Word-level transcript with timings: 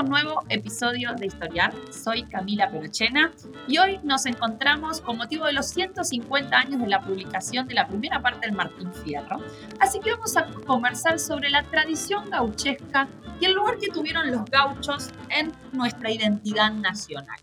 Un 0.00 0.08
nuevo 0.08 0.42
episodio 0.48 1.12
de 1.14 1.26
Historiar. 1.26 1.74
Soy 1.92 2.22
Camila 2.22 2.70
Perochena 2.70 3.34
y 3.68 3.76
hoy 3.76 4.00
nos 4.02 4.24
encontramos 4.24 5.02
con 5.02 5.18
motivo 5.18 5.44
de 5.44 5.52
los 5.52 5.68
150 5.68 6.56
años 6.56 6.80
de 6.80 6.86
la 6.86 7.02
publicación 7.02 7.68
de 7.68 7.74
la 7.74 7.86
primera 7.86 8.22
parte 8.22 8.46
del 8.46 8.56
Martín 8.56 8.94
Fierro. 8.94 9.44
Así 9.78 10.00
que 10.00 10.12
vamos 10.12 10.34
a 10.38 10.46
conversar 10.66 11.18
sobre 11.18 11.50
la 11.50 11.64
tradición 11.64 12.30
gauchesca 12.30 13.08
y 13.40 13.44
el 13.44 13.52
lugar 13.52 13.76
que 13.76 13.88
tuvieron 13.88 14.30
los 14.30 14.46
gauchos 14.46 15.10
en 15.28 15.52
nuestra 15.72 16.10
identidad 16.10 16.72
nacional. 16.72 17.38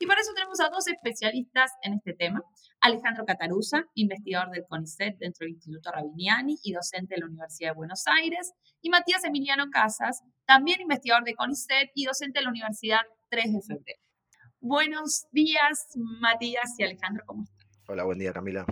Y 0.00 0.06
para 0.06 0.20
eso 0.20 0.32
tenemos 0.34 0.58
a 0.60 0.70
dos 0.70 0.88
especialistas 0.88 1.70
en 1.82 1.94
este 1.94 2.12
tema. 2.12 2.42
Alejandro 2.80 3.24
Cataruza, 3.24 3.84
investigador 3.94 4.50
del 4.50 4.64
CONICET 4.68 5.16
dentro 5.18 5.44
del 5.44 5.54
Instituto 5.54 5.92
Rabiniani 5.92 6.58
y 6.64 6.72
docente 6.72 7.14
de 7.14 7.20
la 7.20 7.26
Universidad 7.26 7.70
de 7.70 7.76
Buenos 7.76 8.02
Aires. 8.06 8.52
Y 8.82 8.90
Matías 8.90 9.24
Emiliano 9.24 9.70
Casas, 9.70 10.22
también 10.46 10.80
investigador 10.80 11.24
de 11.24 11.34
CONICET 11.34 11.90
y 11.94 12.04
docente 12.04 12.38
de 12.38 12.44
la 12.44 12.50
Universidad 12.50 13.00
3 13.30 13.52
de 13.52 13.62
febrero. 13.62 14.00
Buenos 14.60 15.26
días, 15.32 15.88
Matías 16.20 16.74
y 16.78 16.84
Alejandro, 16.84 17.24
¿cómo 17.26 17.44
están? 17.44 17.68
Hola, 17.88 18.04
buen 18.04 18.18
día, 18.18 18.32
Camila. 18.32 18.64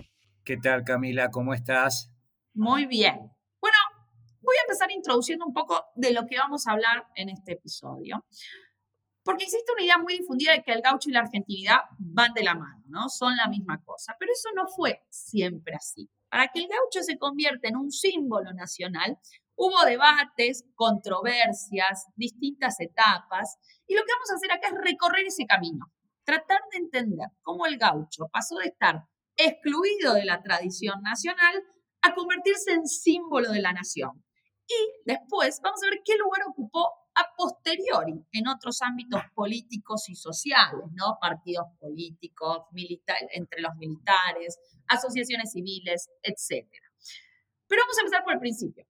¿Qué 0.43 0.57
tal, 0.57 0.83
Camila? 0.83 1.29
¿Cómo 1.29 1.53
estás? 1.53 2.11
Muy 2.53 2.85
bien. 2.85 3.15
Bueno, 3.61 3.77
voy 4.41 4.55
a 4.57 4.63
empezar 4.63 4.91
introduciendo 4.91 5.45
un 5.45 5.53
poco 5.53 5.85
de 5.95 6.13
lo 6.13 6.25
que 6.27 6.37
vamos 6.37 6.67
a 6.67 6.71
hablar 6.73 7.07
en 7.15 7.29
este 7.29 7.53
episodio. 7.53 8.25
Porque 9.23 9.45
existe 9.45 9.71
una 9.71 9.83
idea 9.83 9.97
muy 9.97 10.17
difundida 10.17 10.51
de 10.51 10.61
que 10.61 10.73
el 10.73 10.81
gaucho 10.81 11.09
y 11.09 11.13
la 11.13 11.21
argentinidad 11.21 11.77
van 11.97 12.33
de 12.33 12.43
la 12.43 12.55
mano, 12.55 12.83
¿no? 12.87 13.07
Son 13.07 13.35
la 13.37 13.47
misma 13.47 13.81
cosa. 13.83 14.15
Pero 14.19 14.33
eso 14.33 14.49
no 14.53 14.67
fue 14.67 15.01
siempre 15.09 15.75
así. 15.75 16.09
Para 16.29 16.49
que 16.49 16.59
el 16.59 16.67
gaucho 16.67 17.01
se 17.03 17.17
convierta 17.17 17.69
en 17.69 17.77
un 17.77 17.89
símbolo 17.89 18.51
nacional, 18.51 19.17
hubo 19.55 19.85
debates, 19.85 20.65
controversias, 20.75 22.07
distintas 22.15 22.79
etapas. 22.79 23.57
Y 23.87 23.95
lo 23.95 24.01
que 24.01 24.13
vamos 24.13 24.31
a 24.31 24.35
hacer 24.35 24.51
acá 24.51 24.67
es 24.67 24.91
recorrer 24.91 25.25
ese 25.25 25.45
camino. 25.45 25.91
Tratar 26.23 26.61
de 26.71 26.77
entender 26.77 27.29
cómo 27.41 27.65
el 27.65 27.77
gaucho 27.77 28.27
pasó 28.31 28.55
de 28.57 28.67
estar 28.67 29.03
excluido 29.35 30.13
de 30.13 30.25
la 30.25 30.41
tradición 30.41 31.01
nacional 31.01 31.63
a 32.01 32.13
convertirse 32.13 32.71
en 32.73 32.85
símbolo 32.85 33.51
de 33.51 33.61
la 33.61 33.73
nación. 33.73 34.23
Y 34.67 34.75
después 35.05 35.59
vamos 35.61 35.81
a 35.83 35.89
ver 35.89 36.01
qué 36.05 36.15
lugar 36.17 36.41
ocupó 36.47 36.89
a 37.15 37.27
posteriori 37.35 38.13
en 38.31 38.47
otros 38.47 38.81
ámbitos 38.81 39.21
políticos 39.35 40.09
y 40.09 40.15
sociales, 40.15 40.85
¿no? 40.93 41.17
Partidos 41.21 41.67
políticos, 41.79 42.65
entre 43.31 43.61
los 43.61 43.75
militares, 43.75 44.57
asociaciones 44.87 45.51
civiles, 45.51 46.09
etc. 46.23 46.67
Pero 47.67 47.81
vamos 47.83 47.97
a 47.97 48.01
empezar 48.01 48.23
por 48.23 48.33
el 48.33 48.39
principio. 48.39 48.85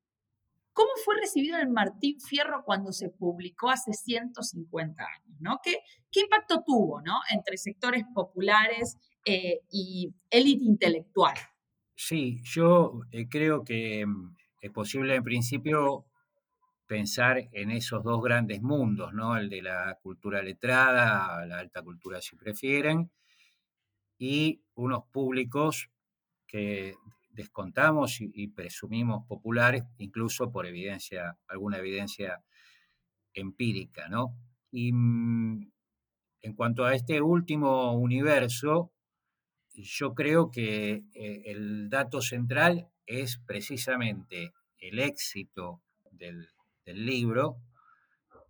¿Cómo 0.73 0.89
fue 1.05 1.15
recibido 1.19 1.57
el 1.57 1.69
Martín 1.69 2.19
Fierro 2.19 2.63
cuando 2.65 2.91
se 2.91 3.09
publicó 3.09 3.69
hace 3.69 3.93
150 3.93 5.03
años? 5.03 5.37
¿no? 5.39 5.59
¿Qué, 5.63 5.77
¿Qué 6.11 6.21
impacto 6.21 6.63
tuvo 6.65 7.01
¿no? 7.01 7.19
entre 7.31 7.57
sectores 7.57 8.03
populares 8.13 8.97
eh, 9.25 9.61
y 9.71 10.13
élite 10.29 10.65
intelectual? 10.65 11.35
Sí, 11.95 12.41
yo 12.43 13.01
eh, 13.11 13.29
creo 13.29 13.63
que 13.63 14.05
mm, 14.05 14.35
es 14.61 14.71
posible 14.71 15.15
en 15.15 15.23
principio 15.23 16.05
pensar 16.87 17.49
en 17.51 17.71
esos 17.71 18.03
dos 18.03 18.21
grandes 18.21 18.61
mundos, 18.61 19.13
¿no? 19.13 19.37
El 19.37 19.49
de 19.49 19.61
la 19.61 19.97
cultura 20.01 20.41
letrada, 20.41 21.45
la 21.45 21.59
alta 21.59 21.81
cultura 21.81 22.21
si 22.21 22.35
prefieren, 22.35 23.09
y 24.17 24.61
unos 24.75 25.05
públicos 25.11 25.89
que 26.45 26.95
descontamos 27.33 28.19
y, 28.19 28.47
presumimos 28.47 29.25
populares, 29.27 29.83
incluso 29.97 30.51
por 30.51 30.65
evidencia, 30.65 31.37
alguna 31.47 31.77
evidencia 31.77 32.43
empírica, 33.33 34.07
¿no? 34.07 34.35
Y 34.71 34.93
mm, 34.93 35.71
en 36.41 36.53
cuanto 36.53 36.85
a 36.85 36.95
este 36.95 37.21
último 37.21 37.93
universo, 37.93 38.91
yo 39.73 40.13
creo 40.13 40.51
que 40.51 41.03
eh, 41.13 41.41
el 41.45 41.89
dato 41.89 42.21
central 42.21 42.89
es 43.05 43.37
precisamente 43.37 44.53
el 44.77 44.99
éxito 44.99 45.81
del 46.11 46.47
del 46.85 47.05
libro 47.05 47.57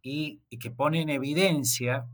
y, 0.01 0.41
que 0.59 0.71
pone 0.71 1.01
en 1.01 1.09
evidencia 1.09 2.05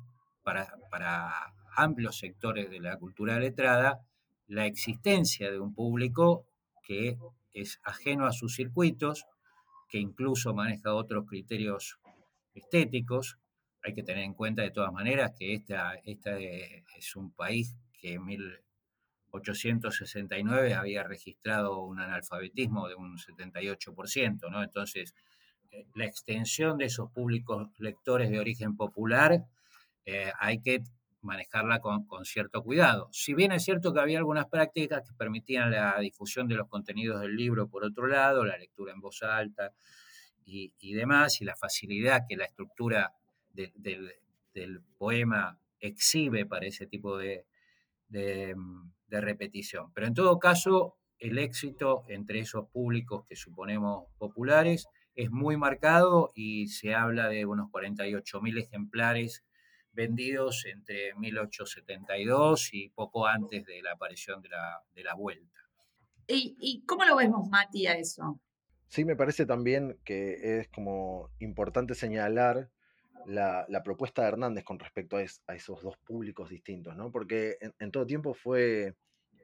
para, 0.44 0.74
para 0.90 1.54
amplios 1.76 2.18
sectores 2.18 2.70
de 2.70 2.80
la 2.80 2.98
cultura 2.98 3.40
letrada 3.40 4.00
la 4.48 4.66
existencia 4.66 5.52
de 5.52 5.60
un 5.60 5.74
público 5.74 6.46
que 6.90 7.18
es 7.54 7.80
ajeno 7.84 8.26
a 8.26 8.32
sus 8.32 8.56
circuitos, 8.56 9.26
que 9.88 10.00
incluso 10.00 10.56
maneja 10.56 10.96
otros 10.96 11.28
criterios 11.28 12.00
estéticos. 12.56 13.38
Hay 13.84 13.94
que 13.94 14.02
tener 14.02 14.24
en 14.24 14.34
cuenta 14.34 14.64
de 14.64 14.72
todas 14.72 14.92
maneras 14.92 15.34
que 15.38 15.54
esta, 15.54 15.94
esta 16.04 16.40
es 16.40 17.16
un 17.16 17.32
país 17.32 17.76
que 17.94 18.14
en 18.14 18.26
1869 18.26 20.74
había 20.74 21.04
registrado 21.04 21.84
un 21.84 22.00
analfabetismo 22.00 22.88
de 22.88 22.96
un 22.96 23.20
78%, 23.20 24.50
¿no? 24.50 24.64
Entonces, 24.64 25.14
eh, 25.70 25.86
la 25.94 26.06
extensión 26.06 26.80
de 26.80 26.86
esos 26.86 27.12
públicos 27.12 27.68
lectores 27.78 28.32
de 28.32 28.40
origen 28.40 28.76
popular 28.76 29.46
eh, 30.06 30.32
hay 30.40 30.60
que 30.60 30.82
manejarla 31.22 31.80
con, 31.80 32.06
cierto 32.24 32.64
cuidado. 32.64 33.10
Si 33.12 33.34
bien 33.34 33.52
es 33.52 33.64
cierto 33.64 33.94
que 33.94 34.00
había 34.00 34.18
algunas 34.18 34.48
prácticas 34.48 35.08
que 35.08 35.14
permitían 35.16 35.72
la 35.72 36.00
difusión 36.00 36.48
de 36.48 36.56
los 36.56 36.68
contenidos 36.68 37.22
del 37.22 37.36
libro, 37.36 37.68
por 37.68 37.84
otro 37.84 38.08
lado, 38.08 38.46
la 38.46 38.58
lectura 38.58 38.94
en 38.94 39.02
voz 39.02 39.22
alta 39.24 39.74
y, 40.46 40.94
demás, 40.94 41.42
y 41.42 41.46
la 41.46 41.56
facilidad 41.56 42.24
que 42.28 42.36
la 42.36 42.46
estructura 42.46 43.14
del 43.54 44.82
poema 44.98 45.60
exhibe 45.80 46.46
para 46.46 46.66
ese 46.66 46.88
tipo 46.88 47.18
de, 47.18 47.46
de 48.08 48.56
repetición. 49.22 49.92
Pero 49.94 50.08
en 50.08 50.14
todo 50.14 50.40
caso, 50.40 50.98
el 51.20 51.38
éxito 51.38 52.04
entre 52.08 52.40
esos 52.40 52.68
públicos 52.70 53.26
que 53.28 53.36
suponemos 53.36 54.06
populares 54.18 54.88
es 55.16 55.30
muy 55.32 55.58
marcado 55.58 56.32
y 56.34 56.68
se 56.68 56.96
habla 56.96 57.28
de 57.28 57.46
unos 57.46 57.70
48.000 57.72 58.58
ejemplares 58.58 59.44
vendidos 59.92 60.66
entre 60.66 61.14
1872 61.16 62.74
y 62.74 62.90
poco 62.90 63.26
antes 63.26 63.66
de 63.66 63.82
la 63.82 63.94
aparición 63.94 64.42
de 64.42 64.50
la, 64.50 64.84
de 64.94 65.04
la 65.04 65.16
vuelta. 65.16 65.60
¿Y, 66.32 66.84
cómo 66.86 67.06
lo 67.06 67.16
vemos, 67.16 67.50
Mati, 67.50 67.88
a 67.88 67.94
eso? 67.94 68.40
Sí, 68.88 69.04
me 69.04 69.16
parece 69.16 69.46
también 69.46 69.98
que 70.04 70.60
es 70.60 70.68
como 70.70 71.32
importante 71.40 71.96
señalar 71.96 72.70
la, 73.26 73.66
propuesta 73.84 74.22
de 74.22 74.28
Hernández 74.30 74.64
con 74.64 74.80
respecto 74.80 75.18
a, 75.18 75.56
esos 75.56 75.82
dos 75.82 75.98
públicos 75.98 76.50
distintos, 76.50 76.96
¿no? 76.96 77.12
Porque 77.12 77.58
en, 77.80 77.92
todo 77.92 78.06
tiempo 78.06 78.34
fue 78.34 78.96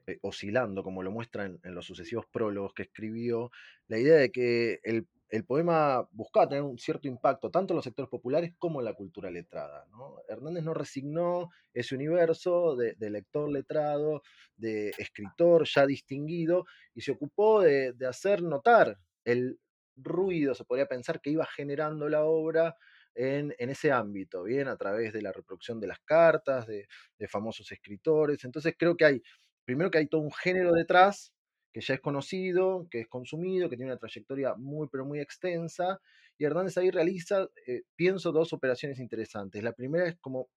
eh, 0.06 0.20
oscilando, 0.22 0.84
como 0.84 1.02
lo 1.02 1.12
muestra 1.12 1.46
en, 1.46 1.60
los 1.64 1.86
sucesivos 1.86 2.26
prólogos 2.32 2.74
que 2.74 2.84
escribió, 2.84 3.52
la 3.88 3.98
idea 3.98 4.18
de 4.18 4.32
que 4.32 4.80
el 4.84 5.08
el 5.30 5.44
poema 5.44 6.08
buscaba 6.12 6.48
tener 6.48 6.64
un 6.64 6.78
cierto 6.78 7.08
impacto 7.08 7.50
tanto 7.50 7.74
en 7.74 7.78
los 7.78 7.84
sectores 7.84 8.10
populares 8.10 8.54
como 8.58 8.80
en 8.80 8.86
la 8.86 8.94
cultura 8.94 9.32
letrada. 9.32 9.86
Hernández 10.28 10.64
no 10.64 10.74
resignó 10.74 11.50
ese 11.74 11.96
universo 11.96 12.76
de, 12.76 12.96
lector 13.10 13.50
letrado, 13.52 14.22
de 14.56 14.90
escritor 14.98 15.68
ya 15.68 15.86
distinguido, 15.86 16.66
y 16.94 17.02
se 17.02 17.12
ocupó 17.12 17.62
de, 17.62 17.94
hacer 18.08 18.44
notar 18.44 18.98
el 19.24 19.60
ruido, 19.96 20.54
se 20.54 20.66
podría 20.66 20.86
pensar, 20.86 21.22
que 21.22 21.32
iba 21.32 21.46
generando 21.46 22.08
la 22.08 22.24
obra 22.24 22.76
en, 23.16 23.54
ese 23.58 23.92
ámbito, 23.92 24.44
bien, 24.44 24.68
a 24.68 24.78
través 24.78 25.12
de 25.12 25.22
la 25.22 25.32
reproducción 25.32 25.80
de 25.80 25.88
las 25.88 26.00
cartas, 26.02 26.68
de, 26.68 26.88
de 27.18 27.28
famosos 27.28 27.72
escritores. 27.72 28.44
Entonces 28.44 28.76
creo 28.78 28.96
que 28.96 29.06
hay, 29.06 29.24
primero 29.64 29.90
que 29.90 29.98
hay 29.98 30.08
todo 30.08 30.22
un 30.22 30.32
género 30.32 30.74
detrás 30.74 31.34
que 31.76 31.82
ya 31.82 31.96
es 31.96 32.00
conocido, 32.00 32.88
que 32.90 33.02
es 33.02 33.08
consumido, 33.10 33.70
que 33.70 33.76
tiene 33.76 33.92
una 33.92 34.00
trayectoria 34.00 34.56
muy, 34.56 34.88
pero 34.90 35.04
muy 35.04 35.20
extensa. 35.20 36.00
Y 36.38 36.46
Hernández 36.46 36.78
ahí 36.78 36.90
realiza, 36.90 37.50
eh, 37.68 37.82
pienso, 37.98 38.32
dos 38.32 38.54
operaciones 38.54 38.98
interesantes. 38.98 39.62
La 39.62 39.74
primera 39.74 40.08
es 40.08 40.16
como 40.22 40.48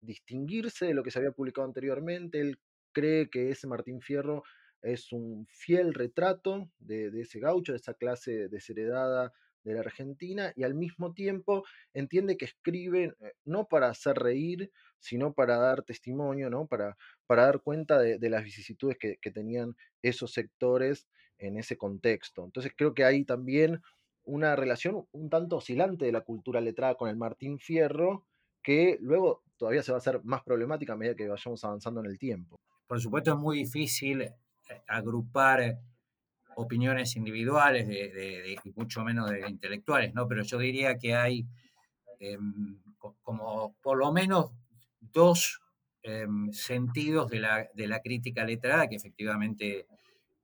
distinguirse 0.00 0.86
de 0.86 0.94
lo 0.94 1.02
que 1.02 1.10
se 1.10 1.18
había 1.18 1.32
publicado 1.32 1.66
anteriormente. 1.66 2.38
Él 2.40 2.60
cree 2.92 3.28
que 3.28 3.50
ese 3.50 3.66
Martín 3.66 4.00
Fierro 4.00 4.44
es 4.80 5.12
un 5.12 5.48
fiel 5.50 5.94
retrato 5.94 6.70
de, 6.78 7.08
ese 7.22 7.40
gaucho, 7.40 7.72
de 7.72 7.78
esa 7.78 7.94
clase 7.94 8.46
desheredada 8.48 9.32
de 9.68 9.74
la 9.74 9.80
Argentina 9.80 10.52
y 10.56 10.64
al 10.64 10.74
mismo 10.74 11.12
tiempo 11.12 11.64
entiende 11.94 12.36
que 12.36 12.46
escribe 12.46 13.14
eh, 13.20 13.32
no 13.44 13.66
para 13.66 13.88
hacer 13.88 14.16
reír, 14.16 14.70
sino 14.98 15.32
para 15.32 15.56
dar 15.58 15.82
testimonio, 15.82 16.50
¿no? 16.50 16.66
para, 16.66 16.96
para 17.26 17.44
dar 17.44 17.60
cuenta 17.60 17.98
de, 17.98 18.18
las 18.28 18.44
vicisitudes 18.44 18.98
que, 18.98 19.30
tenían 19.30 19.76
esos 20.02 20.32
sectores 20.32 21.06
en 21.38 21.56
ese 21.56 21.76
contexto. 21.76 22.44
Entonces 22.44 22.72
creo 22.76 22.94
que 22.94 23.04
hay 23.04 23.24
también 23.24 23.80
una 24.24 24.56
relación 24.56 25.06
un 25.12 25.30
tanto 25.30 25.56
oscilante 25.56 26.04
de 26.04 26.12
la 26.12 26.22
cultura 26.22 26.60
letrada 26.60 26.96
con 26.96 27.08
el 27.08 27.16
Martín 27.16 27.58
Fierro, 27.58 28.24
que 28.62 28.98
luego 29.00 29.42
todavía 29.56 29.82
se 29.82 29.92
va 29.92 29.96
a 29.96 30.00
hacer 30.00 30.20
más 30.24 30.42
problemática 30.42 30.94
a 30.94 30.96
medida 30.96 31.14
que 31.14 31.28
vayamos 31.28 31.64
avanzando 31.64 32.00
en 32.00 32.06
el 32.06 32.18
tiempo. 32.18 32.58
Por 32.86 33.00
supuesto 33.00 33.32
es 33.32 33.38
muy 33.38 33.58
difícil 33.58 34.22
eh, 34.22 34.34
agrupar 34.86 35.78
opiniones 36.60 37.14
individuales 37.14 37.86
de, 37.86 38.58
y 38.64 38.70
mucho 38.72 39.04
menos 39.04 39.30
de 39.30 39.48
intelectuales, 39.48 40.12
¿no? 40.12 40.26
Pero 40.26 40.42
yo 40.42 40.58
diría 40.58 40.98
que 40.98 41.14
hay 41.14 41.46
em, 42.18 42.80
como 43.22 43.76
por 43.80 43.96
lo 43.96 44.12
menos 44.12 44.50
dos 45.00 45.60
em, 46.02 46.52
sentidos 46.52 47.30
de 47.30 47.38
la, 47.38 48.00
crítica 48.02 48.44
letrada 48.44 48.88
que 48.88 48.96
efectivamente 48.96 49.86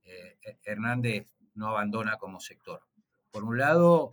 eh, 0.05 0.37
Hernández 0.63 1.27
no 1.55 1.67
abandona 1.67 2.17
como 2.17 2.39
sector. 2.39 2.81
Por 3.29 3.43
un 3.43 3.57
lado, 3.57 4.11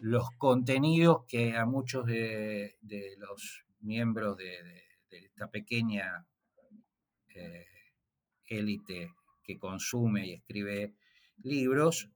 los 0.00 0.28
contenidos 0.32 1.24
que 1.28 1.56
a 1.56 1.66
muchos 1.66 2.04
de, 2.06 2.76
los 3.18 3.64
miembros 3.78 4.36
de, 4.38 4.82
esta 5.10 5.48
pequeña 5.48 6.26
eh, 7.28 7.66
élite 8.48 9.12
que 9.46 9.58
consume 9.58 10.26
y 10.26 10.32
escribe 10.34 10.94
libros 11.42 12.10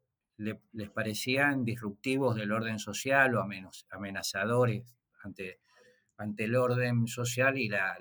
les 0.73 0.91
parecían 0.91 1.65
disruptivos 1.65 2.35
del 2.35 2.53
orden 2.53 2.79
social 2.79 3.37
o 3.37 3.47
amenazadores 3.91 4.97
ante, 5.23 5.61
ante 6.17 6.45
el 6.45 6.57
orden 6.57 7.07
social 7.07 7.59
y 7.59 7.69
la, 7.69 7.97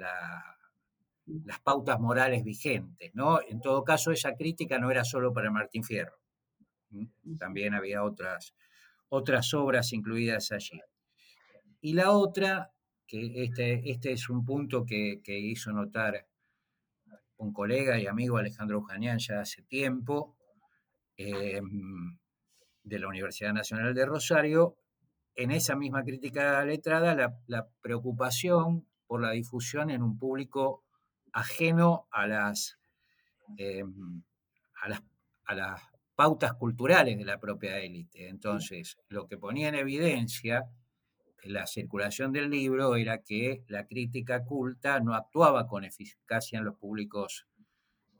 las 1.26 1.60
pautas 1.60 2.00
morales 2.00 2.44
vigentes. 2.44 3.12
¿no? 3.14 3.40
En 3.42 3.60
todo 3.60 3.84
caso, 3.84 4.12
esa 4.12 4.36
crítica 4.36 4.80
no 4.80 4.90
era 4.90 5.04
solo 5.04 5.34
para 5.34 5.52
Martín 5.52 5.84
Fierro. 5.84 6.18
También 7.38 7.74
había 7.74 8.04
otras, 8.04 8.56
otras 9.10 9.54
obras 9.54 9.92
incluidas 9.92 10.52
allí. 10.54 10.80
Y 11.82 11.94
la 11.94 12.12
otra, 12.12 12.72
que 13.06 13.44
este, 13.44 13.92
este 13.92 14.14
es 14.14 14.30
un 14.30 14.46
punto 14.46 14.86
que, 14.86 15.22
que 15.24 15.38
hizo 15.38 15.72
notar 15.72 16.26
un 17.40 17.54
colega 17.54 17.98
y 18.00 18.06
amigo 18.06 18.38
Alejandro 18.38 18.80
Ujanian 18.80 19.18
ya 19.18 19.42
hace 19.42 19.64
tiempo, 19.64 20.36
em, 21.18 22.18
de 22.84 23.00
la 23.00 23.08
Universidad 23.08 23.54
Nacional 23.54 23.94
de 23.94 24.06
Rosario, 24.06 24.76
en 25.36 25.52
esa 25.52 25.76
misma 25.76 26.04
crítica 26.04 26.64
letrada, 26.66 27.16
la, 27.48 27.68
preocupación 27.82 28.88
por 29.08 29.22
la 29.22 29.32
difusión 29.32 29.90
en 29.90 30.04
un 30.04 30.18
público 30.18 30.84
ajeno 31.32 32.08
a 32.12 32.28
las, 32.28 32.78
em, 33.58 34.24
a 34.82 34.90
las, 34.90 35.02
a 35.46 35.56
las 35.56 35.82
pautas 36.16 36.54
culturales 36.54 37.18
de 37.18 37.26
la 37.26 37.40
propia 37.40 37.80
élite. 37.80 38.28
Entonces, 38.28 38.98
lo 39.08 39.28
que 39.28 39.38
ponía 39.38 39.70
en 39.70 39.76
evidencia 39.76 40.66
la 41.44 41.68
circulación 41.68 42.32
del 42.32 42.50
libro 42.50 42.96
era 42.96 43.22
que 43.24 43.64
la 43.68 43.88
crítica 43.88 44.44
culta 44.44 45.00
no 45.00 45.14
actuaba 45.14 45.68
con 45.68 45.84
eficacia 45.84 46.60
en 46.60 46.66
los 46.66 46.76
públicos 46.76 47.48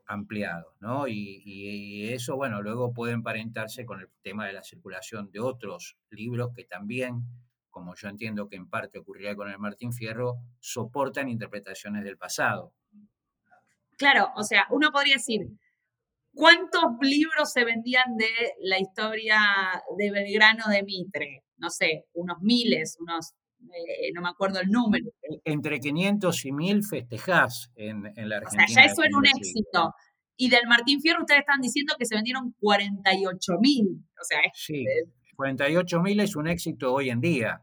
ampliados, 0.10 0.74
¿no? 0.80 1.08
Y, 1.08 2.10
eso, 2.12 2.36
bueno, 2.36 2.62
luego 2.62 2.94
puede 2.94 3.14
emparentarse 3.14 3.86
con 3.86 4.02
el 4.02 4.10
tema 4.24 4.48
de 4.48 4.54
la 4.54 4.64
circulación 4.64 5.32
de 5.32 5.40
otros 5.40 5.98
libros 6.10 6.50
que 6.56 6.64
también, 6.64 7.22
como 7.70 7.94
yo 7.96 8.10
entiendo 8.10 8.50
que 8.50 8.56
en 8.56 8.68
parte 8.68 9.00
ocurriría 9.00 9.36
con 9.36 9.50
el 9.50 9.60
Martín 9.60 9.94
Fierro, 9.94 10.38
soportan 10.60 11.30
interpretaciones 11.30 12.04
del 12.04 12.18
pasado. 12.18 12.74
Claro, 13.98 14.32
o 14.36 14.44
sea, 14.44 14.66
uno 14.72 14.92
podría 14.92 15.16
decir, 15.16 15.42
¿cuántos 16.34 16.84
libros 17.02 17.52
se 17.52 17.64
vendían 17.64 18.18
de 18.18 18.56
la 18.62 18.80
historia 18.80 19.38
de 19.96 20.10
Belgrano 20.10 20.70
de 20.70 20.84
Mitre? 20.84 21.44
No 21.60 21.70
sé, 21.70 22.06
unos 22.14 22.38
miles, 22.42 22.98
unos, 23.00 23.34
eh, 23.62 24.12
no 24.14 24.22
me 24.22 24.30
acuerdo 24.30 24.60
el 24.60 24.70
número. 24.70 25.06
Entre 25.44 25.80
500 25.80 26.46
y 26.46 26.52
1000 26.52 26.84
festejás 26.84 27.72
en, 27.76 28.04
la 28.04 28.38
Argentina. 28.38 28.66
O 28.66 28.68
sea, 28.68 28.84
ya 28.84 28.92
eso 28.92 29.04
era 29.04 29.18
un 29.18 29.26
éxito. 29.26 29.94
Y 30.36 30.50
del 30.50 30.68
Martín 30.68 31.02
Fierro 31.02 31.22
ustedes 31.22 31.42
están 31.42 31.62
diciendo 31.62 31.96
que 32.00 32.06
se 32.06 32.16
vendieron 32.16 32.56
48 32.60 33.54
mil. 33.60 34.04
O 34.20 34.24
sea, 34.24 34.40
sí, 34.54 34.86
48 35.36 36.02
mil 36.02 36.20
es 36.22 36.36
un 36.36 36.48
éxito 36.48 36.94
hoy 36.94 37.10
en 37.10 37.20
día. 37.20 37.62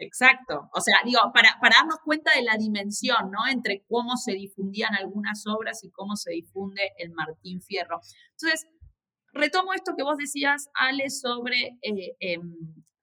Exacto. 0.00 0.70
O 0.72 0.80
sea, 0.80 0.96
digo, 1.04 1.20
para, 1.34 1.58
para 1.60 1.76
darnos 1.76 1.98
cuenta 2.02 2.32
de 2.34 2.42
la 2.42 2.56
dimensión, 2.56 3.30
¿no? 3.30 3.46
Entre 3.50 3.84
cómo 3.86 4.16
se 4.16 4.32
difundían 4.32 4.94
algunas 4.94 5.46
obras 5.46 5.84
y 5.84 5.90
cómo 5.90 6.16
se 6.16 6.32
difunde 6.32 6.80
el 6.96 7.12
Martín 7.12 7.60
Fierro. 7.60 8.00
Entonces, 8.32 8.66
Retomo 9.32 9.72
esto 9.72 9.94
que 9.96 10.02
vos 10.02 10.16
decías, 10.16 10.70
Ale, 10.74 11.08
sobre 11.10 11.78
eh, 11.82 12.16
em, 12.20 12.56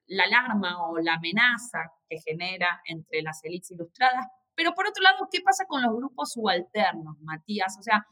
la 0.06 0.24
alarma 0.24 0.88
o 0.88 0.98
la 0.98 1.14
amenaza 1.14 1.92
que 2.08 2.18
genera 2.20 2.80
entre 2.86 3.22
las 3.22 3.42
élites 3.44 3.70
ilustradas, 3.70 4.26
pero 4.54 4.74
por 4.74 4.88
otro 4.88 5.02
lado, 5.02 5.28
¿qué 5.30 5.40
pasa 5.40 5.66
con 5.66 5.82
los 5.82 5.94
grupos 5.94 6.32
subalternos, 6.32 7.16
Matías? 7.20 7.76
O 7.78 7.82
sea, 7.82 8.04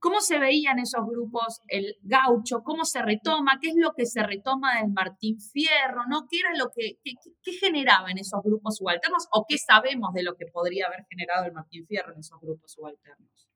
¿cómo 0.00 0.20
se 0.20 0.38
veían 0.38 0.80
esos 0.80 1.06
grupos, 1.06 1.60
el 1.68 1.96
gaucho? 2.02 2.62
¿Cómo 2.64 2.84
se 2.84 3.00
retoma? 3.02 3.58
¿Qué 3.60 3.68
es 3.68 3.76
lo 3.76 3.92
que 3.92 4.04
se 4.04 4.22
retoma 4.22 4.80
del 4.80 4.90
Martín 4.90 5.38
Fierro? 5.40 6.02
¿no? 6.08 6.26
¿Qué 6.28 6.40
era 6.40 6.56
lo 6.56 6.70
que, 6.74 6.98
qué, 7.04 7.12
qué 7.42 7.52
generaba 7.52 8.10
en 8.10 8.18
esos 8.18 8.42
grupos 8.42 8.78
subalternos? 8.78 9.28
¿O 9.32 9.44
qué 9.48 9.58
sabemos 9.58 10.12
de 10.12 10.24
lo 10.24 10.34
que 10.34 10.46
podría 10.46 10.86
haber 10.86 11.06
generado 11.08 11.46
el 11.46 11.52
Martín 11.52 11.86
Fierro 11.86 12.12
en 12.14 12.18
esos 12.18 12.40
grupos 12.40 12.72
subalternos? 12.72 13.49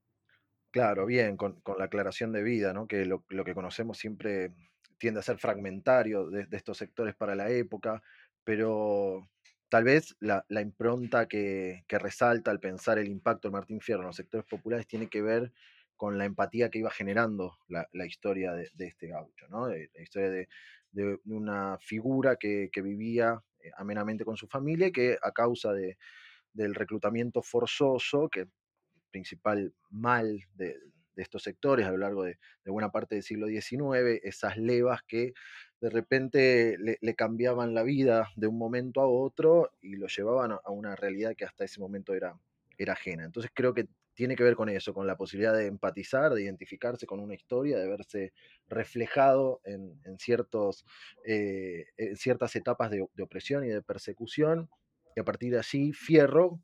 Claro, 0.74 1.06
bien, 1.06 1.36
con, 1.36 1.62
la 1.78 1.84
aclaración 1.84 2.32
de 2.32 2.42
vida, 2.42 2.72
¿no? 2.72 2.88
que 2.88 3.04
lo, 3.04 3.22
que 3.22 3.54
conocemos 3.54 3.96
siempre 3.96 4.50
tiende 4.98 5.20
a 5.20 5.22
ser 5.22 5.38
fragmentario 5.38 6.28
de, 6.30 6.48
estos 6.50 6.78
sectores 6.78 7.14
para 7.14 7.36
la 7.36 7.48
época, 7.48 8.02
pero 8.42 9.30
tal 9.68 9.84
vez 9.84 10.16
la, 10.18 10.44
impronta 10.60 11.28
que, 11.28 11.84
resalta 11.88 12.50
al 12.50 12.58
pensar 12.58 12.98
el 12.98 13.06
impacto 13.06 13.46
de 13.46 13.52
Martín 13.52 13.80
Fierro 13.80 14.00
en 14.00 14.08
los 14.08 14.16
sectores 14.16 14.44
populares 14.48 14.88
tiene 14.88 15.08
que 15.08 15.22
ver 15.22 15.52
con 15.96 16.18
la 16.18 16.24
empatía 16.24 16.70
que 16.70 16.80
iba 16.80 16.90
generando 16.90 17.56
la, 17.68 17.86
historia 18.04 18.52
de, 18.52 18.68
este 18.76 19.06
gaucho, 19.06 19.46
¿no? 19.50 19.68
la 19.68 20.02
historia 20.02 20.28
de, 20.90 21.20
una 21.26 21.78
figura 21.78 22.34
que, 22.34 22.68
vivía 22.82 23.40
eh, 23.60 23.70
amenamente 23.76 24.24
con 24.24 24.36
su 24.36 24.48
familia 24.48 24.88
y 24.88 24.92
que 24.92 25.18
a 25.22 25.30
causa 25.30 25.72
del 25.72 26.74
reclutamiento 26.74 27.42
forzoso, 27.42 28.28
que 28.28 28.48
principal 29.14 29.72
mal 29.90 30.40
de, 30.56 30.76
estos 31.14 31.44
sectores 31.44 31.86
a 31.86 31.92
lo 31.92 31.98
largo 31.98 32.24
de, 32.24 32.36
buena 32.66 32.90
parte 32.90 33.14
del 33.14 33.22
siglo 33.22 33.46
XIX, 33.46 34.18
esas 34.24 34.56
levas 34.56 35.04
que 35.04 35.32
de 35.80 35.88
repente 35.88 36.76
le, 36.78 37.14
cambiaban 37.14 37.74
la 37.74 37.84
vida 37.84 38.28
de 38.34 38.48
un 38.48 38.58
momento 38.58 39.00
a 39.00 39.06
otro 39.06 39.70
y 39.80 39.94
lo 39.94 40.08
llevaban 40.08 40.50
a, 40.50 40.70
una 40.70 40.96
realidad 40.96 41.36
que 41.36 41.44
hasta 41.44 41.64
ese 41.64 41.78
momento 41.78 42.12
era, 42.12 42.36
era 42.76 42.94
ajena. 42.94 43.24
Entonces 43.24 43.52
creo 43.54 43.72
que 43.72 43.86
tiene 44.14 44.34
que 44.34 44.42
ver 44.42 44.56
con 44.56 44.68
eso, 44.68 44.92
con 44.92 45.06
la 45.06 45.16
posibilidad 45.16 45.56
de 45.56 45.66
empatizar, 45.66 46.34
de 46.34 46.42
identificarse 46.42 47.06
con 47.06 47.20
una 47.20 47.34
historia, 47.34 47.78
de 47.78 47.88
verse 47.88 48.32
reflejado 48.66 49.60
en, 49.62 50.18
ciertos, 50.18 50.84
eh, 51.24 51.86
en 51.96 52.16
ciertas 52.16 52.56
etapas 52.56 52.90
de, 52.90 53.06
de, 53.14 53.22
opresión 53.22 53.64
y 53.64 53.68
de 53.68 53.82
persecución. 53.82 54.68
Y 55.14 55.20
a 55.20 55.24
partir 55.24 55.52
de 55.52 55.58
allí, 55.58 55.92
Fierro, 55.92 56.60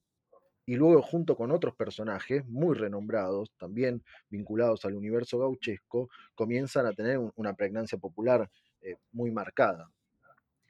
y 0.67 0.77
luego 0.77 1.03
junto 1.03 1.37
con 1.37 1.51
otros 1.51 1.75
personajes 1.75 2.47
muy 2.47 2.77
renombrados, 2.77 3.51
también 3.59 4.03
vinculados 4.29 4.85
al 4.85 4.95
universo 4.95 5.39
gauchesco, 5.39 6.09
comienzan 6.35 6.87
a 6.87 6.93
tener 6.93 7.19
una 7.37 7.55
pregnancia 7.55 7.99
popular 7.99 8.51
eh, 8.83 8.97
muy 9.13 9.31
marcada. 9.31 9.91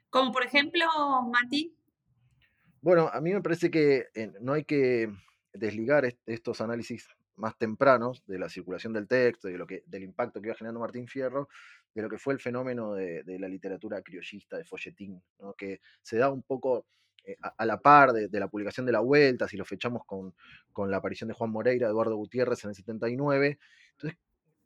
Como 0.09 0.31
por 0.31 0.43
ejemplo, 0.43 0.85
Mati. 1.31 1.75
Bueno, 2.81 3.09
a 3.13 3.21
mí 3.21 3.33
me 3.33 3.41
parece 3.41 3.69
que 3.69 4.07
eh, 4.15 4.31
no 4.41 4.53
hay 4.53 4.65
que 4.65 5.09
desligar 5.53 6.11
estos 6.25 6.61
análisis 6.61 7.07
más 7.35 7.57
tempranos 7.57 8.25
de 8.25 8.39
la 8.39 8.49
circulación 8.49 8.93
del 8.93 9.07
texto 9.07 9.49
y 9.49 9.53
de 9.53 9.57
lo 9.57 9.67
que, 9.67 9.83
del 9.85 10.03
impacto 10.03 10.41
que 10.41 10.47
iba 10.47 10.55
generando 10.55 10.79
Martín 10.79 11.07
Fierro, 11.07 11.47
de 11.93 12.01
lo 12.01 12.09
que 12.09 12.17
fue 12.17 12.33
el 12.33 12.39
fenómeno 12.39 12.93
de, 12.93 13.23
la 13.39 13.47
literatura 13.47 14.01
criollista, 14.01 14.57
de 14.57 14.63
folletín, 14.63 15.21
que 15.57 15.81
se 16.01 16.17
da 16.17 16.29
un 16.29 16.43
poco 16.43 16.85
eh, 17.23 17.37
a, 17.41 17.65
la 17.65 17.79
par 17.79 18.13
de, 18.13 18.39
la 18.39 18.47
publicación 18.47 18.85
de 18.85 18.91
La 18.91 18.99
Vuelta, 18.99 19.47
si 19.47 19.57
lo 19.57 19.65
fechamos 19.65 20.03
con, 20.05 20.33
la 20.89 20.97
aparición 20.97 21.27
de 21.27 21.33
Juan 21.33 21.51
Moreira, 21.51 21.87
Eduardo 21.87 22.15
Gutiérrez 22.15 22.63
en 22.63 22.69
el 22.69 22.75
79. 22.75 23.59
Entonces, 23.91 24.19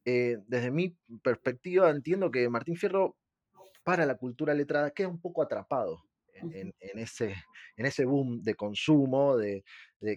eh, 0.05 0.37
desde 0.47 0.71
mi 0.71 0.95
perspectiva, 1.21 1.89
entiendo 1.89 2.31
que 2.31 2.47
Martín 2.49 2.77
Fierro, 2.77 3.15
para 3.83 4.05
la 4.05 4.15
cultura 4.15 4.53
letrada, 4.53 4.91
queda 4.91 5.07
un 5.07 5.19
poco 5.19 5.41
atrapado 5.41 6.03
en, 6.33 6.73
ese, 6.99 7.35
en 7.77 7.85
ese 7.85 8.05
boom 8.05 8.41
de 8.41 8.55
consumo, 8.55 9.37
de, 9.37 9.63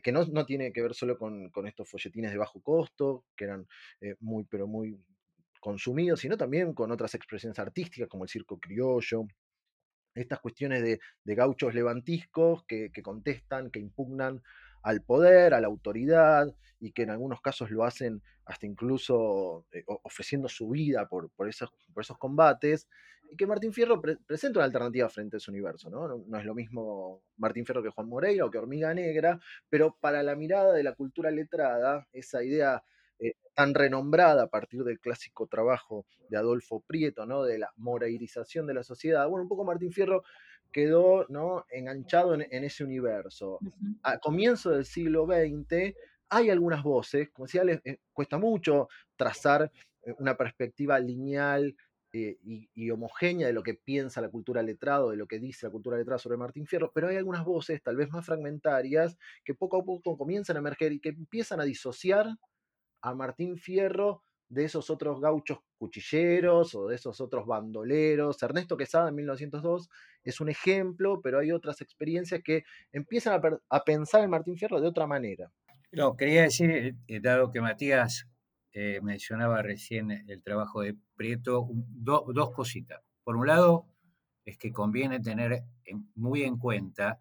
que 0.03 0.13
no, 0.13 0.25
tiene 0.47 0.73
que 0.73 0.83
ver 0.83 0.95
solo 0.95 1.17
con, 1.19 1.51
estos 1.67 1.89
folletines 1.89 2.31
de 2.31 2.39
bajo 2.39 2.61
costo, 2.61 3.25
que 3.37 3.45
eran 3.45 3.67
eh, 4.01 4.17
muy, 4.21 4.45
pero 4.45 4.67
muy 4.67 4.99
consumido, 5.61 6.17
sino 6.17 6.37
también 6.37 6.73
con 6.73 6.91
otras 6.91 7.15
expresiones 7.15 7.59
artísticas 7.59 8.09
como 8.09 8.25
el 8.25 8.31
circo 8.31 8.59
criollo, 8.59 9.27
estas 10.21 10.41
cuestiones 10.41 10.83
de, 10.83 11.01
gauchos 11.35 11.75
levantiscos 11.75 12.65
que, 12.65 12.91
contestan, 13.03 13.71
que 13.71 13.81
impugnan 13.81 14.43
al 14.83 15.03
poder, 15.03 15.55
a 15.55 15.61
la 15.61 15.67
autoridad, 15.67 16.55
y 16.81 16.93
que 16.93 17.03
en 17.03 17.11
algunos 17.11 17.41
casos 17.41 17.71
lo 17.71 17.85
hacen 17.85 18.23
hasta 18.45 18.67
incluso 18.67 19.67
eh, 19.73 19.83
ofreciendo 19.87 20.49
su 20.49 20.69
vida 20.71 21.09
por, 21.09 21.31
esos, 21.49 21.71
combates, 22.19 22.89
y 23.31 23.37
que 23.37 23.47
Martín 23.47 23.73
Fierro 23.73 24.01
presenta 24.01 24.61
una 24.61 24.67
alternativa 24.67 25.09
frente 25.09 25.37
a 25.37 25.39
ese 25.39 25.51
universo, 25.51 25.91
¿no? 25.91 26.09
¿no? 26.09 26.39
es 26.39 26.45
lo 26.47 26.55
mismo 26.55 27.23
Martín 27.37 27.67
Fierro 27.67 27.83
que 27.83 27.91
Juan 27.91 28.09
Moreira 28.09 28.47
o 28.47 28.51
que 28.51 28.59
Hormiga 28.59 28.95
Negra, 28.95 29.39
pero 29.69 29.99
para 30.01 30.23
la 30.23 30.35
mirada 30.35 30.73
de 30.73 30.83
la 30.83 30.95
cultura 30.95 31.31
letrada, 31.31 32.07
esa 32.13 32.43
idea 32.43 32.83
eh, 33.21 33.35
tan 33.55 33.75
renombrada 33.75 34.45
a 34.45 34.47
partir 34.47 34.85
del 34.85 35.01
clásico 35.01 35.47
trabajo 35.47 36.07
de 36.29 36.37
Adolfo 36.37 36.81
Prieto, 36.87 37.27
¿no? 37.27 37.43
De 37.43 37.59
la 37.59 37.73
moreirización 37.77 38.67
de 38.67 38.75
la 38.75 38.85
sociedad. 38.85 39.29
Bueno, 39.29 39.43
un 39.43 39.49
poco 39.49 39.65
Martín 39.65 39.93
Fierro 39.93 40.23
quedó 40.73 41.27
¿no? 41.29 41.65
enganchado 41.71 42.35
en, 42.35 42.65
ese 42.65 42.85
universo. 42.85 43.59
A 44.03 44.19
comienzo 44.19 44.71
del 44.71 44.85
siglo 44.85 45.27
XX 45.27 45.95
hay 46.29 46.51
algunas 46.51 46.83
voces, 46.83 47.31
como 47.31 47.47
decía, 47.47 47.65
les 47.65 47.81
eh, 47.85 47.99
cuesta 48.13 48.39
mucho 48.39 48.89
trazar 49.17 49.73
eh, 50.03 50.15
una 50.19 50.37
perspectiva 50.37 50.99
lineal 51.01 51.75
y, 52.13 52.71
y, 52.75 52.91
homogénea 52.91 53.47
de 53.47 53.53
lo 53.53 53.63
que 53.63 53.75
piensa 53.75 54.21
la 54.21 54.31
cultura 54.31 54.63
letrada, 54.63 55.11
de 55.11 55.17
lo 55.17 55.27
que 55.27 55.39
dice 55.39 55.67
la 55.67 55.73
cultura 55.73 55.99
letrada 55.99 56.19
sobre 56.19 56.39
Martín 56.39 56.67
Fierro, 56.67 56.91
pero 56.93 57.09
hay 57.09 57.17
algunas 57.17 57.45
voces, 57.45 57.83
tal 57.83 57.97
vez 57.97 58.09
más 58.11 58.25
fragmentarias, 58.25 59.19
que 59.45 59.55
poco 59.55 59.79
a 59.79 59.85
poco 59.85 60.17
comienzan 60.17 60.57
a 60.57 60.61
emerger 60.61 60.93
y 60.93 61.01
que 61.01 61.11
empiezan 61.11 61.61
a 61.61 61.65
disociar 61.65 62.27
a 63.03 63.15
Martín 63.15 63.57
Fierro 63.57 64.23
de 64.49 64.65
esos 64.65 64.89
otros 64.91 65.21
gauchos 65.21 65.59
cuchilleros 65.77 66.75
o 66.75 66.89
de 66.89 66.97
esos 66.97 67.21
otros 67.21 67.47
bandoleros. 67.47 68.43
Ernesto 68.43 68.77
Quesada 68.77 69.11
en 69.11 69.15
1902 69.17 69.89
es 70.25 70.41
un 70.41 70.49
ejemplo, 70.49 71.21
pero 71.23 71.39
hay 71.39 71.53
otras 71.53 71.81
experiencias 71.81 72.41
que 72.43 72.65
empiezan 72.93 73.41
a, 73.69 73.85
pensar 73.85 74.25
en 74.25 74.31
Martín 74.31 74.57
Fierro 74.57 74.81
de 74.81 74.89
otra 74.89 75.07
manera. 75.07 75.53
No, 75.93 76.17
quería 76.17 76.43
decir, 76.43 76.97
eh, 77.07 77.21
dado 77.21 77.51
que 77.51 77.61
Matías 77.61 78.27
eh, 78.73 79.01
mencionaba 79.03 79.63
recién 79.63 80.11
el 80.11 80.43
trabajo 80.43 80.83
de 80.83 80.97
Prieto, 81.17 81.69
dos 81.73 82.53
cositas. 82.53 83.03
Por 83.25 83.37
un 83.37 83.47
lado, 83.47 83.87
es 84.45 84.57
que 84.57 84.73
conviene 84.73 85.21
tener 85.21 85.63
muy 86.15 86.43
en 86.43 86.59
cuenta 86.59 87.21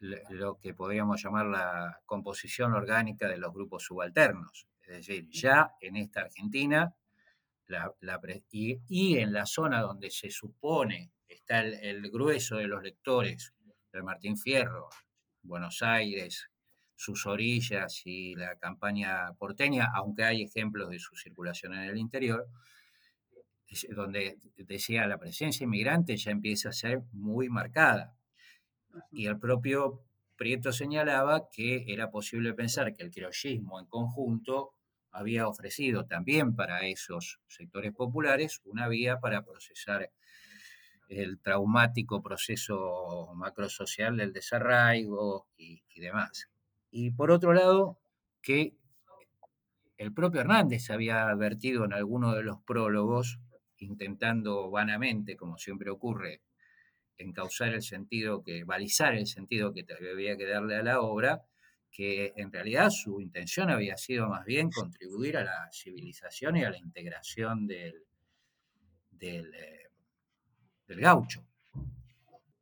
lo 0.00 0.58
que 0.58 0.74
podríamos 0.74 1.22
llamar 1.22 1.46
la 1.46 2.00
composición 2.06 2.72
orgánica 2.72 3.28
de 3.28 3.38
los 3.38 3.52
grupos 3.52 3.84
subalternos. 3.84 4.68
Es 4.88 5.06
decir, 5.06 5.28
ya 5.30 5.72
en 5.82 5.96
esta 5.96 6.22
Argentina 6.22 6.94
y, 8.50 9.18
en 9.18 9.32
la 9.34 9.44
zona 9.44 9.82
donde 9.82 10.10
se 10.10 10.30
supone 10.30 11.10
está 11.28 11.60
el, 11.60 12.10
grueso 12.10 12.56
de 12.56 12.66
los 12.66 12.82
lectores 12.82 13.52
del 13.92 14.02
Martín 14.02 14.38
Fierro, 14.38 14.88
Buenos 15.42 15.82
Aires, 15.82 16.48
sus 16.96 17.26
orillas 17.26 18.00
y 18.06 18.34
la 18.34 18.56
campaña 18.56 19.34
porteña, 19.38 19.88
aunque 19.94 20.24
hay 20.24 20.42
ejemplos 20.42 20.88
de 20.88 20.98
su 20.98 21.14
circulación 21.16 21.74
en 21.74 21.82
el 21.82 21.98
interior, 21.98 22.48
donde 23.90 24.38
decía 24.56 25.06
la 25.06 25.18
presencia 25.18 25.64
inmigrante 25.64 26.16
ya 26.16 26.30
empieza 26.30 26.70
a 26.70 26.72
ser 26.72 27.02
muy 27.12 27.50
marcada. 27.50 28.16
Y 29.12 29.26
el 29.26 29.38
propio 29.38 30.02
Prieto 30.36 30.72
señalaba 30.72 31.50
que 31.50 31.84
era 31.88 32.10
posible 32.10 32.54
pensar 32.54 32.94
que 32.94 33.02
el 33.02 33.10
criollismo 33.10 33.78
en 33.78 33.86
conjunto 33.86 34.77
había 35.12 35.48
ofrecido 35.48 36.06
también 36.06 36.54
para 36.54 36.86
esos 36.86 37.40
sectores 37.46 37.92
populares 37.92 38.60
una 38.64 38.88
vía 38.88 39.20
para 39.20 39.44
procesar 39.44 40.10
el 41.08 41.40
traumático 41.40 42.22
proceso 42.22 43.32
macrosocial 43.34 44.16
del 44.16 44.32
desarraigo 44.32 45.46
y, 45.56 45.82
demás. 45.96 46.48
Y 46.90 47.10
por 47.10 47.30
otro 47.30 47.52
lado, 47.54 47.98
que 48.42 48.74
el 49.96 50.12
propio 50.12 50.42
Hernández 50.42 50.90
había 50.90 51.28
advertido 51.28 51.84
en 51.84 51.92
alguno 51.92 52.34
de 52.34 52.44
los 52.44 52.62
prólogos, 52.62 53.40
intentando 53.78 54.70
vanamente, 54.70 55.36
como 55.36 55.58
siempre 55.58 55.90
ocurre, 55.90 56.42
encauzar 57.16 57.74
el 57.74 57.82
sentido 57.82 58.44
que, 58.44 58.64
balizar 58.64 59.14
el 59.14 59.26
sentido 59.26 59.72
que 59.72 59.84
había 60.12 60.36
que 60.36 60.46
darle 60.46 60.76
a 60.76 60.82
la 60.82 61.00
obra, 61.00 61.42
que 61.90 62.32
en 62.36 62.52
realidad 62.52 62.90
su 62.90 63.20
intención 63.20 63.70
había 63.70 63.96
sido 63.96 64.28
más 64.28 64.44
bien 64.44 64.70
contribuir 64.70 65.36
a 65.36 65.44
la 65.44 65.68
civilización 65.72 66.56
y 66.56 66.64
a 66.64 66.70
la 66.70 66.78
integración 66.78 67.66
del, 67.66 67.94
del, 69.10 69.52
eh, 69.54 69.90
gaucho. 70.88 71.44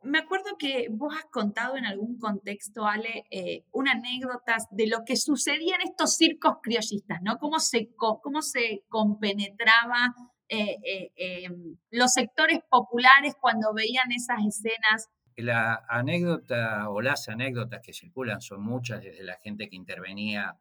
Me 0.02 0.18
acuerdo 0.18 0.56
que 0.56 0.86
vos 0.90 1.14
has 1.16 1.26
contado 1.26 1.76
en 1.76 1.84
algún 1.84 2.18
contexto, 2.18 2.86
Ale, 2.86 3.26
eh, 3.30 3.64
una 3.72 3.92
anécdota 3.92 4.56
de 4.70 4.86
lo 4.86 5.04
que 5.04 5.16
sucedía 5.16 5.74
en 5.74 5.82
estos 5.82 6.16
circos 6.16 6.58
criollistas, 6.62 7.20
¿no? 7.22 7.38
Cómo 7.38 7.58
se, 7.58 7.90
cómo 7.96 8.40
se 8.40 8.84
compenetraba 8.88 10.14
eh, 10.48 11.10
em, 11.16 11.76
los 11.90 12.12
sectores 12.12 12.60
populares 12.70 13.34
cuando 13.40 13.74
veían 13.74 14.12
esas 14.12 14.38
escenas 14.46 15.08
la 15.36 15.84
anécdota 15.88 16.88
o 16.88 17.00
las 17.02 17.28
anécdotas 17.28 17.80
que 17.82 17.92
circulan 17.92 18.40
son 18.40 18.62
muchas, 18.62 19.02
desde 19.02 19.22
la 19.22 19.36
gente 19.36 19.68
que 19.68 19.76
intervenía 19.76 20.56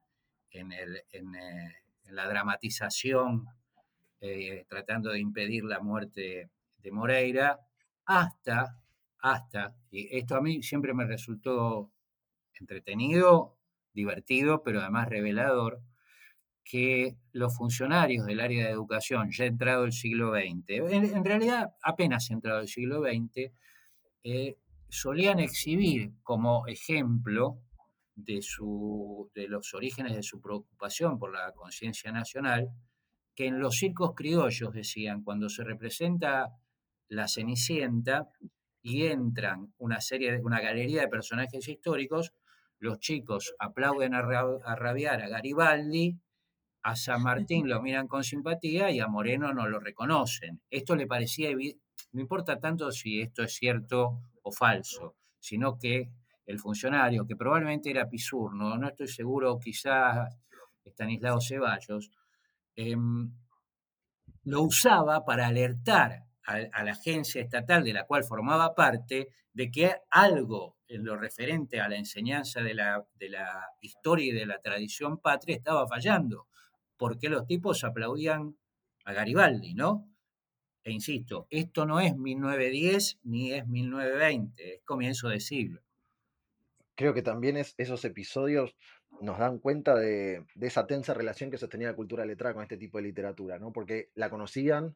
en, 0.51 0.71
eh, 0.71 1.03
la 2.09 2.27
dramatización, 2.27 3.45
eh, 4.21 4.65
tratando 4.67 5.11
de 5.11 5.19
impedir 5.19 5.63
la 5.63 5.79
muerte 5.79 6.49
de 6.77 6.91
Moreira, 6.91 7.59
hasta, 8.05 8.79
hasta, 9.19 9.75
y 9.89 10.15
esto 10.17 10.35
a 10.35 10.41
mí 10.41 10.61
siempre 10.61 10.93
me 10.93 11.05
resultó 11.05 11.91
entretenido, 12.59 13.57
divertido, 13.93 14.61
pero 14.63 14.81
además 14.81 15.09
revelador, 15.09 15.81
que 16.63 17.15
los 17.31 17.55
funcionarios 17.55 18.25
del 18.25 18.39
área 18.39 18.65
de 18.65 18.71
educación, 18.71 19.31
ya 19.31 19.45
entrado 19.45 19.85
el 19.85 19.93
siglo 19.93 20.31
XX, 20.33 20.91
en, 20.91 21.23
realidad 21.23 21.75
apenas 21.81 22.29
entrado 22.31 22.59
el 22.61 22.67
siglo 22.67 23.01
XX, 23.01 23.51
solían 24.95 25.39
exhibir 25.39 26.13
como 26.23 26.65
ejemplo 26.67 27.59
de, 28.15 28.41
su, 28.41 29.29
de 29.35 29.47
los 29.47 29.73
orígenes 29.73 30.15
de 30.15 30.23
su 30.23 30.39
preocupación 30.39 31.19
por 31.19 31.33
la 31.33 31.51
conciencia 31.51 32.11
nacional, 32.11 32.69
que 33.35 33.47
en 33.47 33.59
los 33.59 33.75
circos 33.75 34.13
criollos, 34.15 34.73
decían, 34.73 35.21
cuando 35.21 35.49
se 35.49 35.63
representa 35.65 36.47
la 37.09 37.27
Cenicienta 37.27 38.29
y 38.81 39.07
entran 39.07 39.73
una 39.77 39.99
serie, 39.99 40.39
una 40.41 40.61
galería 40.61 41.01
de 41.01 41.07
personajes 41.09 41.67
históricos, 41.67 42.31
los 42.79 42.99
chicos 42.99 43.53
aplauden 43.59 44.13
a, 44.13 44.19
a 44.19 44.75
rabiar 44.75 45.21
a 45.21 45.27
Garibaldi, 45.27 46.17
a 46.83 46.95
San 46.95 47.23
Martín 47.23 47.67
lo 47.67 47.81
miran 47.81 48.07
con 48.07 48.23
simpatía 48.23 48.91
y 48.91 48.99
a 48.99 49.07
Moreno 49.07 49.53
no 49.53 49.67
lo 49.67 49.79
reconocen. 49.79 50.61
Esto 50.69 50.95
le 50.95 51.07
parecía, 51.07 51.49
no 51.51 52.21
importa 52.21 52.59
tanto 52.59 52.91
si 52.91 53.21
esto 53.21 53.43
es 53.43 53.53
cierto 53.53 54.21
o 54.45 54.51
falso, 54.51 55.15
sino 55.39 55.77
que 55.77 56.09
el 56.45 56.59
funcionario, 56.59 57.25
que 57.25 57.35
probablemente 57.35 57.89
era 57.89 58.07
Pisurno, 58.07 58.77
no 58.77 58.87
estoy 58.87 59.07
seguro, 59.07 59.59
quizás 59.59 60.37
Estanislao 60.83 61.41
Ceballos, 61.41 62.11
em, 62.75 63.31
lo 64.43 64.61
usaba 64.61 65.25
para 65.25 65.47
alertar 65.47 66.25
a, 66.43 66.83
la 66.83 66.91
agencia 66.91 67.41
estatal 67.41 67.83
de 67.83 67.93
la 67.93 68.05
cual 68.05 68.23
formaba 68.23 68.75
parte 68.75 69.29
de 69.51 69.71
que 69.71 69.95
algo 70.11 70.77
en 70.87 71.03
lo 71.03 71.17
referente 71.17 71.81
a 71.81 71.89
la 71.89 71.95
enseñanza 71.95 72.61
de 72.61 72.75
la, 72.75 73.03
de 73.15 73.29
la 73.29 73.67
historia 73.81 74.27
y 74.27 74.35
de 74.35 74.45
la 74.45 74.61
tradición 74.61 75.17
patria 75.17 75.55
estaba 75.55 75.87
fallando, 75.87 76.47
porque 76.97 77.29
los 77.29 77.47
tipos 77.47 77.83
aplaudían 77.83 78.55
a 79.05 79.13
Garibaldi, 79.13 79.73
¿no? 79.73 80.14
E 80.85 80.91
insisto, 80.91 81.47
esto 81.49 81.87
no 81.87 81.99
es 81.99 82.15
1910 82.15 83.19
ni 83.23 83.51
es 83.53 83.67
1920, 83.67 84.75
es 84.75 84.81
comienzo 84.83 85.29
de 85.29 85.39
siglo. 85.39 85.81
Creo 86.93 87.15
que 87.15 87.23
también 87.23 87.57
es, 87.57 87.73
esos 87.79 88.05
episodios 88.05 88.75
nos 89.19 89.39
dan 89.39 89.57
cuenta 89.57 89.95
de, 89.95 90.45
esa 90.61 90.85
tensa 90.85 91.15
relación 91.15 91.49
que 91.49 91.57
sostenía 91.57 91.87
la 91.87 91.95
cultura 91.95 92.23
letrada 92.23 92.53
con 92.53 92.61
este 92.61 92.77
tipo 92.77 92.99
de 92.99 93.05
literatura, 93.05 93.57
¿no? 93.57 93.73
Porque 93.73 94.11
la 94.13 94.29
conocían, 94.29 94.95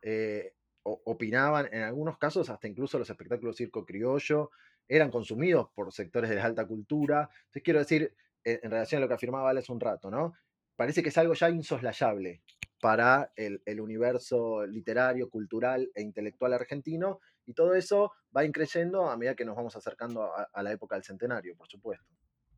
eh, 0.00 0.54
opinaban, 0.84 1.68
en 1.72 1.82
algunos 1.82 2.18
casos 2.18 2.48
hasta 2.48 2.68
incluso 2.68 2.96
los 2.96 3.10
espectáculos 3.10 3.56
circo 3.56 3.84
criollo 3.84 4.52
eran 4.86 5.10
consumidos 5.10 5.70
por 5.74 5.92
sectores 5.92 6.30
de 6.30 6.36
la 6.36 6.44
alta 6.44 6.68
cultura. 6.68 7.28
Entonces 7.46 7.62
quiero 7.64 7.80
decir, 7.80 8.14
en, 8.44 8.70
relación 8.70 9.00
a 9.00 9.02
lo 9.02 9.08
que 9.08 9.14
afirmaba 9.14 9.50
hace 9.50 9.72
un 9.72 9.80
rato, 9.80 10.08
¿no? 10.08 10.34
Parece 10.76 11.02
que 11.02 11.08
es 11.08 11.18
algo 11.18 11.34
ya 11.34 11.50
insoslayable 11.50 12.42
para 12.80 13.32
el, 13.36 13.80
universo 13.80 14.66
literario, 14.66 15.30
cultural 15.30 15.90
e 15.94 16.02
intelectual 16.02 16.52
argentino, 16.52 17.20
y 17.46 17.54
todo 17.54 17.74
eso 17.74 18.12
va 18.36 18.44
increyendo 18.44 19.08
a 19.08 19.16
medida 19.16 19.34
que 19.34 19.44
nos 19.44 19.56
vamos 19.56 19.76
acercando 19.76 20.30
a, 20.34 20.62
la 20.62 20.72
época 20.72 20.96
del 20.96 21.04
centenario, 21.04 21.56
por 21.56 21.68
supuesto. 21.68 22.04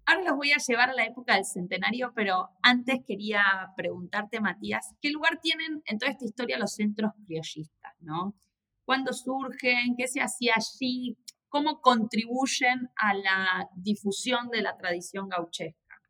Ahora 0.06 0.24
los 0.24 0.36
voy 0.36 0.52
a 0.52 0.56
llevar 0.56 0.88
a 0.90 0.94
la 0.94 1.04
época 1.04 1.34
del 1.34 1.44
centenario, 1.44 2.12
pero 2.14 2.48
antes 2.62 3.00
quería 3.06 3.42
preguntarte, 3.76 4.40
Matías, 4.40 4.94
¿qué 5.02 5.10
lugar 5.10 5.38
tienen 5.40 5.82
en 5.84 5.98
toda 5.98 6.10
esta 6.10 6.24
historia 6.24 6.58
los 6.58 6.72
centros 6.72 7.12
criollistas, 7.26 7.94
no? 8.00 8.34
¿Cuándo 8.86 9.12
surgen? 9.12 9.96
¿Qué 9.98 10.08
se 10.08 10.22
hacía 10.22 10.54
allí? 10.56 11.18
¿Cómo 11.50 11.82
contribuyen 11.82 12.88
a 12.96 13.12
la 13.12 13.68
difusión 13.76 14.48
de 14.48 14.62
la 14.62 14.78
tradición 14.78 15.28
gauchesca? 15.28 16.00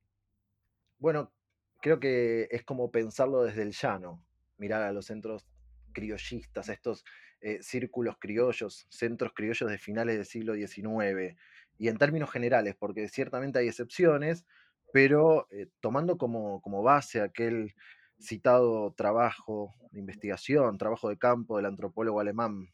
Bueno, 0.99 1.33
creo 1.81 2.01
que 2.01 2.49
es 2.51 2.65
como 2.65 2.91
pensarlo 2.91 3.43
desde 3.45 3.63
el 3.63 3.73
llano, 3.73 4.23
mirar 4.57 4.83
a 4.83 4.93
los 4.93 5.07
centros 5.07 5.47
criollistas, 5.93 6.69
estos 6.69 7.05
eh, 7.41 7.59
círculos 7.63 8.17
criollos, 8.19 8.87
centros 8.91 9.33
criollos 9.35 9.71
de 9.71 9.79
finales 9.79 10.17
del 10.17 10.27
siglo 10.27 10.55
XIX, 10.55 11.37
y 11.79 11.89
en 11.89 11.97
términos 11.97 12.31
generales, 12.31 12.75
porque 12.77 13.09
ciertamente 13.09 13.61
hay 13.61 13.69
excepciones, 13.69 14.45
pero 14.93 15.47
eh, 15.51 15.69
tomando 15.81 16.19
como, 16.19 16.61
como, 16.61 16.83
base 16.83 17.21
aquel 17.21 17.75
citado 18.19 18.93
trabajo 18.95 19.75
de 19.93 20.01
investigación, 20.01 20.79
trabajo 20.79 21.09
de 21.09 21.19
campo 21.19 21.57
del 21.57 21.67
antropólogo 21.67 22.21
alemán 22.21 22.69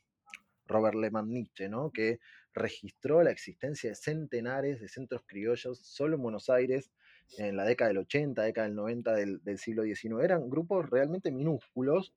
Robert 0.66 0.96
Lehmann 0.96 1.28
Nietzsche, 1.28 1.68
¿no? 1.68 1.90
que 1.90 2.18
registró 2.54 3.22
la 3.22 3.30
existencia 3.30 3.90
de 3.90 3.96
centenares 3.96 4.80
de 4.80 4.88
centros 4.88 5.22
criollos 5.26 5.80
solo 5.80 6.16
en 6.16 6.22
Buenos 6.22 6.48
Aires 6.48 6.90
en 7.38 7.56
la 7.56 7.64
década 7.64 7.88
del 7.88 7.98
80, 7.98 8.42
década 8.42 8.66
del 8.66 8.76
90 8.76 9.14
del, 9.14 9.58
siglo 9.58 9.82
XIX. 9.82 10.22
Eran 10.22 10.48
grupos 10.48 10.88
realmente 10.88 11.30
minúsculos 11.30 12.12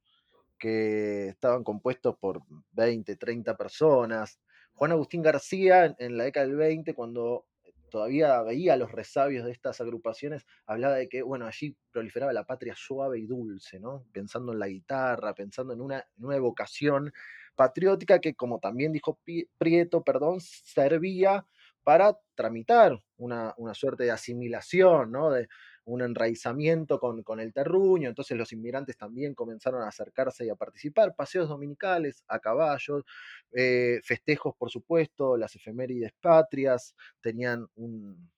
que 0.59 1.29
estaban 1.29 1.63
compuestos 1.63 2.17
por 2.17 2.41
20, 2.71 3.15
30 3.15 3.57
personas, 3.57 4.39
Juan 4.73 4.91
Agustín 4.91 5.23
García, 5.23 5.95
en 5.97 6.17
la 6.17 6.25
década 6.25 6.45
del 6.45 6.55
20, 6.55 6.93
cuando 6.93 7.45
todavía 7.89 8.41
veía 8.43 8.77
los 8.77 8.91
resabios 8.91 9.45
de 9.45 9.51
estas 9.51 9.81
agrupaciones, 9.81 10.45
hablaba 10.65 10.95
de 10.95 11.09
que, 11.09 11.23
bueno, 11.23 11.47
allí 11.47 11.75
proliferaba 11.91 12.33
la 12.33 12.45
patria 12.45 12.75
suave 12.75 13.19
y 13.19 13.25
dulce, 13.25 13.79
¿no? 13.79 14.05
Pensando 14.11 14.53
en 14.53 14.59
la 14.59 14.67
guitarra, 14.67 15.33
pensando 15.33 15.73
en 15.73 15.81
una, 15.81 16.05
nueva 16.17 16.41
vocación 16.41 17.11
patriótica 17.55 18.19
que, 18.19 18.35
como 18.35 18.59
también 18.59 18.91
dijo 18.91 19.19
Prieto, 19.57 20.03
perdón, 20.03 20.39
servía 20.41 21.45
para 21.87 22.19
tramitar 22.35 23.01
una, 23.15 23.53
una 23.55 23.73
suerte 23.73 24.03
de 24.03 24.11
asimilación, 24.11 25.09
¿no? 25.09 25.31
De, 25.31 25.47
un 25.85 26.01
enraizamiento 26.01 26.99
con, 26.99 27.23
con, 27.23 27.39
el 27.39 27.53
terruño, 27.53 28.09
entonces 28.09 28.37
los 28.37 28.51
inmigrantes 28.51 28.97
también 28.97 29.33
comenzaron 29.33 29.81
a 29.83 29.87
acercarse 29.87 30.45
y 30.45 30.49
a 30.49 30.55
participar, 30.55 31.15
paseos 31.15 31.47
dominicales 31.47 32.25
a 32.27 32.39
caballo, 32.39 33.05
eh, 33.53 34.01
festejos 34.03 34.53
por 34.57 34.69
supuesto, 34.69 35.37
las 35.37 35.55
efemérides 35.55 36.11
patrias 36.19 36.93
tenían 37.21 37.65
un, 37.75 38.29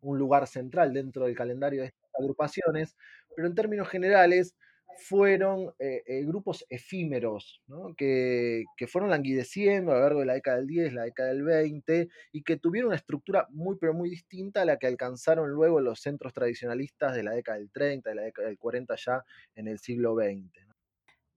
un 0.00 0.18
lugar 0.18 0.48
central 0.48 0.92
dentro 0.92 1.26
del 1.26 1.36
calendario 1.36 1.82
de 1.82 1.86
estas 1.86 2.10
agrupaciones, 2.18 2.96
pero 3.36 3.46
en 3.46 3.54
términos 3.54 3.88
generales 3.88 4.56
fueron 4.98 5.72
eh, 5.78 6.02
eh, 6.06 6.24
grupos 6.24 6.64
efímeros, 6.68 7.62
¿no? 7.66 7.94
que, 7.96 8.64
que, 8.76 8.86
fueron 8.86 9.10
languideciendo 9.10 9.92
a 9.92 9.94
lo 9.94 10.00
largo 10.00 10.20
de 10.20 10.26
la 10.26 10.34
década 10.34 10.58
del 10.58 10.66
10, 10.66 10.92
la 10.94 11.02
década 11.04 11.30
del 11.30 11.42
20, 11.42 12.08
y 12.32 12.42
que 12.42 12.56
tuvieron 12.56 12.88
una 12.88 12.96
estructura 12.96 13.46
muy, 13.50 13.76
pero 13.80 13.94
muy 13.94 14.10
distinta 14.10 14.62
a 14.62 14.64
la 14.64 14.78
que 14.78 14.86
alcanzaron 14.86 15.50
luego 15.50 15.80
los 15.80 16.00
centros 16.00 16.32
tradicionalistas 16.32 17.14
de 17.14 17.22
la 17.22 17.32
década 17.32 17.58
del 17.58 17.70
30, 17.70 18.10
de 18.10 18.16
la 18.16 18.22
década 18.22 18.48
del 18.48 18.58
40 18.58 18.94
ya 18.96 19.24
en 19.54 19.68
el 19.68 19.78
siglo 19.78 20.14
XX. 20.14 20.70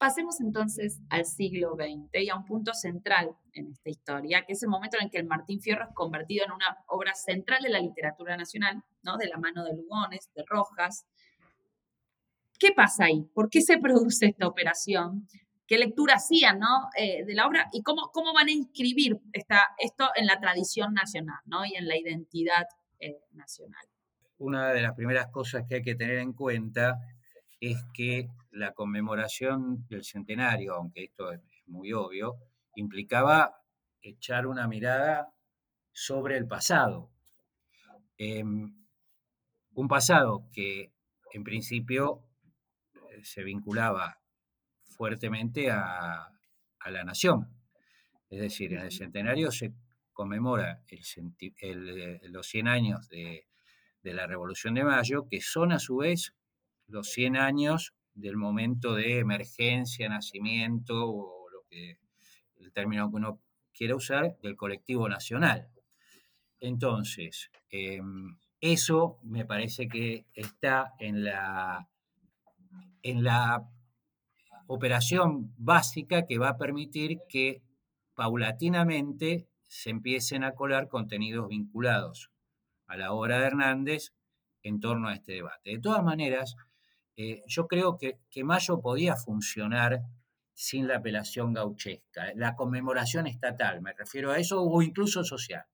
Pasemos 0.04 0.42
entonces 0.42 1.00
al 1.10 1.26
siglo 1.26 1.78
XX 1.78 2.24
y 2.24 2.30
a 2.30 2.36
un 2.36 2.44
punto 2.44 2.74
central 2.74 3.38
en 3.54 3.72
esta 3.72 3.90
historia, 3.90 4.44
que 4.46 4.52
es 4.52 4.62
el 4.62 4.68
momento 4.68 4.98
en 4.98 5.06
el 5.06 5.10
que 5.10 5.20
el 5.20 5.26
Martín 5.26 5.62
Fierro 5.62 5.86
es 5.86 5.96
convertido 5.96 6.44
en 6.44 6.52
una 6.52 6.78
obra 6.88 7.16
central 7.16 7.64
de 7.64 7.70
la 7.70 7.80
literatura 7.80 8.36
nacional, 8.36 8.84
¿no? 9.02 9.16
de 9.16 9.30
la 9.30 9.38
mano 9.38 9.64
de 9.64 9.74
Lugones, 9.74 10.30
de 10.36 10.44
Rojas, 10.46 11.06
¿Qué 12.60 12.72
pasa 12.72 13.06
ahí? 13.06 13.24
¿Por 13.34 13.50
qué 13.50 13.62
se 13.62 13.78
produce 13.82 14.28
esta 14.28 14.48
operación? 14.48 15.28
¿Qué 15.66 15.78
lectura 15.78 16.16
hacían 16.16 16.60
¿no? 16.60 16.90
Eh, 16.98 17.24
de 17.26 17.34
la 17.34 17.48
obra? 17.48 17.70
¿Y 17.72 17.84
cómo, 17.84 18.10
cómo 18.12 18.34
van 18.34 18.48
a 18.48 18.52
inscribir 18.52 19.20
esta, 19.32 19.62
esto 19.78 20.10
en 20.16 20.28
la 20.28 20.40
tradición 20.40 20.94
nacional 20.94 21.40
¿no? 21.46 21.66
y 21.66 21.76
en 21.76 21.88
la 21.88 21.98
identidad 21.98 22.66
eh, 23.00 23.20
nacional? 23.32 23.86
Una 24.38 24.74
de 24.74 24.82
las 24.82 24.94
primeras 24.94 25.28
cosas 25.32 25.64
que 25.68 25.76
hay 25.76 25.82
que 25.82 25.96
tener 25.96 26.18
en 26.18 26.34
cuenta 26.34 27.00
es 27.62 27.78
que 27.94 28.28
la 28.52 28.74
conmemoración 28.74 29.88
del 29.88 30.04
centenario, 30.04 30.76
aunque 30.76 31.06
esto 31.06 31.32
es 31.32 31.40
muy 31.66 31.94
obvio, 31.94 32.36
implicaba 32.76 33.56
echar 34.02 34.48
una 34.48 34.68
mirada 34.68 35.34
sobre 35.94 36.36
el 36.38 36.46
pasado. 36.46 37.10
Em, 38.18 38.76
un 39.76 39.88
pasado 39.88 40.50
que 40.52 40.92
en 41.32 41.44
principio 41.44 42.22
se 43.22 43.44
vinculaba 43.44 44.20
fuertemente 44.84 45.70
a, 45.72 46.30
la 46.86 47.04
nación. 47.06 47.48
Es 48.30 48.42
decir, 48.42 48.74
en 48.74 48.80
el 48.80 48.92
centenario 48.92 49.52
se 49.52 49.74
conmemora 50.12 50.84
los 52.24 52.48
100 52.48 52.68
años 52.68 53.08
de, 53.08 53.48
la 54.02 54.28
Revolución 54.28 54.74
de 54.74 54.84
Mayo, 54.84 55.28
que 55.30 55.40
son 55.40 55.72
a 55.72 55.80
su 55.80 55.98
vez 55.98 56.36
los 56.88 57.10
100 57.12 57.38
años 57.38 57.94
del 58.14 58.36
momento 58.36 58.96
de 58.96 59.20
emergencia, 59.20 60.10
nacimiento, 60.10 61.10
o 61.10 61.50
lo 61.50 61.64
que, 61.70 62.00
el 62.58 62.74
término 62.74 63.10
que 63.10 63.16
uno 63.16 63.42
quiera 63.74 63.96
usar, 63.96 64.38
del 64.42 64.58
colectivo 64.58 65.08
nacional. 65.08 65.70
Entonces, 66.60 67.50
em, 67.70 68.38
eso 68.60 69.20
me 69.24 69.46
parece 69.46 69.88
que 69.88 70.26
está 70.34 70.94
en 71.00 71.24
la 71.24 71.90
en 73.04 73.24
la 73.24 73.70
operación 74.68 75.54
básica 75.58 76.26
que 76.26 76.40
va 76.40 76.50
a 76.50 76.58
permitir 76.58 77.20
que 77.30 77.62
paulatinamente 78.16 79.48
se 79.68 79.90
empiecen 79.90 80.44
a 80.44 80.54
colar 80.54 80.88
contenidos 80.88 81.48
vinculados 81.50 82.32
a 82.88 82.96
la 82.96 83.12
obra 83.12 83.40
de 83.40 83.48
Hernández 83.48 84.14
en 84.62 84.80
torno 84.80 85.10
a 85.10 85.16
este 85.16 85.34
debate. 85.34 85.72
De 85.72 85.80
todas 85.80 86.04
maneras, 86.04 86.56
eh, 87.18 87.44
yo 87.48 87.68
creo 87.68 87.98
que, 87.98 88.20
que, 88.30 88.44
Mayo 88.44 88.80
podía 88.82 89.16
funcionar 89.16 90.02
sin 90.54 90.88
la 90.88 90.98
apelación 90.98 91.54
gauchesca, 91.54 92.32
la 92.36 92.56
conmemoración 92.56 93.28
estatal, 93.28 93.82
me 93.82 93.94
refiero 93.94 94.32
a 94.32 94.38
eso, 94.38 94.64
o 94.64 94.82
incluso 94.82 95.24
social. 95.24 95.66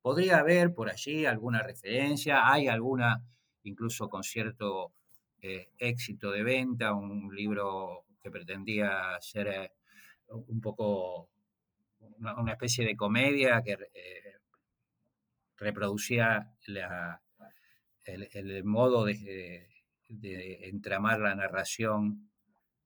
Podría 0.00 0.38
haber 0.38 0.72
por 0.72 0.88
allí 0.88 1.26
alguna 1.26 1.62
referencia, 1.62 2.50
hay 2.50 2.68
alguna, 2.68 3.24
incluso 3.64 4.08
con 4.08 4.22
cierto 4.22 4.94
eh, 5.40 5.70
éxito 5.78 6.30
de 6.30 6.42
venta, 6.42 6.94
un 6.94 7.34
libro 7.34 8.04
que 8.22 8.30
pretendía 8.30 9.16
ser 9.20 9.48
eh, 9.48 9.72
un 10.28 10.60
poco 10.60 11.30
una, 12.18 12.52
especie 12.52 12.84
de 12.84 12.96
comedia 12.96 13.62
que 13.62 13.72
eh, 13.94 14.36
reproducía 15.56 16.52
el, 18.04 18.64
modo 18.64 19.04
de, 19.04 19.68
entramar 20.08 21.20
la 21.20 21.34
narración 21.34 22.30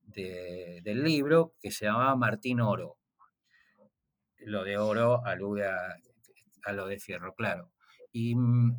del 0.02 1.02
libro, 1.02 1.54
que 1.60 1.70
se 1.70 1.86
llamaba 1.86 2.16
Martín 2.16 2.60
Oro. 2.60 2.98
Lo 4.44 4.64
de 4.64 4.76
oro 4.76 5.24
alude 5.24 5.66
a, 5.66 5.96
a 6.64 6.72
lo 6.72 6.86
de 6.86 6.98
fierro, 6.98 7.34
claro. 7.34 7.70
Y 8.12 8.34
mm, 8.34 8.76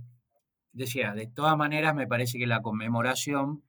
decía, 0.74 1.14
de 1.14 1.28
todas 1.28 1.56
maneras 1.58 1.96
me 1.96 2.08
parece 2.08 2.38
que 2.38 2.48
la 2.48 2.62
conmemoración 2.62 3.64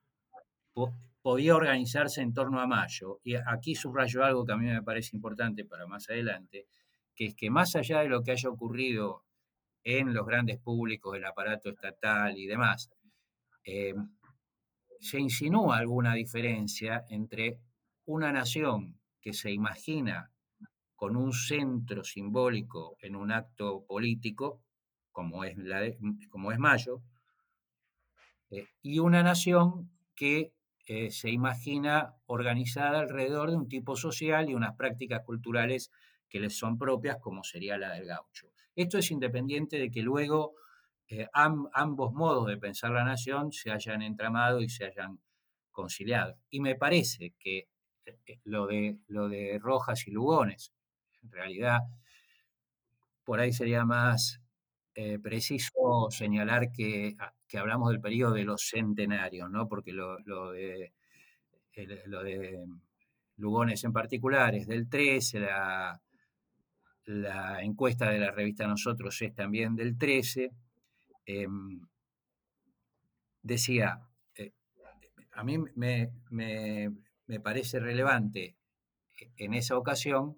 podía 1.22 1.54
organizarse 1.54 2.20
en 2.20 2.34
torno 2.34 2.60
a 2.60 2.66
mayo. 2.66 3.20
Y 3.22 3.36
aquí 3.36 3.74
subrayo 3.74 4.24
algo 4.24 4.44
que 4.44 4.52
a 4.52 4.56
mí 4.56 4.66
me 4.66 4.82
parece 4.82 5.16
importante 5.16 5.64
para 5.64 5.86
más 5.86 6.10
adelante, 6.10 6.66
que 7.14 7.26
es 7.26 7.34
que 7.34 7.50
más 7.50 7.76
allá 7.76 8.00
de 8.00 8.08
lo 8.08 8.22
que 8.22 8.32
haya 8.32 8.50
ocurrido 8.50 9.24
en 9.84 10.12
los 10.12 10.26
grandes 10.26 10.58
públicos 10.58 11.12
del 11.12 11.24
aparato 11.26 11.70
estatal 11.70 12.36
y 12.36 12.46
demás, 12.46 12.90
eh, 13.64 13.94
se 14.98 15.20
insinúa 15.20 15.76
alguna 15.76 16.14
diferencia 16.14 17.04
entre 17.10 17.58
una 18.06 18.32
nación 18.32 18.98
que 19.20 19.32
se 19.32 19.50
imagina 19.50 20.30
con 20.94 21.16
un 21.16 21.32
centro 21.32 22.04
simbólico 22.04 22.96
en 23.00 23.16
un 23.16 23.32
acto 23.32 23.84
político, 23.86 24.62
como 25.14 25.44
es, 25.44 25.56
como 26.28 26.50
es 26.50 26.58
Mayo, 26.58 27.00
eh, 28.50 28.66
y 28.82 28.98
una 28.98 29.22
nación 29.22 29.90
que 30.16 30.52
eh, 30.86 31.10
se 31.10 31.30
imagina 31.30 32.16
organizada 32.26 32.98
alrededor 32.98 33.50
de 33.50 33.56
un 33.56 33.68
tipo 33.68 33.96
social 33.96 34.50
y 34.50 34.54
unas 34.54 34.74
prácticas 34.76 35.22
culturales 35.24 35.90
que 36.28 36.40
les 36.40 36.58
son 36.58 36.76
propias, 36.76 37.18
como 37.20 37.44
sería 37.44 37.78
la 37.78 37.92
del 37.92 38.06
gaucho. 38.06 38.48
Esto 38.74 38.98
es 38.98 39.10
independiente 39.12 39.78
de 39.78 39.90
que 39.90 40.02
luego 40.02 40.56
eh, 41.06 41.28
ambos 41.32 42.12
modos 42.12 42.48
de 42.48 42.56
pensar 42.56 42.90
la 42.90 43.04
nación 43.04 43.52
se 43.52 43.70
hayan 43.70 44.02
entramado 44.02 44.60
y 44.60 44.68
se 44.68 44.86
hayan 44.86 45.20
conciliado. 45.70 46.36
Y 46.50 46.60
me 46.60 46.74
parece 46.74 47.34
que 47.38 47.68
lo 48.42 48.66
de, 48.66 48.98
lo 49.06 49.28
de 49.28 49.58
Rojas 49.60 50.08
y 50.08 50.10
Lugones, 50.10 50.72
en 51.22 51.30
realidad, 51.30 51.78
por 53.22 53.38
ahí 53.38 53.52
sería 53.52 53.84
más 53.84 54.43
eh, 54.94 55.18
preciso 55.18 56.08
señalar 56.10 56.70
que, 56.70 57.16
ah, 57.18 57.34
que, 57.48 57.58
hablamos 57.58 57.90
del 57.90 58.00
periodo 58.00 58.34
de 58.34 58.44
los 58.44 58.68
centenarios, 58.68 59.50
¿no? 59.50 59.66
porque 59.68 59.92
lo, 59.92 60.16
de, 60.52 60.92
Lugones 63.36 63.82
en 63.82 63.92
particular 63.92 64.54
es 64.54 64.68
del 64.68 64.88
13, 64.88 65.40
la, 65.40 66.00
la 67.06 67.62
encuesta 67.62 68.08
de 68.08 68.20
la 68.20 68.30
revista 68.30 68.68
Nosotros 68.68 69.20
es 69.22 69.34
también 69.34 69.74
del 69.74 69.98
13. 69.98 70.52
Em, 71.26 71.80
decía, 73.42 74.00
eh, 74.36 74.52
a 75.32 75.42
mí 75.42 75.58
me, 75.74 76.12
me 76.30 77.40
parece 77.40 77.80
relevante 77.80 78.56
en 79.36 79.54
esa 79.54 79.76
ocasión 79.76 80.36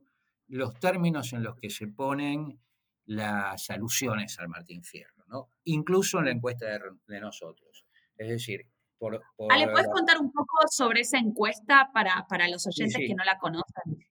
los 0.48 0.78
términos 0.78 1.32
en 1.32 1.42
los 1.42 1.56
que 1.56 1.70
se 1.70 1.88
ponen 1.88 2.58
las 3.06 3.70
alusiones 3.70 4.38
al 4.38 4.48
Martín 4.48 4.82
Fierro, 4.82 5.24
¿no? 5.28 5.50
incluso 5.64 6.18
en 6.18 6.26
la 6.26 6.30
encuesta 6.32 6.66
de, 7.06 7.20
nosotros. 7.20 7.84
Es 8.16 8.28
decir, 8.28 8.66
por, 8.98 9.12
¿le 9.14 9.68
puedes 9.68 9.88
contar 9.88 10.18
un 10.20 10.32
poco 10.32 10.58
sobre 10.70 11.00
esa 11.00 11.18
encuesta 11.18 11.90
para, 11.92 12.26
para 12.28 12.48
los 12.48 12.66
oyentes 12.66 12.96
que 12.96 13.14
no 13.14 13.24
la 13.24 13.38
conocen? 13.38 14.06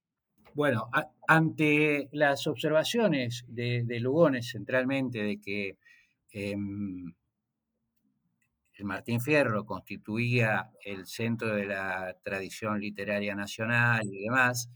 Bueno, 0.54 0.90
ante 1.28 2.08
las 2.14 2.48
observaciones 2.48 3.44
de, 3.48 3.84
Lugones 4.00 4.52
centralmente 4.52 5.22
de 5.22 5.42
que 5.42 5.78
em, 6.32 7.14
el 8.76 8.86
Martín 8.86 9.20
Fierro 9.20 9.66
constituía 9.66 10.72
el 10.84 11.08
centro 11.08 11.54
de 11.56 11.66
la 11.66 12.16
tradición 12.24 12.80
literaria 12.80 13.36
nacional 13.36 14.04
y 14.06 14.24
demás, 14.24 14.70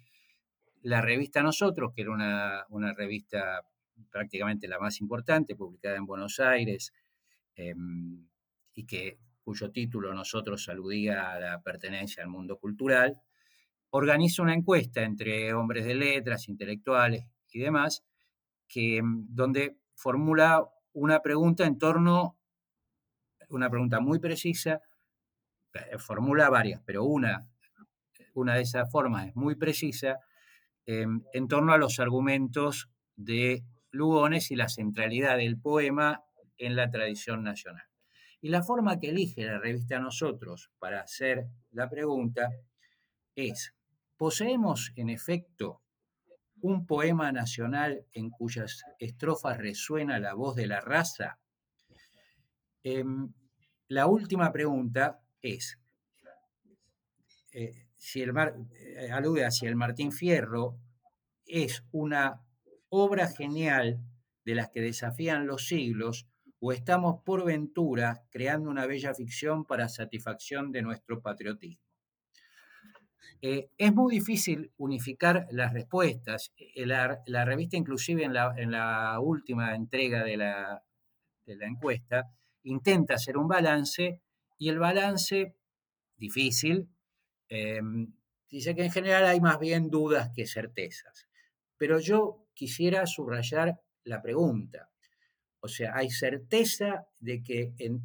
la 0.82 1.01
revista 1.01 1.41
Nosotros, 1.41 1.93
que 1.95 2.01
era 2.01 2.12
una, 2.12 2.65
una 2.69 2.93
revista 2.93 3.65
prácticamente 4.12 4.67
la 4.67 4.79
más 4.79 5.01
importante, 5.01 5.55
publicada 5.55 5.97
en 5.97 6.05
Buenos 6.05 6.39
Aires, 6.39 6.93
em, 7.55 8.27
y 8.73 8.85
que, 8.85 9.19
cuyo 9.43 9.71
título 9.71 10.13
nosotros 10.13 10.69
aludía 10.69 11.31
a 11.31 11.39
la 11.39 11.62
pertenencia 11.62 12.23
al 12.23 12.29
mundo 12.29 12.57
cultural, 12.59 13.19
organiza 13.91 14.43
una 14.43 14.53
encuesta 14.53 15.01
entre 15.03 15.53
hombres 15.53 15.85
de 15.85 15.95
letras, 15.95 16.47
intelectuales 16.49 17.25
y 17.51 17.59
demás, 17.59 18.03
que, 18.67 18.97
em, 18.97 19.25
donde 19.29 19.77
formula 19.95 20.63
una 20.93 21.21
pregunta 21.21 21.65
en 21.65 21.77
torno, 21.77 22.38
una 23.49 23.69
pregunta 23.69 23.99
muy 23.99 24.19
precisa, 24.19 24.81
eh, 25.73 25.97
formula 25.97 26.49
varias, 26.49 26.81
pero 26.85 27.03
una, 27.03 27.47
una 28.33 28.55
de 28.55 28.62
esas 28.62 28.91
formas 28.91 29.27
es 29.27 29.35
muy 29.35 29.55
precisa, 29.55 30.19
em, 30.85 31.23
en 31.33 31.47
torno 31.47 31.73
a 31.73 31.77
los 31.77 31.99
argumentos 31.99 32.89
de 33.15 33.63
Lugones 33.91 34.52
y 34.52 34.56
la 34.56 34.69
centralidad 34.69 35.38
del 35.38 35.60
poema 35.60 36.23
en 36.58 36.75
la 36.75 36.89
tradición 36.91 37.43
nacional. 37.43 37.84
Y 38.41 38.49
la 38.49 38.63
forma 38.63 38.99
que 38.99 39.10
elige 39.10 39.45
la 39.45 39.60
revista 39.60 39.99
Nosotros 39.99 40.71
para 40.80 41.02
hacer 41.02 41.47
la 41.71 41.89
pregunta 41.89 42.49
es, 43.36 43.73
¿poseemos 44.17 44.91
en 44.95 45.10
efecto 45.10 45.82
un 46.62 46.86
poema 46.86 47.32
nacional 47.32 48.06
en 48.13 48.30
cuyas 48.30 48.84
estrofas 48.99 49.58
resuena 49.58 50.19
la 50.19 50.34
voz 50.34 50.56
de 50.56 50.67
la 50.67 50.82
raza? 50.82 51.39
Em, 52.84 53.34
la 53.88 54.08
última 54.08 54.52
pregunta 54.52 55.21
es, 55.41 55.80
eh, 57.52 57.88
si 57.95 58.21
el 58.21 58.34
mar, 58.34 58.56
eh, 58.73 59.12
alude 59.12 59.45
a 59.45 59.52
si 59.52 59.65
el 59.65 59.75
Martín 59.75 60.12
Fierro 60.12 60.78
es 61.45 61.84
una 61.91 62.41
obra 62.89 63.28
genial 63.28 63.99
de 64.45 64.56
las 64.56 64.69
que 64.69 64.82
desafían 64.82 65.47
los 65.47 65.67
siglos, 65.67 66.28
o 66.60 66.73
estamos 66.73 67.23
por 67.23 67.45
ventura 67.45 68.23
creando 68.30 68.69
una 68.69 68.86
bella 68.86 69.13
ficción 69.13 69.65
para 69.65 69.88
satisfacción 69.88 70.71
de 70.71 70.82
nuestro 70.82 71.21
patriotismo. 71.21 71.82
Eh, 73.41 73.69
es 73.78 73.93
muy 73.93 74.15
difícil 74.15 74.71
unificar 74.78 75.47
las 75.52 75.71
respuestas. 75.71 76.52
Eh, 76.58 76.86
la, 76.86 77.45
revista, 77.45 77.78
inclusive 77.78 78.23
en 78.23 78.34
la, 78.34 79.19
última 79.21 79.75
entrega 79.75 80.23
de 80.23 80.38
la, 80.38 80.84
encuesta, 81.45 82.30
intenta 82.63 83.15
hacer 83.15 83.38
un 83.38 83.47
balance 83.47 84.21
y 84.58 84.69
el 84.69 84.80
balance, 84.80 85.56
difícil, 86.17 86.89
eh, 87.47 87.80
dice 88.49 88.75
que 88.75 88.84
en 88.84 88.91
general 88.91 89.25
hay 89.25 89.39
más 89.39 89.60
bien 89.60 89.89
dudas 89.89 90.32
que 90.36 90.45
certezas. 90.45 91.28
Pero 91.78 91.99
yo 91.99 92.45
quisiera 92.59 93.07
subrayar 93.07 93.79
la 94.03 94.21
pregunta. 94.21 94.89
O 95.61 95.69
sea, 95.69 95.95
hay 95.95 96.09
certeza 96.09 97.07
de 97.17 97.41
que 97.41 97.73
en, 97.77 98.03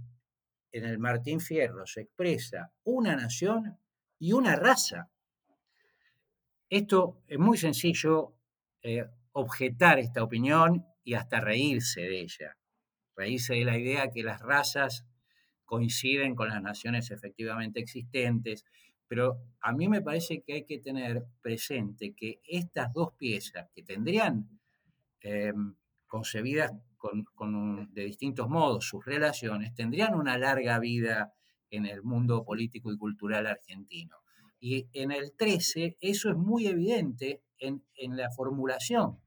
el 0.70 0.98
Martín 1.00 1.40
Fierro 1.40 1.84
se 1.86 2.02
expresa 2.02 2.72
una 2.84 3.16
nación 3.16 3.76
y 4.20 4.32
una 4.32 4.54
raza. 4.54 5.10
Esto 6.68 7.20
es 7.26 7.38
muy 7.38 7.58
sencillo 7.58 8.36
eh, 8.80 9.04
objetar 9.32 9.98
esta 9.98 10.22
opinión 10.22 10.86
y 11.02 11.14
hasta 11.14 11.40
reírse 11.40 12.02
de 12.02 12.20
ella. 12.20 12.56
Reírse 13.16 13.54
de 13.54 13.64
la 13.64 13.76
idea 13.76 14.12
que 14.12 14.22
las 14.22 14.40
razas 14.40 15.04
coinciden 15.64 16.36
con 16.36 16.48
las 16.48 16.62
naciones 16.62 17.10
efectivamente 17.10 17.80
existentes, 17.80 18.64
pero 19.14 19.38
a 19.60 19.70
mí 19.70 19.88
me 19.88 20.02
parece 20.02 20.42
que 20.42 20.54
hay 20.54 20.64
que 20.64 20.80
tener 20.80 21.24
presente 21.40 22.16
que 22.16 22.40
estas 22.42 22.92
dos 22.92 23.12
piezas 23.16 23.68
que 23.72 23.84
tendrían 23.84 24.58
em, 25.20 25.76
concebidas 26.08 26.72
de 27.92 28.04
distintos 28.04 28.48
modos 28.48 28.88
sus 28.88 29.04
relaciones, 29.04 29.72
tendrían 29.72 30.14
una 30.14 30.36
larga 30.36 30.80
vida 30.80 31.32
en 31.70 31.86
el 31.86 32.02
mundo 32.02 32.44
político 32.44 32.90
y 32.90 32.98
cultural 32.98 33.46
argentino. 33.46 34.16
Y 34.58 34.88
en 34.92 35.12
el 35.12 35.36
13 35.36 35.96
eso 36.00 36.30
es 36.30 36.36
muy 36.36 36.66
evidente 36.66 37.44
en, 37.58 37.84
en 37.94 38.16
la 38.16 38.32
formulación. 38.32 39.20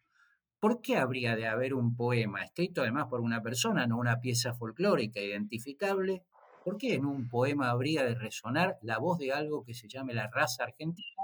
¿Por 0.60 0.82
qué 0.82 0.98
habría 0.98 1.38
de 1.38 1.48
haber 1.48 1.74
un 1.74 1.96
poema 1.96 2.44
escrito 2.44 2.82
además 2.82 3.06
por 3.10 3.22
una 3.22 3.42
persona, 3.42 3.88
no 3.88 3.98
una 3.98 4.20
pieza 4.20 4.54
folclórica 4.54 5.22
identificable, 5.22 6.26
¿Por 6.68 6.78
qué 6.78 6.96
en 6.96 7.06
un 7.06 7.30
poema 7.30 7.70
habría 7.70 8.04
de 8.04 8.14
resonar 8.14 8.78
la 8.82 8.98
voz 8.98 9.20
de 9.20 9.32
algo 9.32 9.64
que 9.64 9.74
se 9.74 9.88
llame 9.88 10.14
la 10.14 10.28
raza 10.28 10.66
argentina? 10.66 11.22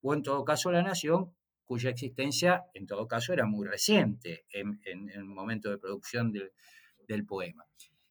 O 0.00 0.14
en 0.14 0.24
todo 0.24 0.44
caso 0.44 0.72
la 0.72 0.82
nación, 0.82 1.32
cuya 1.64 1.90
existencia 1.90 2.64
en 2.74 2.88
todo 2.88 3.06
caso 3.06 3.32
era 3.32 3.46
muy 3.46 3.68
reciente 3.68 4.44
en, 4.50 4.80
el 4.84 5.22
momento 5.22 5.70
de 5.70 5.78
producción 5.78 6.32
del, 6.32 7.24
poema. 7.24 7.64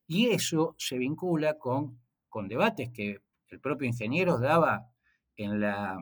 Y 0.08 0.30
eso 0.30 0.74
se 0.78 0.98
vincula 0.98 1.58
con, 1.58 2.00
con 2.30 2.48
debates 2.48 2.92
que 2.94 3.20
el 3.50 3.60
propio 3.60 3.90
ingeniero 3.90 4.40
daba 4.40 4.90
en 5.36 5.60
la, 5.60 5.98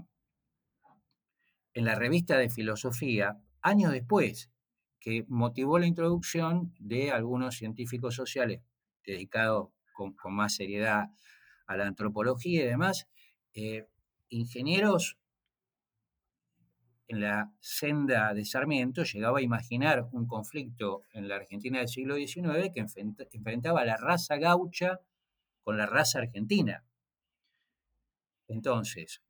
en 1.73 1.85
la 1.85 1.95
revista 1.95 2.37
de 2.37 2.51
filosofía 2.51 3.41
años 3.63 3.93
después, 3.93 4.51
que 4.99 5.25
motivó 5.27 5.79
la 5.79 5.87
introducción 5.87 6.75
de 6.77 7.09
algunos 7.09 7.55
científicos 7.57 8.13
sociales 8.13 8.61
dedicados 9.03 9.69
con, 9.99 10.33
más 10.33 10.55
seriedad 10.55 11.09
a 11.67 11.77
la 11.77 11.87
antropología 11.87 12.63
y 12.63 12.67
demás, 12.67 13.07
eh, 13.53 13.87
ingenieros 14.29 15.17
en 17.07 17.21
la 17.21 17.51
senda 17.59 18.33
de 18.33 18.45
Sarmiento 18.45 19.03
llegaba 19.03 19.39
a 19.39 19.41
imaginar 19.41 20.07
un 20.11 20.27
conflicto 20.27 21.01
en 21.11 21.27
la 21.27 21.35
Argentina 21.35 21.79
del 21.79 21.87
siglo 21.87 22.15
XIX 22.15 22.71
que 22.73 22.85
enfrentaba 23.33 23.81
a 23.81 23.85
la 23.85 23.97
raza 23.97 24.37
gaucha 24.37 24.99
con 25.63 25.77
la 25.77 25.87
raza 25.87 26.19
argentina. 26.19 26.85
Entonces, 28.47 29.21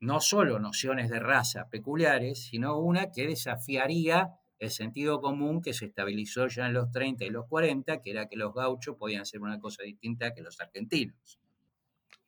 no 0.00 0.20
solo 0.20 0.58
nociones 0.58 1.10
de 1.10 1.20
raza 1.20 1.68
peculiares, 1.68 2.42
sino 2.44 2.78
una 2.78 3.10
que 3.12 3.26
desafiaría 3.26 4.39
el 4.60 4.70
sentido 4.70 5.22
común 5.22 5.62
que 5.62 5.72
se 5.72 5.86
estabilizó 5.86 6.46
ya 6.46 6.66
en 6.66 6.74
los 6.74 6.92
30 6.92 7.24
y 7.24 7.30
los 7.30 7.46
40, 7.48 8.02
que 8.02 8.10
era 8.10 8.28
que 8.28 8.36
los 8.36 8.54
gauchos 8.54 8.94
podían 8.96 9.24
ser 9.24 9.40
una 9.40 9.58
cosa 9.58 9.82
distinta 9.82 10.34
que 10.34 10.42
los 10.42 10.60
argentinos. 10.60 11.40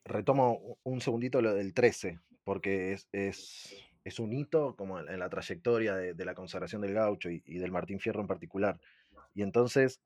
Retomo 0.04 0.78
un 0.82 1.00
segundito 1.02 1.42
lo 1.42 1.54
del 1.54 1.74
13, 1.74 2.20
porque 2.42 2.94
es, 2.94 3.08
es, 3.12 4.18
un 4.18 4.32
hito 4.32 4.74
como 4.76 4.98
en 4.98 5.18
la 5.18 5.28
trayectoria 5.28 5.94
de, 5.94 6.24
la 6.24 6.34
consagración 6.34 6.80
del 6.80 6.94
gaucho 6.94 7.28
y, 7.28 7.40
del 7.40 7.70
Martín 7.70 8.00
Fierro 8.00 8.22
en 8.22 8.26
particular. 8.26 8.80
Y 9.34 9.42
entonces 9.42 10.00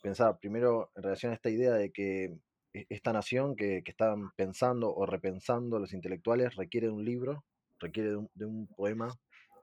pensaba 0.00 0.38
primero 0.38 0.92
en 0.94 1.02
relación 1.02 1.32
a 1.32 1.34
esta 1.34 1.50
idea 1.50 1.72
de 1.72 1.90
que 1.90 2.36
e, 2.72 2.86
esta 2.88 3.12
nación 3.12 3.56
que, 3.56 3.82
que 3.82 3.90
están 3.90 4.30
pensando 4.36 4.94
o 4.94 5.06
repensando 5.06 5.80
los 5.80 5.92
intelectuales 5.92 6.54
requiere 6.54 6.86
de 6.86 6.92
un 6.92 7.04
libro, 7.04 7.44
requiere 7.80 8.10
de 8.10 8.44
un 8.46 8.68
poema 8.68 9.12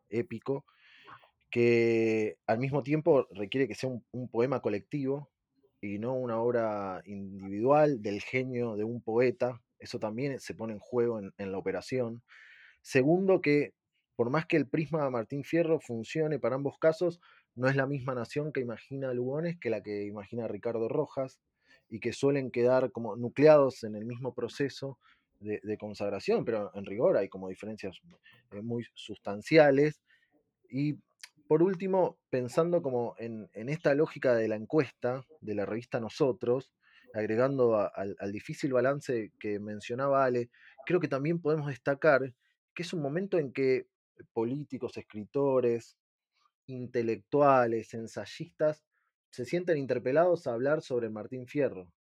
épico 0.10 0.65
que 1.52 2.38
al 2.48 2.60
mismo 2.60 2.82
tiempo 2.82 3.28
requiere 3.32 3.68
que 3.68 3.76
sea 3.76 3.90
un, 3.90 4.30
poema 4.30 4.62
colectivo 4.62 5.30
y 5.82 6.00
no 6.00 6.14
una 6.16 6.40
obra 6.40 7.02
individual 7.06 8.02
del 8.02 8.22
genio 8.22 8.78
de 8.78 8.86
un 8.86 9.02
poeta. 9.02 9.62
Eso 9.78 10.00
también 10.00 10.40
se 10.40 10.56
pone 10.56 10.74
en 10.74 10.80
juego 10.80 11.20
en, 11.20 11.52
la 11.52 11.58
operación. 11.58 12.24
Segundo, 12.82 13.42
que 13.42 13.74
por 14.16 14.30
más 14.30 14.46
que 14.46 14.56
el 14.58 14.68
prisma 14.68 15.04
de 15.04 15.10
Martín 15.10 15.44
Fierro 15.44 15.80
funcione 15.80 16.40
para 16.40 16.56
ambos 16.56 16.78
casos, 16.80 17.20
no 17.56 17.68
es 17.68 17.76
la 17.76 17.86
misma 17.86 18.16
nación 18.16 18.54
que 18.54 18.62
imagina 18.62 19.14
Lugones 19.14 19.58
que 19.60 19.70
la 19.70 19.84
que 19.84 20.06
imagina 20.06 20.48
Ricardo 20.48 20.88
Rojas 20.88 21.42
y 21.90 22.00
que 22.00 22.14
suelen 22.14 22.52
quedar 22.52 22.92
como 22.92 23.18
nucleados 23.18 23.84
en 23.84 23.96
el 23.96 24.06
mismo 24.06 24.34
proceso 24.34 24.98
de, 25.42 25.78
consagración, 25.78 26.46
pero 26.46 26.72
en 26.76 26.86
rigor 26.86 27.18
hay 27.18 27.28
como 27.28 27.50
diferencias 27.50 28.00
eh, 28.52 28.62
muy 28.62 28.86
sustanciales. 28.94 30.02
Y 30.70 30.98
por 31.52 31.64
último, 31.64 32.18
pensando 32.30 32.82
como 32.82 33.14
en, 33.18 33.50
esta 33.54 33.94
lógica 33.94 34.36
de 34.36 34.48
la 34.48 34.56
encuesta 34.56 35.26
de 35.42 35.54
la 35.54 35.66
revista 35.66 36.00
Nosotros, 36.00 36.72
agregando 37.14 37.76
al, 37.94 38.32
difícil 38.32 38.72
balance 38.72 39.34
que 39.38 39.60
mencionaba 39.60 40.24
Ale, 40.24 40.50
creo 40.86 41.02
que 41.02 41.10
también 41.10 41.42
podemos 41.42 41.68
destacar 41.68 42.34
que 42.74 42.84
es 42.84 42.94
un 42.94 43.02
momento 43.02 43.38
en 43.38 43.52
que 43.52 43.88
políticos, 44.32 44.96
escritores, 44.96 45.98
intelectuales, 46.68 47.94
ensayistas, 47.96 48.86
se 49.30 49.44
sienten 49.44 49.76
interpelados 49.76 50.48
a 50.48 50.54
hablar 50.54 50.82
sobre 50.82 51.10
Martín 51.10 51.48
Fierro. 51.48 51.92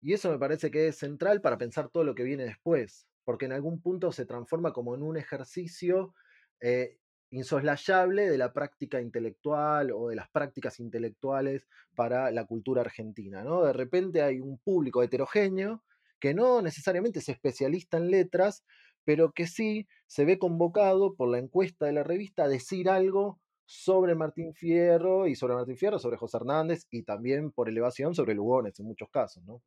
Y 0.00 0.12
eso 0.12 0.28
me 0.28 0.40
parece 0.40 0.72
que 0.72 0.88
es 0.88 0.98
central 0.98 1.40
para 1.40 1.56
pensar 1.56 1.88
todo 1.88 2.02
lo 2.02 2.16
que 2.16 2.24
viene 2.24 2.46
después, 2.46 3.06
porque 3.22 3.44
en 3.44 3.52
algún 3.52 3.80
punto 3.80 4.10
se 4.10 4.26
transforma 4.26 4.72
como 4.72 4.96
en 4.96 5.04
un 5.04 5.16
ejercicio 5.16 6.16
eh, 6.60 6.98
insoslayable 7.32 8.30
de 8.30 8.38
la 8.38 8.52
práctica 8.52 9.00
intelectual 9.00 9.90
o 9.90 10.08
de 10.08 10.16
las 10.16 10.28
prácticas 10.30 10.78
intelectuales 10.78 11.66
para 11.94 12.30
la 12.30 12.44
cultura 12.44 12.82
argentina. 12.82 13.42
¿no? 13.42 13.64
De 13.64 13.72
repente 13.72 14.22
hay 14.22 14.38
un 14.38 14.58
público 14.58 15.02
heterogéneo 15.02 15.82
que 16.20 16.34
no 16.34 16.62
necesariamente 16.62 17.18
es 17.18 17.28
especialista 17.28 17.96
en 17.96 18.10
letras, 18.10 18.64
pero 19.04 19.32
que 19.32 19.48
sí 19.48 19.88
se 20.06 20.24
ve 20.24 20.38
convocado 20.38 21.14
por 21.14 21.28
la 21.28 21.38
encuesta 21.38 21.86
de 21.86 21.92
la 21.92 22.04
revista 22.04 22.44
a 22.44 22.48
decir 22.48 22.88
algo 22.88 23.40
sobre 23.64 24.14
Martín 24.14 24.54
Fierro 24.54 25.26
y 25.26 25.34
sobre 25.34 25.54
Martín 25.54 25.76
Fierro, 25.76 25.98
sobre 25.98 26.18
José 26.18 26.36
Hernández 26.36 26.86
y 26.90 27.02
también 27.02 27.50
por 27.50 27.68
elevación 27.68 28.14
sobre 28.14 28.34
Lugones 28.34 28.78
en 28.78 28.86
muchos 28.86 29.08
casos, 29.10 29.42
¿no? 29.44 29.60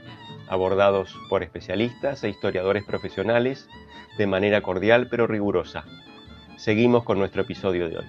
abordados 0.49 1.17
por 1.29 1.43
especialistas 1.43 2.23
e 2.25 2.29
historiadores 2.29 2.85
profesionales 2.85 3.69
de 4.19 4.27
manera 4.27 4.63
cordial 4.63 5.09
pero 5.09 5.27
rigurosa. 5.27 5.85
Seguimos 6.57 7.05
con 7.05 7.19
nuestro 7.19 7.43
episodio 7.43 7.89
de 7.89 7.99
hoy. 7.99 8.07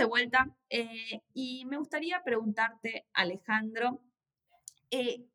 de 0.00 0.06
vuelta 0.06 0.48
eh, 0.70 1.20
y 1.34 1.66
me 1.66 1.76
gustaría 1.76 2.22
preguntarte, 2.24 3.04
Alejandro, 3.12 4.00
eh, 4.90 5.26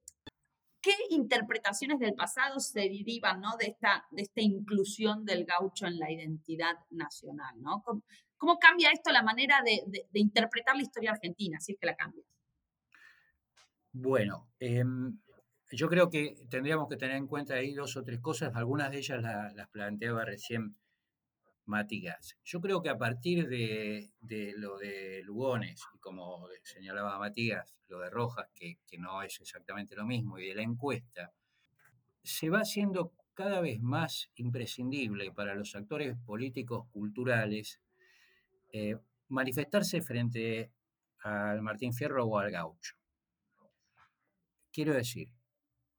¿qué 0.86 0.94
interpretaciones 1.10 1.98
del 1.98 2.14
pasado 2.14 2.60
se 2.60 2.82
derivan 2.82 3.42
¿no? 3.42 3.58
de, 3.60 3.66
esta, 3.70 4.06
de 4.12 4.22
esta 4.22 4.42
inclusión 4.42 5.26
del 5.26 5.44
gaucho 5.44 5.88
en 5.88 5.98
la 5.98 6.12
identidad 6.12 6.76
nacional? 6.92 7.56
¿no? 7.60 7.84
¿Cómo, 8.38 8.60
cambia 8.60 8.92
esto 8.92 9.12
la 9.12 9.24
manera 9.24 9.64
de, 9.66 10.06
interpretar 10.14 10.76
la 10.76 10.84
historia 10.84 11.12
argentina, 11.12 11.60
si 11.60 11.72
es 11.72 11.80
que 11.80 11.88
la 11.88 11.96
cambia? 11.96 12.24
Bueno, 13.94 14.52
em, 14.60 15.18
yo 15.72 15.90
creo 15.90 16.12
que 16.12 16.36
tendríamos 16.52 16.88
que 16.88 16.98
tener 16.98 17.16
en 17.16 17.26
cuenta 17.26 17.56
ahí 17.56 17.74
dos 17.74 17.98
o 17.98 18.04
tres 18.04 18.20
cosas, 18.20 18.56
algunas 18.56 18.92
de 18.92 19.00
ellas 19.00 19.24
las 19.24 19.68
planteaba 19.70 20.24
recién 20.24 20.76
Matías. 21.66 22.38
Yo 22.44 22.62
creo 22.62 22.82
que 22.82 22.90
a 22.90 22.98
partir 22.98 23.48
de, 23.48 24.12
lo 24.58 24.78
de 24.78 25.22
Lugones, 25.24 25.82
y 25.94 26.00
como 26.00 26.48
señalaba 26.64 27.20
Matías, 27.20 27.76
lo 27.88 28.00
de 28.00 28.10
Rojas, 28.10 28.48
que, 28.54 28.78
no 28.98 29.22
es 29.24 29.40
exactamente 29.40 29.96
lo 29.96 30.06
mismo, 30.06 30.38
y 30.38 30.48
de 30.48 30.56
la 30.56 30.62
encuesta, 30.62 31.34
se 32.24 32.50
va 32.50 32.60
haciendo 32.60 33.14
cada 33.34 33.62
vez 33.62 33.82
más 33.82 34.30
imprescindible 34.36 35.32
para 35.32 35.56
los 35.56 35.76
actores 35.76 36.16
políticos 36.26 36.88
culturales 36.92 37.82
eh, 38.72 38.98
manifestarse 39.30 40.02
frente 40.02 40.72
al 41.20 41.62
Martín 41.62 41.94
Fierro 41.94 42.26
o 42.26 42.38
al 42.38 42.52
Gaucho. 42.52 42.96
Quiero 44.72 44.94
decir, 44.94 45.30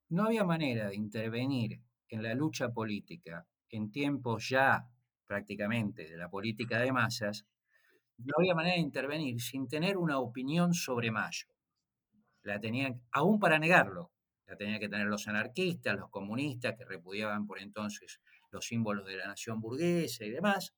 no 0.09 0.25
había 0.25 0.45
manera 0.45 0.89
de 0.89 0.97
intervenir 0.97 1.81
en 2.09 2.23
la 2.23 2.35
lucha 2.35 2.73
política 2.73 3.47
en 3.71 3.91
tiempos 3.91 4.49
ya 4.49 4.89
prácticamente 5.27 6.09
de 6.09 6.17
la 6.17 6.29
política 6.29 6.79
de 6.79 6.93
masas, 6.93 7.47
no 8.19 8.35
había 8.39 8.55
manera 8.55 8.77
de 8.77 8.83
intervenir 8.83 9.41
sin 9.41 9.69
tener 9.69 9.97
una 9.97 10.19
opinión 10.19 10.73
sobre 10.73 11.11
Mayo. 11.11 11.49
La 12.43 12.59
tenían, 12.61 13.03
aún 13.13 13.39
para 13.39 13.59
negarlo, 13.59 14.13
la 14.47 14.57
tenían 14.57 14.81
que 14.81 14.89
tener 14.89 15.07
los 15.07 15.27
anarquistas, 15.29 15.97
los 15.97 16.11
comunistas 16.11 16.75
que 16.77 16.85
repudiaban 16.85 17.47
por 17.47 17.59
entonces 17.59 18.21
los 18.51 18.67
símbolos 18.67 19.07
de 19.07 19.17
la 19.17 19.27
nación 19.27 19.61
burguesa 19.61 20.25
y 20.25 20.31
demás. 20.31 20.73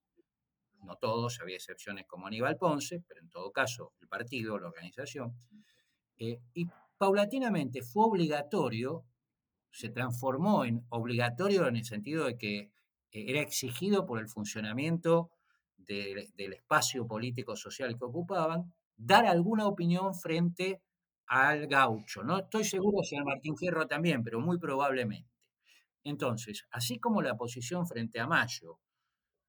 No 0.82 0.96
todos, 0.96 1.40
había 1.40 1.56
excepciones 1.56 2.06
como 2.06 2.26
Aníbal 2.26 2.56
Ponce, 2.56 3.02
pero 3.06 3.20
en 3.20 3.28
todo 3.28 3.52
caso 3.52 3.92
el 4.00 4.08
partido, 4.08 4.58
la 4.58 4.68
organización. 4.68 5.34
Eh, 6.16 6.40
y 6.54 6.66
paulatinamente 6.96 7.82
fue 7.82 8.06
obligatorio, 8.06 9.04
se 9.70 9.90
transformó 9.90 10.64
en 10.64 10.84
obligatorio 10.88 11.66
en 11.68 11.76
el 11.76 11.84
sentido 11.84 12.24
de 12.24 12.38
que 12.38 12.70
eh, 13.12 13.24
era 13.28 13.40
exigido 13.40 14.06
por 14.06 14.18
el 14.18 14.28
funcionamiento 14.28 15.30
del 15.76 16.52
espacio 16.52 17.06
político 17.06 17.56
social 17.56 17.96
que 17.96 18.04
ocupaban, 18.04 18.74
dar 18.94 19.24
alguna 19.24 19.66
opinión 19.66 20.14
frente 20.14 20.82
al 21.26 21.66
gaucho. 21.66 22.22
No 22.22 22.38
estoy 22.38 22.64
seguro 22.64 23.02
si 23.02 23.16
al 23.16 23.24
Martín 23.24 23.56
Fierro 23.56 23.86
también, 23.86 24.22
pero 24.22 24.40
muy 24.40 24.58
probablemente. 24.58 25.30
Entonces, 26.04 26.66
así 26.70 26.98
como 26.98 27.22
la 27.22 27.36
posición 27.36 27.86
frente 27.86 28.20
a 28.20 28.26
Mayo 28.26 28.80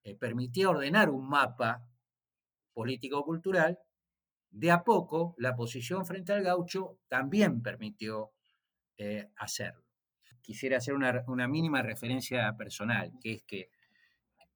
eh, 0.03 0.15
permitía 0.15 0.69
ordenar 0.69 1.09
un 1.09 1.27
mapa 1.27 1.85
político-cultural, 2.73 3.77
de 4.51 4.71
a 4.71 4.83
poco 4.83 5.35
la 5.37 5.55
posición 5.55 6.05
frente 6.05 6.33
al 6.33 6.43
gaucho 6.43 6.99
también 7.07 7.61
permitió 7.61 8.31
eh, 8.97 9.29
hacerlo 9.35 9.88
quisiera 10.49 10.77
hacer 10.77 10.95
una, 10.95 11.47
mínima 11.47 11.83
referencia 11.83 12.57
personal, 12.57 13.12
que 13.21 13.33
es 13.33 13.43
que 13.43 13.69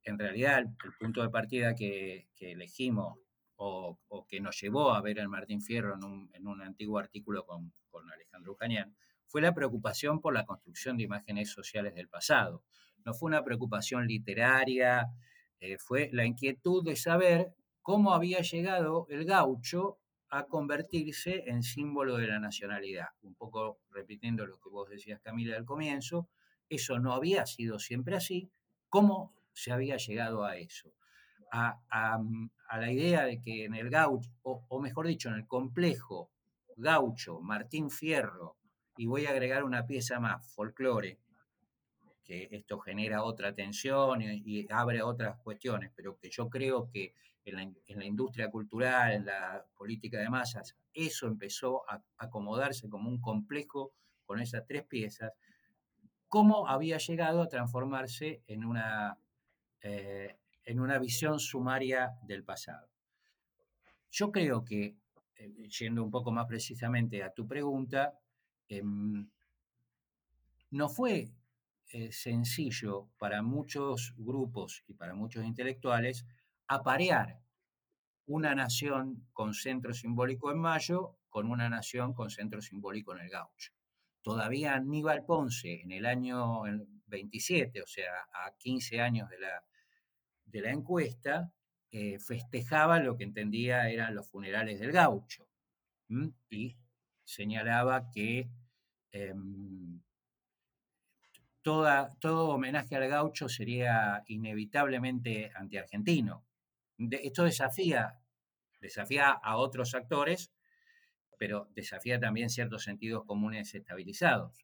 en 0.01 0.17
realidad 0.17 0.57
el, 0.57 0.93
punto 0.99 1.21
de 1.21 1.29
partida 1.29 1.75
que, 1.75 2.29
elegimos 2.39 3.19
o, 3.57 3.99
que 4.27 4.41
nos 4.41 4.59
llevó 4.59 4.89
a 4.89 5.01
ver 5.03 5.19
al 5.19 5.29
Martín 5.29 5.61
Fierro 5.61 5.93
en 6.33 6.47
un, 6.47 6.61
antiguo 6.63 6.97
artículo 6.97 7.45
con, 7.45 7.71
Alejandro 8.11 8.55
Cañán 8.55 8.95
fue 9.27 9.39
la 9.39 9.53
preocupación 9.53 10.19
por 10.19 10.33
la 10.33 10.47
construcción 10.47 10.97
de 10.97 11.03
imágenes 11.03 11.51
sociales 11.51 11.93
del 11.93 12.09
pasado. 12.09 12.63
No 13.05 13.13
fue 13.13 13.27
una 13.27 13.43
preocupación 13.43 14.07
literaria, 14.07 15.11
eh, 15.59 15.77
fue 15.77 16.09
la 16.11 16.25
inquietud 16.25 16.83
de 16.83 16.95
saber 16.95 17.53
cómo 17.83 18.15
había 18.15 18.41
llegado 18.41 19.05
el 19.11 19.25
gaucho 19.25 19.99
a 20.35 20.47
convertirse 20.47 21.43
en 21.45 21.61
símbolo 21.61 22.17
de 22.17 22.25
la 22.25 22.39
nacionalidad. 22.39 23.09
Un 23.21 23.35
poco 23.35 23.81
repitiendo 23.91 24.47
lo 24.47 24.59
que 24.59 24.67
vos 24.67 24.89
decías, 24.89 25.21
Camila, 25.21 25.55
al 25.55 25.63
comienzo, 25.63 26.27
eso 26.67 26.97
no 26.97 27.13
había 27.13 27.45
sido 27.45 27.77
siempre 27.77 28.15
así. 28.15 28.49
¿Cómo 28.89 29.31
se 29.53 29.71
había 29.71 29.97
llegado 29.97 30.43
a 30.43 30.57
eso? 30.57 30.91
A, 31.51 32.19
la 32.79 32.91
idea 32.91 33.25
de 33.25 33.39
que 33.41 33.65
en 33.65 33.75
el 33.75 33.91
gaucho, 33.91 34.31
o, 34.41 34.81
mejor 34.81 35.05
dicho, 35.05 35.29
en 35.29 35.35
el 35.35 35.45
complejo 35.45 36.31
gaucho, 36.77 37.39
Martín 37.39 37.91
Fierro, 37.91 38.57
y 38.97 39.05
voy 39.05 39.27
a 39.27 39.29
agregar 39.29 39.63
una 39.63 39.85
pieza 39.85 40.19
más, 40.19 40.51
folclore, 40.55 41.19
que 42.23 42.47
esto 42.49 42.79
genera 42.79 43.21
otra 43.21 43.53
tensión 43.53 44.23
y, 44.23 44.65
abre 44.71 45.03
otras 45.03 45.37
cuestiones, 45.43 45.91
pero 45.95 46.17
que 46.17 46.31
yo 46.31 46.49
creo 46.49 46.89
que 46.89 47.13
en 47.45 47.75
la, 47.97 48.05
industria 48.05 48.49
cultural, 48.49 49.13
en 49.13 49.25
la 49.25 49.65
política 49.75 50.19
de 50.19 50.29
masas, 50.29 50.75
eso 50.93 51.27
empezó 51.27 51.89
a 51.89 52.01
acomodarse 52.17 52.89
como 52.89 53.09
un 53.09 53.19
complejo 53.19 53.93
con 54.25 54.39
esas 54.39 54.65
tres 54.65 54.83
piezas, 54.83 55.31
cómo 56.27 56.67
había 56.67 56.97
llegado 56.97 57.41
a 57.41 57.47
transformarse 57.47 58.41
en 58.47 58.63
una, 58.63 59.17
eh, 59.81 60.37
en 60.63 60.79
una 60.79 60.97
visión 60.99 61.39
sumaria 61.39 62.13
del 62.23 62.43
pasado. 62.43 62.87
Yo 64.09 64.31
creo 64.31 64.63
que, 64.63 64.95
eh, 65.35 65.67
yendo 65.67 66.03
un 66.03 66.11
poco 66.11 66.31
más 66.31 66.47
precisamente 66.47 67.23
a 67.23 67.33
tu 67.33 67.47
pregunta, 67.47 68.17
em, 68.69 69.29
no 70.71 70.89
fue 70.89 71.31
eh, 71.89 72.11
sencillo 72.11 73.09
para 73.19 73.43
muchos 73.43 74.15
grupos 74.17 74.83
y 74.87 74.95
para 74.95 75.13
muchos 75.13 75.45
intelectuales 75.45 76.25
aparear 76.73 77.39
una 78.25 78.55
nación 78.55 79.27
con 79.33 79.53
centro 79.53 79.93
simbólico 79.93 80.51
en 80.51 80.59
Mayo 80.59 81.17
con 81.29 81.49
una 81.49 81.69
nación 81.69 82.13
con 82.13 82.29
centro 82.29 82.61
simbólico 82.61 83.13
en 83.15 83.21
el 83.21 83.29
gaucho. 83.29 83.73
Todavía 84.21 84.75
Aníbal 84.75 85.25
Ponce, 85.25 85.81
en 85.81 85.91
el 85.91 86.05
año 86.05 86.61
27, 87.07 87.81
o 87.81 87.87
sea, 87.87 88.13
a 88.31 88.55
15 88.57 89.01
años 89.01 89.29
de 89.29 89.39
la, 89.39 89.63
de 90.45 90.61
la 90.61 90.71
encuesta, 90.71 91.51
eh, 91.91 92.19
festejaba 92.19 92.99
lo 92.99 93.17
que 93.17 93.23
entendía 93.23 93.89
eran 93.89 94.15
los 94.15 94.29
funerales 94.29 94.79
del 94.79 94.91
gaucho 94.91 95.47
y 96.49 96.77
señalaba 97.23 98.09
que 98.11 98.49
em, 99.11 100.01
toda, 101.61 102.09
todo 102.19 102.49
homenaje 102.49 102.95
al 102.95 103.07
gaucho 103.07 103.49
sería 103.49 104.23
inevitablemente 104.27 105.51
antiargentino. 105.55 106.45
Esto 106.97 107.43
desafía, 107.43 108.19
desafía 108.79 109.31
a 109.31 109.57
otros 109.57 109.93
actores, 109.95 110.51
pero 111.37 111.69
desafía 111.75 112.19
también 112.19 112.49
ciertos 112.49 112.83
sentidos 112.83 113.25
comunes 113.25 113.73
estabilizados. 113.73 114.57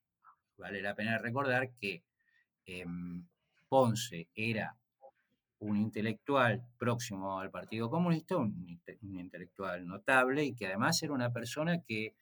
Vale 0.57 0.81
la 0.81 0.95
pena 0.95 1.17
recordar 1.17 1.71
que 1.79 2.03
em, 2.65 3.27
Ponce 3.67 4.29
era 4.35 4.75
un 5.59 5.77
intelectual 5.77 6.63
próximo 6.77 7.39
al 7.39 7.51
Partido 7.51 7.89
Comunista, 7.89 8.37
un, 8.37 8.79
intelectual 9.01 9.85
notable 9.85 10.43
y 10.43 10.55
que 10.55 10.67
además 10.67 11.01
era 11.03 11.13
una 11.13 11.31
persona 11.31 11.81
que, 11.81 12.15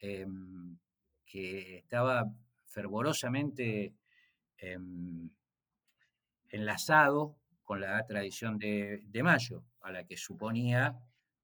em, 0.00 0.78
que 1.26 1.78
estaba 1.78 2.24
fervorosamente 2.66 3.94
em, 4.58 5.30
enlazado 6.50 7.36
con 7.68 7.82
la 7.82 8.06
tradición 8.06 8.58
de, 8.58 9.20
Mayo, 9.22 9.62
a 9.82 9.92
la 9.92 10.06
que 10.06 10.16
suponía 10.16 10.98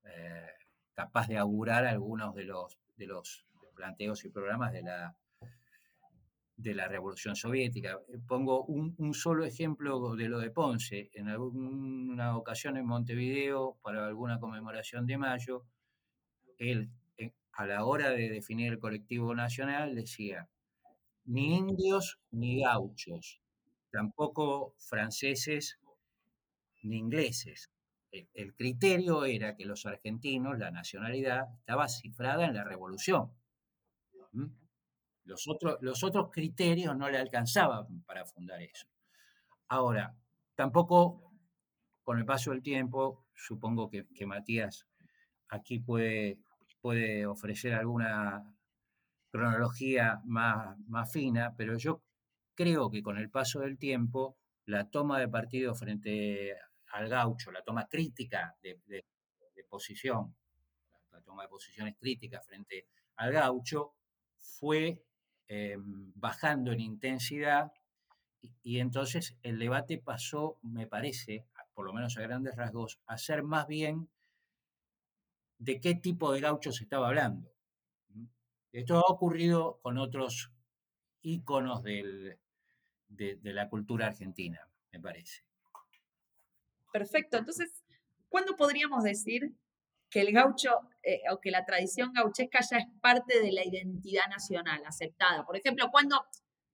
eh, 0.05 0.49
capaz 0.95 1.29
de 1.29 1.37
augurar 1.37 1.85
algunos 1.85 2.35
de 2.35 2.45
los, 2.45 2.79
planteos 3.75 4.25
y 4.25 4.31
programas 4.31 4.73
de 4.73 4.83
la, 6.75 6.89
Revolución 6.89 7.37
Soviética. 7.37 7.99
Eh, 8.09 8.19
pongo 8.27 8.65
un, 8.65 9.13
solo 9.13 9.45
ejemplo 9.45 10.17
de 10.17 10.31
lo 10.31 10.39
de 10.39 10.51
Ponce. 10.51 11.11
En 11.13 11.29
alguna 11.29 12.39
ocasión 12.39 12.79
en 12.79 12.87
Montevideo, 12.87 13.77
para 13.83 14.07
alguna 14.07 14.41
conmemoración 14.41 15.05
de 15.05 15.19
mayo, 15.19 15.67
él, 16.57 16.89
eh, 17.19 17.35
a 17.53 17.67
la 17.67 17.85
hora 17.85 18.09
de 18.09 18.31
definir 18.31 18.73
el 18.73 18.79
colectivo 18.79 19.35
nacional, 19.35 19.95
decía, 19.95 20.49
ni 21.27 21.59
indios 21.59 22.19
ni 22.31 22.63
gauchos, 22.63 23.43
tampoco 23.91 24.75
franceses 24.79 25.79
ni 26.85 26.99
ingleses. 26.99 27.71
El, 28.11 28.55
criterio 28.55 29.25
era 29.25 29.57
que 29.57 29.65
los 29.65 29.87
argentinos, 29.87 30.59
la 30.59 30.71
nacionalidad, 30.71 31.49
estaba 31.59 31.89
cifrada 31.89 32.47
en 32.47 32.55
la 32.55 32.63
revolución. 32.63 33.33
Los 35.25 35.49
otros, 35.49 35.79
los 35.81 36.05
otros 36.05 36.31
criterios 36.31 36.97
no 36.97 37.09
le 37.11 37.19
alcanzaban 37.19 38.03
para 38.05 38.25
fundar 38.25 38.63
eso. 38.63 38.87
Ahora, 39.69 40.15
tampoco 40.55 41.33
con 42.05 42.19
el 42.19 42.25
paso 42.25 42.53
del 42.53 42.63
tiempo, 42.63 43.27
supongo 43.35 43.91
que, 43.91 44.07
Matías 44.27 44.87
aquí 45.49 45.81
puede, 45.81 46.39
puede 46.81 47.27
ofrecer 47.27 47.75
alguna 47.75 48.55
cronología 49.31 50.21
más, 50.25 50.79
más 50.87 51.11
fina, 51.11 51.55
pero 51.57 51.77
yo 51.77 52.03
creo 52.55 52.91
que 52.91 53.03
con 53.03 53.19
el 53.19 53.31
paso 53.31 53.61
del 53.61 53.79
tiempo, 53.79 54.37
la 54.67 54.89
toma 54.91 55.19
de 55.19 55.29
partido 55.29 55.75
frente 55.75 56.57
al 56.95 57.09
gaucho, 57.09 57.51
la 57.51 57.63
toma 57.63 57.89
crítica 57.89 58.57
de, 58.63 58.81
posición, 59.69 60.35
la 61.11 61.21
toma 61.23 61.43
de 61.43 61.49
posiciones 61.49 61.97
críticas 61.99 62.47
frente 62.47 62.87
al 63.17 63.33
gaucho, 63.33 63.95
fue 64.39 65.03
eh, 65.49 65.77
bajando 65.77 66.71
en 66.71 66.81
intensidad 66.81 67.73
y, 68.63 68.79
entonces 68.79 69.37
el 69.43 69.59
debate 69.59 69.99
pasó, 69.99 70.59
me 70.63 70.87
parece, 70.87 71.47
por 71.73 71.87
lo 71.87 71.93
menos 71.93 72.17
a 72.17 72.23
grandes 72.23 72.55
rasgos, 72.55 73.01
a 73.07 73.19
ser 73.19 73.43
más 73.43 73.67
bien 73.67 74.09
de 75.59 75.81
qué 75.81 75.95
tipo 75.95 76.33
de 76.33 76.41
gaucho 76.41 76.71
se 76.71 76.85
estaba 76.85 77.09
hablando. 77.09 77.51
Esto 78.71 78.99
ha 78.99 79.13
ocurrido 79.13 79.79
con 79.83 79.99
otros 79.99 80.53
íconos 81.23 81.83
de, 81.83 82.39
la 83.43 83.69
cultura 83.69 84.09
argentina, 84.09 84.69
me 84.93 85.01
parece. 85.01 85.43
Perfecto. 86.95 87.39
Entonces, 87.39 87.73
¿cuándo 88.29 88.55
podríamos 88.55 89.03
decir 89.03 89.53
que 90.11 90.21
el 90.21 90.33
gaucho 90.33 90.71
eh, 91.03 91.23
o 91.33 91.41
que 91.41 91.51
la 91.51 91.65
tradición 91.65 92.13
gauchesca 92.13 92.61
ya 92.61 92.77
es 92.77 92.87
parte 93.01 93.41
de 93.41 93.51
la 93.51 93.67
identidad 93.67 94.29
nacional 94.31 94.81
aceptada. 94.87 95.45
Por 95.45 95.57
ejemplo, 95.57 95.89
¿cuándo 95.91 96.25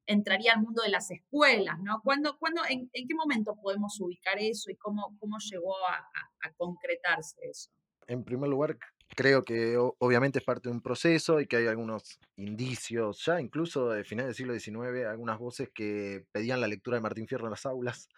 entraría 0.04 0.52
al 0.52 0.60
mundo 0.60 0.82
de 0.82 0.90
las 0.90 1.10
escuelas? 1.10 1.78
¿no? 1.80 2.02
¿Cuándo, 2.04 2.36
cuándo, 2.38 2.60
en, 2.68 2.90
qué 2.92 3.14
momento 3.14 3.56
podemos 3.62 3.98
ubicar 3.98 4.36
eso 4.38 4.70
y 4.70 4.76
cómo, 4.76 5.16
cómo 5.18 5.38
llegó 5.38 5.74
a, 5.86 5.96
a 6.42 6.52
concretarse 6.52 7.38
eso? 7.48 7.70
En 8.06 8.24
primer 8.24 8.50
lugar, 8.50 8.76
creo 9.16 9.44
que 9.44 9.76
obviamente 9.76 10.38
es 10.38 10.44
parte 10.44 10.68
de 10.68 10.74
un 10.74 10.80
proceso 10.80 11.40
y 11.40 11.46
que 11.46 11.56
hay 11.56 11.66
algunos 11.66 12.18
indicios, 12.36 13.24
ya 13.24 13.40
incluso 13.40 13.90
de 13.90 14.04
finales 14.04 14.36
del 14.36 14.60
siglo 14.62 14.82
XIX, 14.82 15.06
algunas 15.06 15.38
voces 15.38 15.70
que 15.74 16.24
pedían 16.32 16.60
la 16.60 16.68
lectura 16.68 16.96
de 16.96 17.02
Martín 17.02 17.26
Fierro 17.26 17.46
en 17.46 17.50
las 17.50 17.66
aulas 17.66 18.08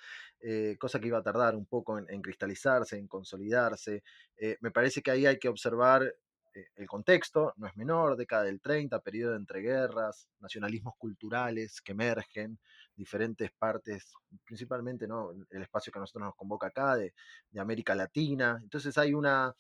eh, 0.45 0.77
cosa 0.77 0.99
que 0.99 1.07
iba 1.07 1.19
a 1.19 1.23
tardar 1.23 1.55
un 1.55 1.67
poco 1.67 1.99
en, 1.99 2.21
cristalizarse, 2.21 2.99
en 2.99 3.07
consolidarse. 3.07 4.03
Eh, 4.37 4.57
me 4.61 4.73
parece 4.73 5.01
que 5.01 5.13
ahí 5.13 5.25
hay 5.25 5.39
que 5.39 5.49
observar 5.49 6.03
eh, 6.03 6.67
el 6.75 6.89
contexto, 6.89 7.55
no 7.59 7.69
es 7.69 7.77
menor, 7.77 8.17
década 8.17 8.43
del 8.43 8.61
30, 8.61 8.99
periodo 9.03 9.33
de 9.33 9.37
entreguerras, 9.37 10.29
nacionalismos 10.41 10.95
culturales 10.99 11.81
que 11.81 11.93
emergen, 11.93 12.59
diferentes 12.97 13.53
partes, 13.53 14.13
principalmente 14.45 15.07
¿no? 15.07 15.31
el 15.51 15.63
espacio 15.63 15.93
que 15.93 16.01
a 16.01 16.03
nosotros 16.03 16.25
nos 16.25 16.35
convoca 16.35 16.67
acá, 16.67 16.97
de, 16.97 17.15
de 17.51 17.61
América 17.61 17.95
Latina. 17.95 18.59
Entonces 18.61 18.99
hay 18.99 19.15
una, 19.15 19.55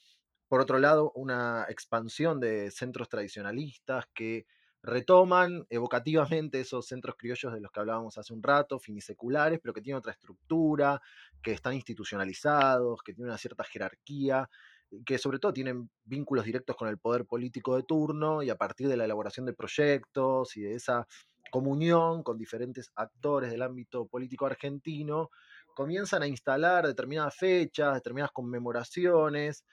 por 0.52 0.60
otro 0.60 0.78
lado, 0.78 1.12
una 1.14 1.64
expansión 1.70 2.38
de 2.38 2.70
centros 2.70 3.08
tradicionalistas 3.08 4.04
que 4.12 4.44
retoman 4.82 5.64
evocativamente 5.70 6.60
esos 6.60 6.86
centros 6.86 7.16
criollos 7.16 7.54
de 7.54 7.60
los 7.62 7.72
que 7.72 7.80
hablábamos 7.80 8.18
hace 8.18 8.34
un 8.34 8.42
rato, 8.42 8.78
finiseculares, 8.78 9.60
pero 9.62 9.72
que 9.72 9.80
tienen 9.80 9.96
otra 9.96 10.12
estructura, 10.12 11.00
que 11.42 11.52
están 11.52 11.72
institucionalizados, 11.72 13.00
que 13.02 13.14
tienen 13.14 13.30
una 13.30 13.38
cierta 13.38 13.64
jerarquía, 13.64 14.50
que 15.06 15.16
sobre 15.16 15.38
todo 15.38 15.54
tienen 15.54 15.88
vínculos 16.04 16.44
directos 16.44 16.76
con 16.76 16.88
el 16.88 16.98
poder 16.98 17.24
político 17.24 17.74
de 17.74 17.84
turno 17.84 18.42
y 18.42 18.50
a 18.50 18.56
partir 18.56 18.88
de 18.88 18.98
la 18.98 19.06
elaboración 19.06 19.46
de 19.46 19.54
proyectos 19.54 20.54
y 20.58 20.60
de 20.60 20.74
esa 20.74 21.06
comunión 21.50 22.22
con 22.22 22.36
diferentes 22.36 22.92
actores 22.94 23.50
del 23.50 23.62
ámbito 23.62 24.04
político 24.06 24.44
argentino, 24.44 25.30
comienzan 25.74 26.22
a 26.22 26.26
instalar 26.26 26.86
determinadas 26.86 27.36
fechas, 27.36 27.94
determinadas 27.94 28.32
conmemoraciones, 28.32 29.64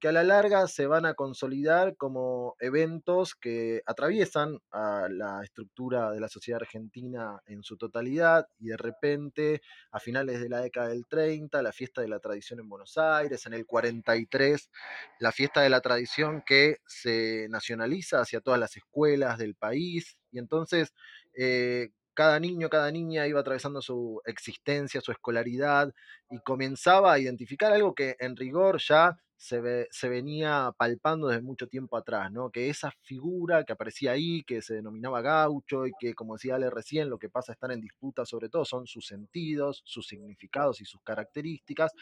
que 0.00 0.08
a 0.08 0.12
la 0.12 0.22
larga 0.22 0.68
se 0.68 0.86
van 0.86 1.06
a 1.06 1.14
consolidar 1.14 1.96
como 1.96 2.54
eventos 2.60 3.34
que 3.34 3.82
atraviesan 3.84 4.60
a 4.70 5.08
la 5.10 5.42
estructura 5.42 6.12
de 6.12 6.20
la 6.20 6.28
sociedad 6.28 6.60
argentina 6.62 7.40
en 7.46 7.64
su 7.64 7.76
totalidad 7.76 8.46
y 8.60 8.68
de 8.68 8.76
repente 8.76 9.60
a 9.90 9.98
finales 9.98 10.40
de 10.40 10.48
la 10.48 10.60
década 10.60 10.88
del 10.88 11.06
30 11.08 11.62
la 11.62 11.72
fiesta 11.72 12.00
de 12.00 12.08
la 12.08 12.20
tradición 12.20 12.60
en 12.60 12.68
Buenos 12.68 12.96
Aires, 12.96 13.44
en 13.46 13.54
el 13.54 13.66
43 13.66 14.70
la 15.18 15.32
fiesta 15.32 15.62
de 15.62 15.70
la 15.70 15.80
tradición 15.80 16.42
que 16.46 16.78
se 16.86 17.48
nacionaliza 17.50 18.20
hacia 18.20 18.40
todas 18.40 18.60
las 18.60 18.76
escuelas 18.76 19.36
del 19.38 19.56
país 19.56 20.16
y 20.30 20.38
entonces 20.38 20.94
eh, 21.36 21.90
cada 22.18 22.40
niño, 22.40 22.68
cada 22.68 22.90
niña 22.90 23.28
iba 23.28 23.38
atravesando 23.38 23.80
su 23.80 24.20
existencia, 24.24 25.00
su 25.00 25.12
escolaridad 25.12 25.94
y 26.28 26.40
comenzaba 26.40 27.12
a 27.12 27.20
identificar 27.20 27.72
algo 27.72 27.94
que 27.94 28.16
en 28.18 28.34
rigor 28.36 28.80
ya 28.80 29.16
se, 29.38 29.86
se, 29.92 30.08
venía 30.08 30.72
palpando 30.76 31.28
desde 31.28 31.42
mucho 31.42 31.68
tiempo 31.68 31.96
atrás, 31.96 32.30
¿no? 32.32 32.50
Que 32.50 32.68
esa 32.68 32.90
figura 33.02 33.62
que 33.64 33.72
aparecía 33.72 34.10
ahí, 34.10 34.42
que 34.42 34.62
se 34.62 34.74
denominaba 34.74 35.22
gaucho 35.22 35.86
y 35.86 35.92
que, 35.98 36.12
como 36.14 36.34
decía 36.34 36.56
Ale 36.56 36.70
recién, 36.70 37.08
lo 37.08 37.18
que 37.18 37.28
pasa 37.30 37.52
a 37.52 37.54
estar 37.54 37.70
en 37.70 37.80
disputa 37.80 38.26
sobre 38.26 38.48
todo 38.48 38.64
son 38.64 38.88
sus 38.88 39.06
sentidos, 39.06 39.82
sus 39.84 40.08
significados 40.08 40.80
y 40.80 40.84
sus 40.84 41.00
características, 41.02 41.92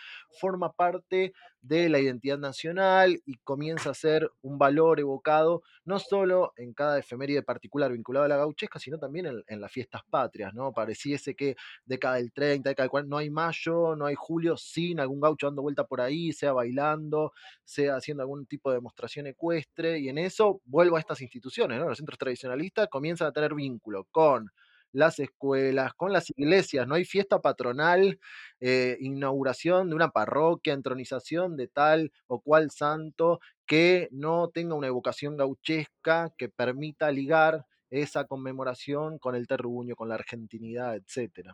forma 0.41 0.73
parte 0.73 1.35
de 1.61 1.91
la 1.91 1.99
identidad 1.99 2.39
nacional 2.39 3.21
y 3.27 3.35
comienza 3.45 3.91
a 3.91 3.95
ser 3.95 4.31
un 4.41 4.57
valor 4.57 4.99
evocado 4.99 5.63
no 5.85 5.99
solo 5.99 6.53
en 6.57 6.73
cada 6.73 6.99
efeméride 6.99 7.43
particular 7.43 7.93
vinculado 7.93 8.25
a 8.25 8.29
la 8.29 8.37
gauchesca, 8.39 8.79
sino 8.79 8.99
también 8.99 9.27
en, 9.27 9.45
en 9.47 9.61
las 9.61 9.71
fiestas 9.71 10.03
patrias, 10.09 10.55
¿no? 10.55 10.73
Pareciese 10.73 11.35
que 11.35 11.57
década 11.85 12.17
del 12.17 12.33
30, 12.33 12.71
década 12.71 12.85
del 12.85 12.91
40, 12.91 13.11
no 13.11 13.19
hay 13.19 13.31
mayo, 13.31 13.95
no 13.95 14.07
hay 14.07 14.15
julio 14.17 14.57
sin 14.57 15.01
algún 15.01 15.21
gaucho 15.21 15.47
dando 15.47 15.63
vuelta 15.63 15.85
por 15.85 16.01
ahí, 16.01 16.33
sea 16.33 16.53
bailando, 16.53 17.26
sea 17.65 17.97
haciendo 17.97 18.23
algún 18.23 18.47
tipo 18.47 18.71
de 18.71 18.77
demostración 18.77 19.27
ecuestre, 19.27 19.99
y 19.99 20.09
en 20.09 20.19
eso 20.19 20.61
vuelvo 20.65 20.97
a 20.97 21.01
estas 21.01 21.21
instituciones. 21.21 21.79
Los 21.79 21.99
centros 21.99 22.19
tradicionalistas 22.19 22.89
comienzan 22.89 23.29
a 23.29 23.33
tener 23.33 23.55
vínculo 23.55 24.07
con 24.11 24.51
las 24.93 25.19
escuelas, 25.19 25.93
con 25.95 26.13
las 26.13 26.31
iglesias, 26.31 26.87
no 26.87 26.95
hay 26.95 27.05
fiesta 27.05 27.41
patronal, 27.43 28.19
eh, 28.61 28.97
inauguración 29.01 29.91
de 29.91 29.95
una 29.95 30.11
parroquia, 30.11 30.73
entronización 30.73 31.57
de 31.57 31.69
tal 31.69 32.13
o 32.29 32.41
cual 32.41 32.71
santo 32.71 33.41
que 33.67 34.09
no 34.11 34.49
tenga 34.49 34.75
una 34.75 34.87
evocación 34.87 35.37
gauchesca 35.37 36.33
que 36.39 36.49
permita 36.49 37.11
ligar 37.11 37.67
esa 37.91 38.25
conmemoración 38.27 39.19
con 39.19 39.35
el 39.35 39.47
terruño, 39.47 39.97
con 39.97 40.09
la 40.09 40.15
argentinidad, 40.15 40.97
etc. 40.97 41.51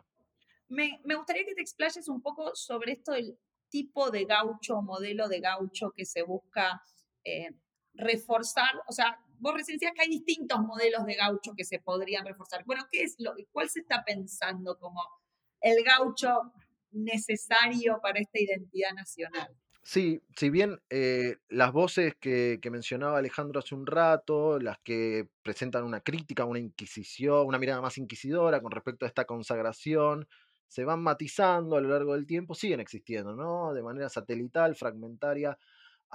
Me, 0.69 1.01
me, 1.03 1.15
gustaría 1.15 1.45
que 1.45 1.53
te 1.53 1.61
explayes 1.61 2.07
un 2.07 2.21
poco 2.21 2.55
sobre 2.55 2.93
esto 2.93 3.11
del 3.11 3.37
tipo 3.73 4.11
de 4.11 4.25
gaucho 4.25 4.77
o 4.77 4.83
modelo 4.83 5.27
de 5.27 5.39
gaucho 5.39 5.91
que 5.97 6.05
se 6.05 6.21
busca 6.21 6.83
eh, 7.23 7.49
reforzar. 7.95 8.71
O 8.87 8.91
sea, 8.91 9.17
vos 9.39 9.55
recién 9.55 9.77
decías 9.77 9.93
que 9.95 10.03
hay 10.03 10.09
distintos 10.09 10.59
modelos 10.59 11.05
de 11.07 11.15
gaucho 11.15 11.53
que 11.57 11.65
se 11.65 11.79
podrían 11.79 12.23
reforzar. 12.23 12.63
Bueno, 12.65 12.83
¿qué 12.91 13.01
es 13.01 13.15
lo, 13.17 13.33
¿cuál 13.51 13.69
se 13.69 13.79
está 13.79 14.03
pensando 14.05 14.77
como 14.77 15.01
el 15.59 15.83
gaucho 15.83 16.53
necesario 16.91 17.99
para 17.99 18.19
esta 18.19 18.39
identidad 18.39 18.91
nacional? 18.93 19.49
Sí, 19.81 20.21
si 20.37 20.51
bien 20.51 20.79
eh, 20.91 21.37
las 21.49 21.73
voces 21.73 22.13
que, 22.19 22.59
que, 22.61 22.69
mencionaba 22.69 23.17
Alejandro 23.17 23.59
hace 23.59 23.73
un 23.73 23.87
rato, 23.87 24.59
las 24.59 24.77
que 24.79 25.27
presentan 25.41 25.83
una 25.83 25.99
crítica, 25.99 26.45
una 26.45 26.59
inquisición, 26.59 27.47
una 27.47 27.57
mirada 27.57 27.81
más 27.81 27.97
inquisidora 27.97 28.61
con 28.61 28.71
respecto 28.71 29.05
a 29.05 29.09
esta 29.09 29.25
consagración, 29.25 30.27
se 30.67 30.85
van 30.85 31.01
matizando 31.03 31.75
a 31.75 31.81
lo 31.81 31.89
largo 31.89 32.13
del 32.13 32.25
tiempo, 32.27 32.55
siguen 32.55 32.79
existiendo, 32.79 33.35
¿no? 33.35 33.73
De 33.73 33.83
manera 33.83 34.09
satelital, 34.09 34.75
fragmentaria. 34.75 35.57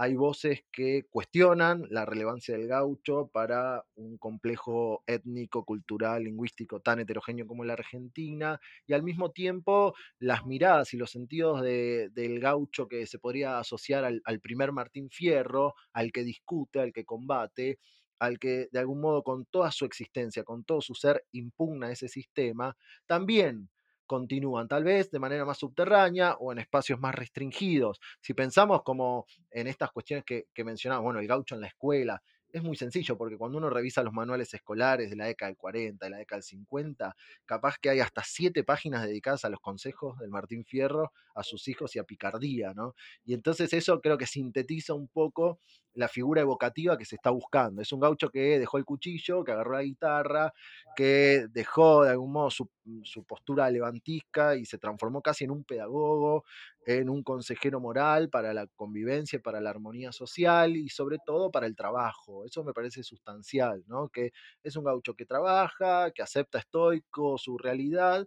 Hay 0.01 0.14
voces 0.14 0.61
que 0.70 1.07
cuestionan 1.11 1.84
la 1.90 2.07
relevancia 2.07 2.57
del 2.57 2.68
gaucho 2.68 3.28
para 3.32 3.84
un 3.96 4.16
complejo 4.16 5.03
étnico, 5.09 5.64
cultural, 5.64 6.22
lingüístico 6.22 6.80
tan 6.80 7.01
heterogéneo 7.01 7.49
como 7.49 7.64
la 7.64 7.72
Argentina, 7.72 8.61
y 8.86 8.92
al 8.92 9.03
mismo 9.03 9.32
tiempo 9.32 9.94
las 10.20 10.46
miradas 10.46 10.94
y 10.94 10.99
los 10.99 11.11
sentidos 11.11 11.62
de, 11.62 12.11
del 12.12 12.38
gaucho 12.38 12.86
que 12.86 13.07
se 13.09 13.18
podría 13.18 13.59
asociar 13.59 14.05
al, 14.05 14.22
al 14.24 14.38
primer 14.40 14.70
Martín 14.70 15.11
Fierro, 15.11 15.74
al 15.92 16.12
que 16.12 16.22
discute, 16.22 16.78
al 16.80 16.92
que 16.92 17.05
combate, 17.05 17.80
al 18.20 18.38
que 18.38 18.68
de 18.70 18.78
algún 18.78 19.01
modo 19.01 19.24
con 19.24 19.46
toda 19.46 19.72
su 19.72 19.84
existencia, 19.84 20.44
con 20.44 20.62
todo 20.64 20.80
su 20.80 20.94
ser 20.94 21.24
impugna 21.32 21.90
ese 21.90 22.09
sistema, 22.09 22.76
también 23.07 23.68
continúan, 24.09 24.67
tal 24.67 24.83
vez 24.83 25.13
de 25.13 25.21
manera 25.21 25.45
más 25.45 25.59
subterránea 25.59 26.35
o 26.41 26.51
en 26.51 26.59
espacios 26.59 26.99
más 26.99 27.15
restringidos. 27.15 28.01
Si 28.21 28.35
pensamos 28.35 28.83
como 28.83 29.27
en 29.53 29.69
estas 29.69 29.93
cuestiones 29.93 30.25
que, 30.25 30.47
que 30.53 30.65
mencionaba, 30.65 31.03
bueno, 31.03 31.21
el 31.21 31.29
gaucho 31.29 31.55
en 31.55 31.61
la 31.61 31.69
escuela, 31.69 32.21
es 32.51 32.62
muy 32.62 32.76
sencillo, 32.76 33.16
porque 33.18 33.36
cuando 33.36 33.59
uno 33.59 33.68
revisa 33.68 34.03
los 34.03 34.12
manuales 34.12 34.53
escolares 34.55 35.11
de 35.11 35.16
la 35.16 35.26
década 35.26 35.51
del 35.51 35.59
40, 35.59 36.07
de 36.07 36.11
la 36.11 36.18
década 36.18 36.38
del 36.38 36.44
50, 36.44 37.16
capaz 37.44 37.76
que 37.78 37.90
hay 37.90 38.01
hasta 38.01 38.22
siete 38.24 38.64
páginas 38.64 39.03
dedicadas 39.05 39.44
a 39.44 39.51
los 39.51 39.61
consejos 39.61 40.18
del 40.18 40.30
Martín 40.30 40.64
Fierro, 40.64 41.12
a 41.34 41.42
sus 41.42 41.68
hijos 41.68 41.94
y 41.94 41.99
a 41.99 42.05
picardía, 42.05 42.72
¿no? 42.74 42.94
Y 43.24 43.34
entonces 43.34 43.72
eso 43.72 44.01
creo 44.01 44.16
que 44.16 44.26
sintetiza 44.26 44.94
un 44.94 45.09
poco 45.09 45.61
la 45.94 46.09
figura 46.09 46.40
evocativa 46.40 46.96
que 46.96 47.05
se 47.05 47.16
está 47.16 47.30
buscando. 47.30 47.82
Es 47.82 47.92
un 47.92 48.01
gaucho 48.01 48.30
que 48.30 48.59
dejó 48.59 48.78
el 48.78 48.84
cuchillo, 48.84 49.44
que 49.44 49.53
agarró 49.53 49.72
la 49.72 49.82
guitarra, 49.82 50.53
que 50.96 51.46
dejó 51.51 52.05
de 52.05 52.11
algún 52.11 52.32
modo 52.32 52.51
su, 52.51 52.70
su 53.03 53.24
postura 53.24 53.70
levantisca 53.70 54.57
y 54.57 54.64
se 54.64 54.78
transformó 54.78 55.20
casi 55.22 55.44
en 55.44 55.51
un 55.51 55.64
pedagogo, 55.64 56.44
en 56.89 57.11
un 57.11 57.22
consejero 57.22 57.80
moral 57.80 58.30
para 58.30 58.55
la 58.55 58.66
convivencia, 58.66 59.39
para 59.41 59.61
la 59.61 59.68
armonía 59.68 60.11
social 60.11 60.74
y 60.74 60.89
sobre 60.89 61.18
todo 61.24 61.51
para 61.51 61.66
el 61.66 61.76
trabajo. 61.76 62.47
Eso 62.47 62.64
me 62.64 62.72
parece 62.72 63.03
sustancial, 63.03 63.84
¿no? 63.86 64.09
Que 64.09 64.32
es 64.62 64.74
un 64.74 64.84
gaucho 64.84 65.12
que 65.14 65.26
trabaja, 65.26 66.11
que 66.12 66.22
acepta 66.22 66.59
estoico 66.59 67.36
su 67.36 67.59
realidad 67.59 68.26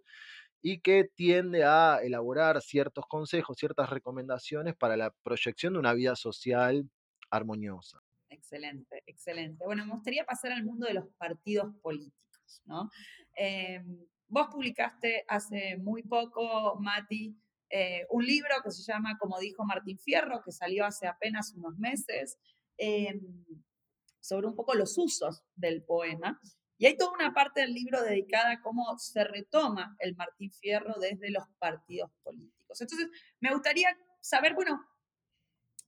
y 0.61 0.81
que 0.81 1.05
tiende 1.15 1.63
a 1.63 1.99
elaborar 2.03 2.61
ciertos 2.61 3.05
consejos, 3.07 3.57
ciertas 3.57 3.89
recomendaciones 3.89 4.75
para 4.75 4.95
la 4.95 5.11
proyección 5.23 5.73
de 5.73 5.79
una 5.79 5.93
vida 5.93 6.15
social 6.15 6.87
armoniosa. 7.31 7.99
Excelente, 8.29 9.01
excelente. 9.07 9.65
Bueno, 9.65 9.85
me 9.87 9.93
gustaría 9.93 10.23
pasar 10.23 10.51
al 10.51 10.63
mundo 10.63 10.85
de 10.85 10.93
los 10.93 11.07
partidos 11.17 11.73
políticos, 11.81 12.61
¿no? 12.65 12.91
Eh, 13.35 13.83
vos 14.27 14.47
publicaste 14.51 15.25
hace 15.27 15.77
muy 15.77 16.03
poco, 16.03 16.77
Mati, 16.79 17.35
eh, 17.71 18.05
un 18.09 18.25
libro 18.25 18.55
que 18.63 18.71
se 18.71 18.83
llama 18.83 19.17
Como 19.17 19.39
dijo 19.39 19.63
Martín 19.65 19.97
Fierro, 19.97 20.41
que 20.43 20.51
salió 20.51 20.85
hace 20.85 21.07
apenas 21.07 21.53
unos 21.55 21.77
meses, 21.77 22.37
eh, 22.77 23.19
sobre 24.19 24.47
un 24.47 24.55
poco 24.55 24.75
los 24.75 24.97
usos 24.97 25.43
del 25.55 25.83
poema. 25.83 26.39
Y 26.77 26.87
hay 26.87 26.97
toda 26.97 27.11
una 27.13 27.33
parte 27.33 27.61
del 27.61 27.73
libro 27.73 28.01
dedicada 28.01 28.53
a 28.53 28.61
cómo 28.61 28.97
se 28.97 29.23
retoma 29.23 29.95
el 29.99 30.15
Martín 30.15 30.51
Fierro 30.51 30.95
desde 30.99 31.29
los 31.31 31.43
partidos 31.59 32.11
políticos. 32.23 32.81
Entonces, 32.81 33.07
me 33.39 33.53
gustaría 33.53 33.95
saber, 34.19 34.53
bueno, 34.53 34.83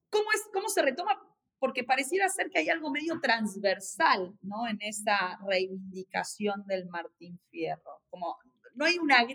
¿cómo, 0.10 0.32
es, 0.32 0.42
cómo 0.54 0.70
se 0.70 0.84
retoma? 0.84 1.20
Porque 1.60 1.84
pareciera 1.84 2.30
ser 2.30 2.50
que 2.50 2.60
hay 2.60 2.70
algo 2.70 2.92
medio 2.92 3.20
transversal, 3.20 4.38
¿no? 4.42 4.68
En 4.68 4.78
esa 4.82 5.40
reivindicación 5.48 6.66
del 6.66 6.88
Martín 6.88 7.40
Fierro. 7.50 8.02
Como 8.10 8.38
no 8.76 8.86
hay 8.86 8.98
una, 9.00 9.26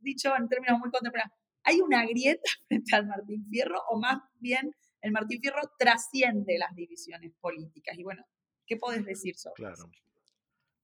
dicho 0.00 0.34
en 0.36 0.48
términos 0.48 0.78
muy 0.78 0.90
contemporáneos, 0.90 1.36
¿Hay 1.66 1.80
una 1.80 2.06
grieta 2.06 2.48
frente 2.68 2.96
al 2.96 3.06
Martín 3.06 3.44
Fierro 3.50 3.82
o 3.90 3.98
más 3.98 4.22
bien 4.38 4.74
el 5.02 5.12
Martín 5.12 5.40
Fierro 5.40 5.60
trasciende 5.78 6.58
las 6.58 6.74
divisiones 6.74 7.32
políticas? 7.40 7.98
Y 7.98 8.04
bueno, 8.04 8.24
¿qué 8.66 8.76
podés 8.76 9.04
decir 9.04 9.36
sobre 9.36 9.54
claro. 9.56 9.74
eso? 9.74 9.90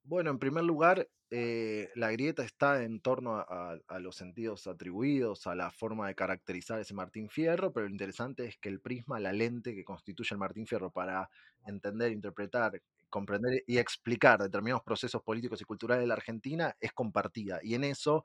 Bueno, 0.05 0.31
en 0.31 0.41
primer 0.41 0.65
lugar, 0.65 1.09
eh, 1.31 1.91
la 1.95 2.11
grieta 2.11 2.43
está 2.43 2.83
en 2.83 3.01
torno 3.01 3.37
a, 3.37 3.79
a, 3.87 3.99
los 4.01 4.17
sentidos 4.17 4.67
atribuidos, 4.67 5.47
a 5.47 5.55
la 5.55 5.71
forma 5.71 6.09
de 6.09 6.17
caracterizar 6.17 6.81
ese 6.81 6.93
Martín 6.93 7.31
Fierro, 7.31 7.73
pero 7.73 7.87
lo 7.87 7.93
interesante 7.93 8.45
es 8.47 8.59
que 8.59 8.69
el 8.69 8.81
prisma, 8.81 9.21
la 9.21 9.33
lente 9.33 9.77
que 9.77 9.85
constituye 9.85 10.35
el 10.35 10.39
Martín 10.39 10.67
Fierro 10.67 10.91
para 10.91 11.31
entender, 11.65 12.11
interpretar, 12.11 12.83
comprender 13.13 13.63
y 13.69 13.79
explicar 13.79 14.43
determinados 14.43 14.83
procesos 14.83 15.23
políticos 15.23 15.61
y 15.61 15.65
culturales 15.65 16.03
de 16.03 16.09
la 16.09 16.15
Argentina 16.15 16.75
es 16.81 16.93
compartida. 16.93 17.61
Y 17.63 17.75
en 17.75 17.85
eso 17.85 18.25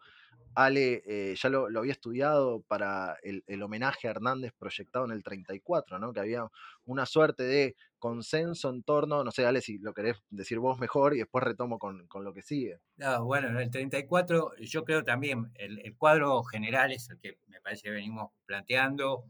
Ale 0.56 1.04
eh, 1.06 1.36
ya 1.36 1.50
lo, 1.50 1.68
había 1.78 1.92
estudiado 1.92 2.62
para 2.62 3.18
el, 3.22 3.44
el, 3.46 3.62
homenaje 3.62 4.08
a 4.08 4.12
Hernández 4.12 4.54
proyectado 4.58 5.06
en 5.06 5.12
el 5.12 5.22
34, 5.22 6.00
¿no? 6.00 6.14
que 6.14 6.20
había 6.20 6.48
una 6.86 7.06
suerte 7.06 7.44
de 7.44 7.76
consenso 8.00 8.70
en 8.70 8.84
torno, 8.84 9.24
no 9.24 9.32
sé, 9.32 9.46
Ale, 9.46 9.62
si 9.62 9.78
lo 9.78 9.94
querés 9.94 10.18
decir 10.30 10.60
vos 10.60 10.80
mejor 10.80 11.14
y 11.14 11.20
después 11.20 11.44
retomo 11.44 11.78
con, 11.78 12.08
con 12.08 12.24
lo 12.24 12.34
que 12.34 12.42
sigue. 12.42 12.80
No, 12.96 13.26
bueno, 13.26 13.50
en 13.50 13.58
el 13.58 13.70
34 13.70 14.54
yo 14.60 14.84
creo 14.84 15.04
también 15.04 15.52
el, 15.56 15.96
cuadro 15.98 16.42
general 16.44 16.92
es 16.92 17.10
el 17.10 17.20
que 17.20 17.38
me 17.48 17.62
parece 17.62 17.84
que 17.84 17.92
venimos 17.92 18.32
planteando. 18.46 19.26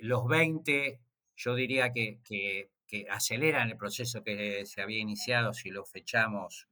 Los 0.00 0.26
20, 0.26 1.00
yo 1.36 1.54
diría 1.54 1.92
que, 1.92 2.70
que 2.90 3.06
aceleran 3.08 3.70
el 3.70 3.76
proceso 3.76 4.24
que 4.24 4.66
se 4.66 4.82
había 4.82 4.98
iniciado 4.98 5.54
si 5.54 5.70
lo 5.70 5.84
fechamos 5.84 6.66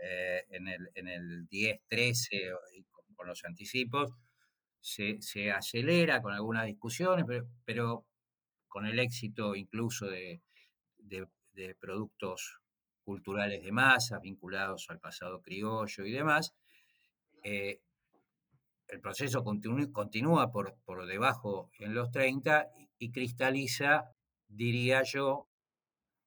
eh, 0.00 0.44
en, 0.50 0.68
el, 0.68 0.90
en 0.94 1.08
el 1.08 1.48
10-13 1.48 2.56
con, 3.16 3.26
los 3.26 3.44
anticipos, 3.44 4.12
se, 4.80 5.20
se, 5.20 5.50
acelera 5.50 6.20
con 6.22 6.34
algunas 6.34 6.66
discusiones, 6.66 7.24
pero, 7.26 7.48
pero, 7.64 8.06
con 8.68 8.86
el 8.86 8.98
éxito 8.98 9.54
incluso 9.54 10.06
de, 10.06 10.42
de, 10.98 11.26
productos 11.80 12.58
culturales 13.02 13.62
de 13.62 13.72
masa 13.72 14.18
vinculados 14.18 14.86
al 14.90 15.00
pasado 15.00 15.40
criollo 15.40 16.04
y 16.04 16.12
demás, 16.12 16.54
eh, 17.42 17.80
el 18.88 19.00
proceso 19.00 19.42
continu, 19.42 19.90
continúa 19.90 20.52
por, 20.52 20.76
por, 20.84 21.06
debajo 21.06 21.70
en 21.78 21.94
los 21.94 22.10
30 22.10 22.68
y, 22.78 23.06
y 23.06 23.10
cristaliza, 23.10 24.13
diría 24.54 25.02
yo, 25.02 25.48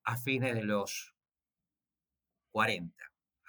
a 0.04 0.18
fines 0.18 0.56
de 0.56 0.64
los 0.64 1.14
40. 2.52 2.96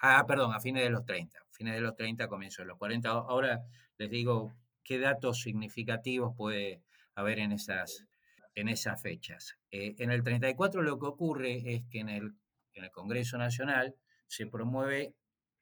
Ah, 0.01 0.25
perdón, 0.27 0.53
a 0.53 0.59
fines 0.59 0.83
de 0.83 0.89
los 0.89 1.05
30. 1.05 1.37
A 1.37 1.43
fines 1.51 1.75
de 1.75 1.81
los 1.81 1.95
30, 1.95 2.27
comienzo 2.27 2.61
de 2.61 2.67
los 2.67 2.77
40. 2.77 3.09
Ahora 3.09 3.61
les 3.97 4.09
digo 4.09 4.53
qué 4.83 4.99
datos 4.99 5.41
significativos 5.41 6.35
puede 6.35 6.81
haber 7.15 7.39
en 7.39 7.51
esas, 7.51 8.05
en 8.55 8.69
esas 8.69 9.01
fechas. 9.01 9.57
Eh, 9.71 9.95
en 9.99 10.11
el 10.11 10.23
34 10.23 10.81
lo 10.81 10.99
que 10.99 11.05
ocurre 11.05 11.75
es 11.75 11.83
que 11.89 11.99
en 11.99 12.09
el, 12.09 12.33
en 12.73 12.83
el 12.85 12.91
Congreso 12.91 13.37
Nacional 13.37 13.95
se 14.27 14.47
promueve 14.47 15.13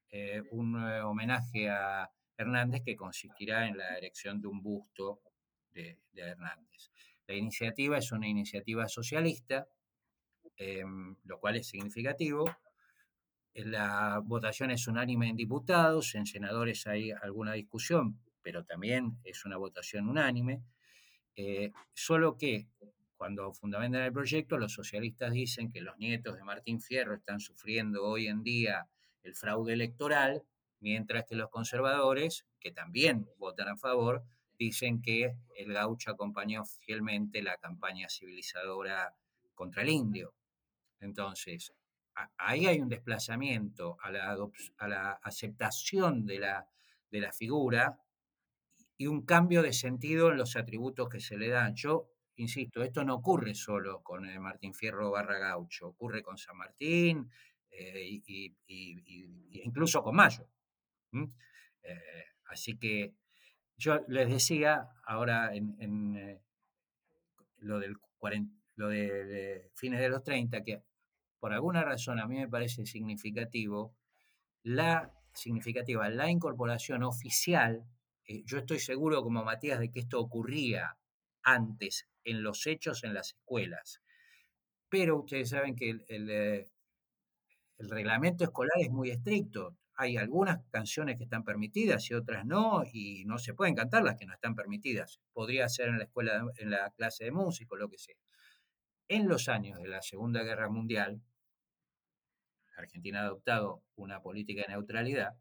eh, 0.09 0.41
un 0.51 0.75
homenaje 0.75 1.69
a 1.69 2.09
Hernández 2.37 2.83
que 2.85 2.95
consistirá 2.95 3.67
en 3.67 3.77
la 3.77 3.97
erección 3.97 4.39
de 4.39 4.47
un 4.47 4.61
busto 4.61 5.21
de, 5.71 5.99
Hernández. 6.13 6.91
La 7.27 7.35
iniciativa 7.35 7.97
es 7.97 8.11
una 8.11 8.27
iniciativa 8.27 8.87
socialista, 8.87 9.67
em, 10.55 11.15
lo 11.25 11.39
cual 11.39 11.57
es 11.57 11.67
significativo. 11.67 12.45
La 13.53 14.21
votación 14.23 14.71
es 14.71 14.87
unánime 14.87 15.29
en 15.29 15.35
diputados, 15.35 16.15
en 16.15 16.25
senadores 16.25 16.87
hay 16.87 17.11
alguna 17.11 17.53
discusión, 17.53 18.19
pero 18.41 18.63
también 18.63 19.17
es 19.23 19.43
una 19.45 19.57
votación 19.57 20.07
unánime. 20.07 20.63
Eh, 21.35 21.71
solo 21.93 22.37
que 22.37 22.67
cuando 23.17 23.51
fundamentan 23.53 24.03
el 24.03 24.13
proyecto, 24.13 24.57
los 24.57 24.73
socialistas 24.73 25.33
dicen 25.33 25.71
que 25.71 25.81
los 25.81 25.97
nietos 25.97 26.37
de 26.37 26.43
Martín 26.43 26.79
Fierro 26.79 27.15
están 27.15 27.39
sufriendo 27.39 28.05
hoy 28.05 28.27
en 28.27 28.43
día 28.43 28.87
el 29.23 29.35
fraude 29.35 29.73
electoral, 29.73 30.43
mientras 30.79 31.25
que 31.25 31.35
los 31.35 31.49
conservadores, 31.49 32.45
que 32.59 32.71
también 32.71 33.27
votan 33.37 33.67
a 33.67 33.75
favor, 33.75 34.23
dicen 34.57 35.01
que 35.01 35.35
el 35.55 35.73
gaucho 35.73 36.11
acompañó 36.11 36.65
fielmente 36.65 37.41
la 37.41 37.57
campaña 37.57 38.09
civilizadora 38.09 39.15
contra 39.53 39.83
el 39.83 39.89
indio. 39.89 40.33
Entonces, 40.99 41.73
ahí 42.37 42.65
hay 42.65 42.79
un 42.79 42.89
desplazamiento 42.89 43.97
a 44.01 44.11
la, 44.87 45.19
aceptación 45.23 46.25
de 46.25 46.39
la, 46.39 47.31
figura 47.31 47.99
y 48.97 49.07
un 49.07 49.23
cambio 49.25 49.61
de 49.61 49.73
sentido 49.73 50.31
en 50.31 50.37
los 50.37 50.55
atributos 50.55 51.09
que 51.09 51.19
se 51.19 51.37
le 51.37 51.49
dan. 51.49 51.75
Yo 51.75 52.09
insisto, 52.35 52.83
esto 52.83 53.03
no 53.03 53.15
ocurre 53.15 53.53
solo 53.53 54.01
con 54.01 54.25
el 54.25 54.39
Martín 54.39 54.73
Fierro 54.73 55.11
barra 55.11 55.37
gaucho, 55.37 55.87
ocurre 55.87 56.21
con 56.21 56.37
San 56.37 56.57
Martín 56.57 57.29
e 57.69 58.21
incluso 59.63 60.01
con 60.01 60.15
Mayo. 60.15 60.47
Eh, 61.83 62.25
así 62.45 62.77
que 62.77 63.13
yo 63.77 63.99
les 64.07 64.27
decía 64.27 64.89
ahora 65.05 65.53
en, 65.53 66.15
eh, 66.17 66.41
lo 67.59 67.79
del 67.79 67.95
de, 68.75 69.71
fines 69.75 69.99
de 69.99 70.09
los 70.09 70.23
30, 70.23 70.63
que 70.63 70.83
por 71.39 71.53
alguna 71.53 71.83
razón 71.83 72.19
a 72.19 72.27
mí 72.27 72.37
me 72.37 72.47
parece 72.47 72.85
significativo 72.85 73.95
la 74.63 75.13
significativa 75.33 76.09
la 76.09 76.29
incorporación 76.29 77.03
oficial. 77.03 77.85
Eh, 78.25 78.43
yo 78.45 78.57
estoy 78.57 78.79
seguro, 78.79 79.21
como 79.23 79.43
Matías, 79.43 79.79
de 79.79 79.91
que 79.91 79.99
esto 79.99 80.19
ocurría 80.19 80.97
antes 81.43 82.07
en 82.23 82.43
los 82.43 82.65
hechos 82.67 83.03
en 83.03 83.13
las 83.13 83.29
escuelas. 83.33 84.01
Pero 84.89 85.19
ustedes 85.19 85.49
saben 85.49 85.75
que 85.75 85.89
el, 85.89 86.05
el 86.07 87.89
reglamento 87.89 88.43
escolar 88.43 88.79
es 88.79 88.89
muy 88.89 89.11
estricto 89.11 89.77
hay 89.97 90.15
algunas 90.15 90.59
canciones 90.69 91.17
que 91.17 91.23
están 91.23 91.43
permitidas 91.43 92.09
y 92.11 92.13
otras 92.13 92.45
no, 92.45 92.83
y 92.93 93.25
no 93.25 93.39
se 93.39 93.55
pueden 93.55 93.73
cantar 93.73 94.03
las 94.03 94.15
que 94.15 94.27
no 94.27 94.33
están 94.33 94.55
permitidas. 94.55 95.19
Podría 95.33 95.67
ser 95.67 95.89
en 95.89 95.97
la 95.97 96.03
escuela, 96.03 96.45
en 96.57 96.69
la 96.69 96.91
clase 96.91 97.25
de 97.25 97.31
músico, 97.31 97.75
lo 97.75 97.89
que 97.89 97.97
sea. 97.97 98.15
En 99.07 99.27
los 99.27 99.49
años 99.49 99.79
de 99.81 99.87
la 99.87 100.03
Segunda 100.03 100.43
Guerra 100.43 100.69
Mundial, 100.69 101.19
Argentina 102.77 103.21
ha 103.21 103.25
adoptado 103.25 103.83
una 103.95 104.21
política 104.21 104.61
de 104.61 104.73
neutralidad, 104.73 105.35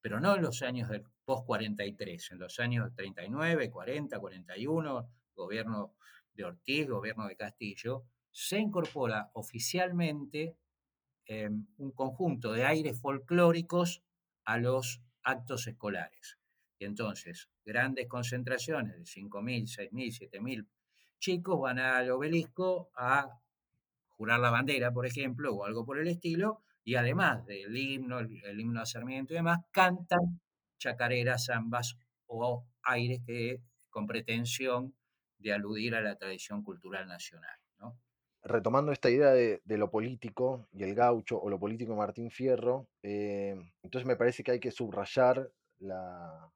pero 0.00 0.18
no 0.18 0.34
en 0.34 0.42
los 0.42 0.62
años 0.62 0.88
del 0.88 1.04
post-43, 1.24 2.32
en 2.32 2.38
los 2.40 2.58
años 2.58 2.92
39, 2.96 3.70
40, 3.70 4.18
41, 4.18 5.10
gobierno 5.36 5.94
de 6.34 6.44
Ortiz, 6.44 6.88
gobierno 6.88 7.28
de 7.28 7.36
Castillo, 7.36 8.04
se 8.32 8.58
incorpora 8.58 9.30
oficialmente 9.34 10.56
Em, 11.26 11.66
un 11.78 11.92
conjunto 11.92 12.52
de 12.52 12.64
aires 12.64 13.00
folclóricos 13.00 14.02
a 14.44 14.58
los 14.58 15.00
actos 15.22 15.66
escolares. 15.68 16.38
Y 16.78 16.84
entonces, 16.84 17.48
grandes 17.64 18.08
concentraciones 18.08 18.96
de 18.96 19.04
5.000, 19.04 19.68
6.000, 19.68 20.30
7.000 20.30 20.66
chicos 21.20 21.60
van 21.60 21.78
al 21.78 22.10
obelisco 22.10 22.90
a 22.96 23.38
jurar 24.08 24.40
la 24.40 24.50
bandera, 24.50 24.92
por 24.92 25.06
ejemplo, 25.06 25.54
o 25.54 25.64
algo 25.64 25.84
por 25.84 26.00
el 26.00 26.08
estilo, 26.08 26.64
y 26.84 26.96
además 26.96 27.46
del 27.46 27.76
himno, 27.76 28.18
el, 28.18 28.60
himno 28.60 28.80
a 28.80 28.86
Sarmiento 28.86 29.32
y 29.32 29.36
demás, 29.36 29.60
cantan 29.70 30.40
chacareras, 30.78 31.46
zambas 31.46 31.96
o 32.26 32.66
aires 32.82 33.20
que, 33.24 33.60
con 33.90 34.08
pretensión 34.08 34.94
de 35.38 35.52
aludir 35.52 35.94
a 35.94 36.00
la 36.00 36.16
tradición 36.16 36.64
cultural 36.64 37.06
nacional 37.06 37.61
retomando 38.44 38.92
esta 38.92 39.10
idea 39.10 39.30
de, 39.30 39.60
lo 39.66 39.90
político 39.90 40.68
y 40.72 40.82
el 40.82 40.94
gaucho 40.94 41.40
o 41.40 41.48
lo 41.48 41.58
político 41.58 41.94
Martín 41.94 42.30
Fierro, 42.30 42.88
eh, 43.02 43.56
entonces 43.82 44.06
me 44.06 44.16
parece 44.16 44.42
que 44.42 44.52
hay 44.52 44.60
que 44.60 44.70
subrayar 44.70 45.50
la, 45.78 46.50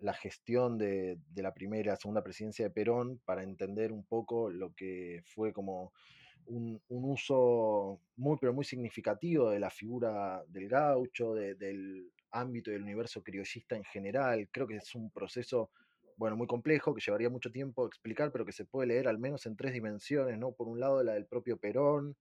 la 0.00 0.14
gestión 0.14 0.78
de, 0.78 1.18
la 1.36 1.52
primera 1.54 1.94
y 1.94 1.96
segunda 1.96 2.22
presidencia 2.22 2.64
de 2.64 2.70
Perón 2.70 3.20
para 3.24 3.42
entender 3.42 3.92
un 3.92 4.04
poco 4.04 4.50
lo 4.50 4.74
que 4.74 5.22
fue 5.24 5.52
como 5.52 5.92
un, 6.46 6.80
uso 6.88 8.00
muy 8.16 8.36
pero 8.40 8.52
muy 8.52 8.64
significativo 8.64 9.50
de 9.50 9.60
la 9.60 9.70
figura 9.70 10.42
del 10.48 10.68
gaucho, 10.68 11.34
del 11.34 12.10
ámbito 12.32 12.70
del 12.70 12.82
universo 12.82 13.22
criollista 13.22 13.76
en 13.76 13.84
general. 13.84 14.48
Creo 14.50 14.66
que 14.66 14.76
es 14.76 14.94
un 14.94 15.10
proceso 15.10 15.70
bueno, 16.20 16.36
muy 16.36 16.46
complejo, 16.46 16.94
que 16.94 17.00
llevaría 17.00 17.30
mucho 17.30 17.50
tiempo 17.50 17.86
explicar, 17.86 18.30
pero 18.30 18.44
que 18.44 18.52
se 18.52 18.66
puede 18.66 18.88
leer 18.88 19.08
al 19.08 19.18
menos 19.18 19.46
en 19.46 19.56
tres 19.56 19.72
dimensiones, 19.72 20.38
¿no? 20.38 20.52
Por 20.52 20.68
un 20.68 20.78
lado, 20.78 21.02
la 21.02 21.14
del 21.14 21.24
propio 21.24 21.56
Perón, 21.56 22.14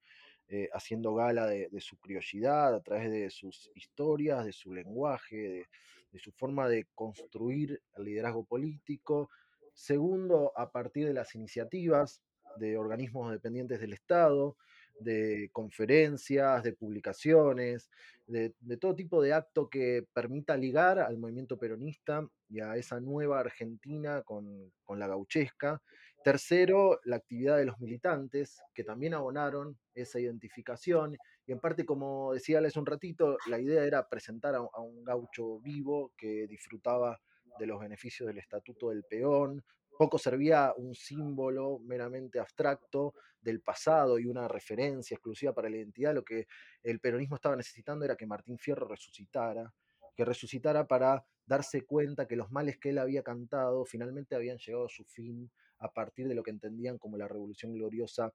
eh, 0.47 0.69
haciendo 0.71 1.13
gala 1.15 1.45
de, 1.47 1.69
su 1.81 1.97
criollidad 1.97 2.73
a 2.73 2.81
través 2.81 3.11
de 3.11 3.29
sus 3.29 3.69
historias, 3.75 4.45
de 4.45 4.53
su 4.53 4.73
lenguaje, 4.73 5.65
de, 6.13 6.19
su 6.19 6.31
forma 6.31 6.69
de 6.69 6.87
construir 6.95 7.81
el 7.97 8.05
liderazgo 8.05 8.45
político. 8.45 9.31
Segundo, 9.73 10.53
a 10.55 10.71
partir 10.71 11.05
de 11.05 11.13
las 11.13 11.35
iniciativas 11.35 12.21
de 12.55 12.77
organismos 12.77 13.29
dependientes 13.33 13.81
del 13.81 13.91
Estado, 13.91 14.55
de 14.99 15.49
conferencias, 15.51 16.63
de 16.63 16.73
publicaciones, 16.73 17.89
de, 18.27 18.53
todo 18.77 18.95
tipo 18.95 19.21
de 19.21 19.33
acto 19.33 19.69
que 19.69 20.05
permita 20.13 20.55
ligar 20.55 20.99
al 20.99 21.17
movimiento 21.17 21.57
peronista 21.57 22.27
y 22.47 22.59
a 22.59 22.75
esa 22.75 22.99
nueva 22.99 23.39
Argentina 23.39 24.21
con, 24.21 24.71
la 24.87 25.07
gauchesca. 25.07 25.81
Tercero, 26.23 26.99
la 27.05 27.15
actividad 27.15 27.57
de 27.57 27.65
los 27.65 27.79
militantes, 27.79 28.61
que 28.73 28.83
también 28.83 29.13
abonaron 29.13 29.77
esa 29.95 30.19
identificación. 30.19 31.17
Y 31.47 31.53
en 31.53 31.59
parte, 31.59 31.85
como 31.85 32.33
decía 32.33 32.59
hace 32.59 32.77
un 32.77 32.85
ratito, 32.85 33.37
la 33.47 33.59
idea 33.59 33.83
era 33.83 34.07
presentar 34.07 34.53
a, 34.53 34.59
a 34.59 34.81
un 34.81 35.03
gaucho 35.03 35.59
vivo 35.59 36.11
que 36.17 36.45
disfrutaba 36.47 37.19
de 37.57 37.65
los 37.65 37.79
beneficios 37.79 38.27
del 38.27 38.37
Estatuto 38.37 38.89
del 38.89 39.03
Peón, 39.03 39.63
poco 39.99 40.17
servía 40.17 40.73
un 40.77 40.95
símbolo 40.95 41.79
meramente 41.79 42.39
abstracto 42.39 43.15
del 43.41 43.59
pasado 43.59 44.17
y 44.17 44.27
una 44.27 44.47
referencia 44.47 45.15
exclusiva 45.15 45.53
para 45.53 45.69
la 45.69 45.75
identidad. 45.75 46.13
Lo 46.15 46.23
que 46.23 46.47
el 46.83 47.01
peronismo 47.01 47.35
estaba 47.35 47.57
necesitando 47.57 48.05
era 48.05 48.15
que 48.15 48.25
Martín 48.25 48.57
Fierro 48.57 48.87
resucitara, 48.87 49.73
que 50.15 50.23
resucitara 50.23 50.87
para 50.87 51.25
darse 51.45 51.81
cuenta 51.81 52.29
que 52.29 52.37
los 52.37 52.49
males 52.49 52.77
que 52.77 52.91
él 52.91 52.97
había 52.97 53.23
cantado 53.23 53.83
finalmente 53.83 54.35
habían 54.35 54.57
llegado 54.57 54.85
a 54.85 54.89
su 54.89 55.03
fin 55.03 55.51
a 55.79 55.91
partir 55.91 56.29
de 56.29 56.35
lo 56.35 56.43
que 56.43 56.51
entendían 56.51 56.97
como 56.97 57.17
la 57.17 57.27
Revolución 57.27 57.73
Gloriosa 57.73 58.33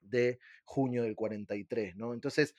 de 0.00 0.40
junio 0.64 1.04
del 1.04 1.14
43. 1.14 1.94
¿no? 1.94 2.14
Entonces, 2.14 2.52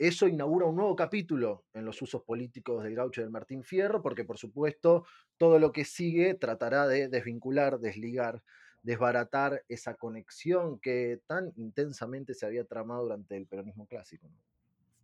eso 0.00 0.26
inaugura 0.26 0.64
un 0.64 0.76
nuevo 0.76 0.96
capítulo 0.96 1.66
en 1.74 1.84
los 1.84 2.00
usos 2.00 2.22
políticos 2.22 2.82
del 2.82 2.94
gaucho 2.94 3.20
del 3.20 3.28
Martín 3.28 3.62
Fierro, 3.62 4.00
porque 4.00 4.24
por 4.24 4.38
supuesto 4.38 5.04
todo 5.36 5.58
lo 5.58 5.72
que 5.72 5.84
sigue 5.84 6.32
tratará 6.32 6.86
de 6.86 7.08
desvincular, 7.08 7.80
desligar, 7.80 8.42
desbaratar 8.82 9.62
esa 9.68 9.96
conexión 9.96 10.80
que 10.80 11.20
tan 11.26 11.52
intensamente 11.56 12.32
se 12.32 12.46
había 12.46 12.64
tramado 12.64 13.02
durante 13.02 13.36
el 13.36 13.46
peronismo 13.46 13.86
clásico. 13.86 14.26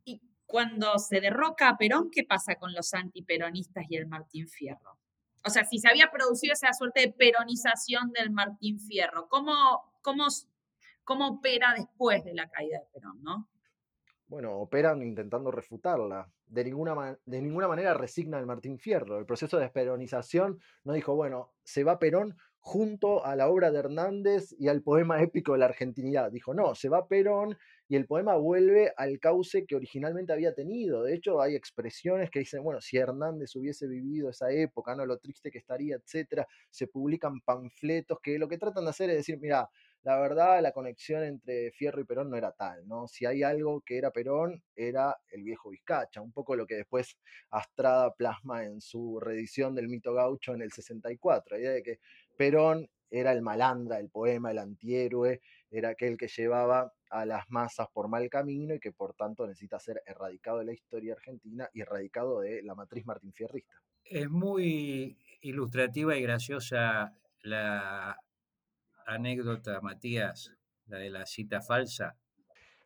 Y 0.06 0.22
cuando 0.46 0.98
se 0.98 1.20
derroca 1.20 1.68
a 1.68 1.76
Perón, 1.76 2.10
¿qué 2.10 2.24
pasa 2.24 2.54
con 2.54 2.72
los 2.72 2.94
antiperonistas 2.94 3.84
y 3.90 3.96
el 3.96 4.06
Martín 4.06 4.48
Fierro? 4.48 4.96
O 5.44 5.50
sea, 5.50 5.66
si 5.66 5.78
se 5.78 5.88
había 5.88 6.10
producido 6.10 6.54
esa 6.54 6.72
suerte 6.72 7.00
de 7.02 7.12
peronización 7.12 8.12
del 8.12 8.30
Martín 8.30 8.80
Fierro, 8.80 9.28
¿cómo, 9.28 9.92
cómo, 10.00 11.28
opera 11.28 11.74
después 11.76 12.24
de 12.24 12.32
la 12.32 12.48
caída 12.48 12.78
de 12.78 12.86
Perón, 12.94 13.22
no? 13.22 13.46
Bueno, 14.28 14.58
operan 14.58 15.02
intentando 15.02 15.50
refutarla. 15.50 16.30
De 16.46 16.64
ninguna, 16.64 17.18
de 17.24 17.42
ninguna 17.42 17.68
manera 17.68 17.94
resigna 17.94 18.38
el 18.38 18.46
Martín 18.46 18.78
Fierro. 18.78 19.18
El 19.18 19.26
proceso 19.26 19.56
de 19.56 19.64
desperonización 19.64 20.58
no 20.84 20.92
dijo, 20.92 21.14
bueno, 21.14 21.52
se 21.64 21.84
va 21.84 21.98
Perón 21.98 22.36
junto 22.58 23.24
a 23.24 23.36
la 23.36 23.48
obra 23.48 23.70
de 23.70 23.78
Hernández 23.78 24.52
y 24.58 24.66
al 24.66 24.82
poema 24.82 25.22
épico 25.22 25.52
de 25.52 25.58
la 25.58 25.66
argentinidad. 25.66 26.32
Dijo, 26.32 26.52
no, 26.52 26.74
se 26.74 26.88
va 26.88 27.06
Perón 27.06 27.56
y 27.88 27.94
el 27.94 28.06
poema 28.06 28.34
vuelve 28.34 28.92
al 28.96 29.20
cauce 29.20 29.64
que 29.66 29.76
originalmente 29.76 30.32
había 30.32 30.52
tenido. 30.52 31.04
De 31.04 31.14
hecho, 31.14 31.40
hay 31.40 31.54
expresiones 31.54 32.28
que 32.28 32.40
dicen, 32.40 32.64
bueno, 32.64 32.80
si 32.80 32.96
Hernández 32.96 33.54
hubiese 33.54 33.86
vivido 33.86 34.30
esa 34.30 34.50
época, 34.50 34.96
¿no? 34.96 35.06
Lo 35.06 35.18
triste 35.18 35.52
que 35.52 35.58
estaría, 35.58 35.94
etcétera. 35.94 36.48
Se 36.68 36.88
publican 36.88 37.40
panfletos 37.42 38.18
que 38.20 38.36
lo 38.36 38.48
que 38.48 38.58
tratan 38.58 38.82
de 38.82 38.90
hacer 38.90 39.10
es 39.10 39.18
decir, 39.18 39.38
mira, 39.40 39.70
la 40.02 40.18
verdad 40.20 40.62
la 40.62 40.72
conexión 40.72 41.24
entre 41.24 41.72
Fierro 41.72 42.00
y 42.00 42.04
Perón 42.04 42.30
no 42.30 42.36
era 42.36 42.52
tal, 42.52 42.86
¿no? 42.86 43.08
Si 43.08 43.26
hay 43.26 43.42
algo 43.42 43.80
que 43.80 43.98
era 43.98 44.10
Perón, 44.10 44.62
era 44.74 45.16
el 45.30 45.42
viejo 45.42 45.70
Vizcacha, 45.70 46.20
un 46.20 46.32
poco 46.32 46.56
lo 46.56 46.66
que 46.66 46.76
después 46.76 47.18
Astrada 47.50 48.14
plasma 48.14 48.64
en 48.64 48.80
su 48.80 49.18
reedición 49.20 49.74
del 49.74 49.88
mito 49.88 50.14
gaucho 50.14 50.54
en 50.54 50.62
el 50.62 50.72
64, 50.72 51.56
la 51.56 51.60
idea 51.60 51.72
de 51.72 51.82
que 51.82 52.00
Perón 52.36 52.88
era 53.10 53.32
el 53.32 53.42
malandra 53.42 53.98
el 53.98 54.10
poema, 54.10 54.50
el 54.50 54.58
antihéroe, 54.58 55.40
era 55.70 55.90
aquel 55.90 56.16
que 56.16 56.28
llevaba 56.28 56.92
a 57.10 57.24
las 57.24 57.48
masas 57.50 57.88
por 57.92 58.08
mal 58.08 58.28
camino 58.28 58.74
y 58.74 58.80
que 58.80 58.92
por 58.92 59.14
tanto 59.14 59.46
necesita 59.46 59.78
ser 59.78 60.02
erradicado 60.06 60.58
de 60.58 60.64
la 60.66 60.72
historia 60.72 61.14
argentina 61.14 61.68
y 61.72 61.80
erradicado 61.80 62.40
de 62.40 62.62
la 62.62 62.74
matriz 62.74 63.06
Martín 63.06 63.32
Fierrista. 63.32 63.74
Es 64.04 64.28
muy 64.28 65.16
ilustrativa 65.40 66.16
y 66.16 66.22
graciosa 66.22 67.12
la 67.42 68.16
anécdota, 69.06 69.80
Matías, 69.80 70.52
la 70.86 70.98
de 70.98 71.10
la 71.10 71.26
cita 71.26 71.62
falsa, 71.62 72.16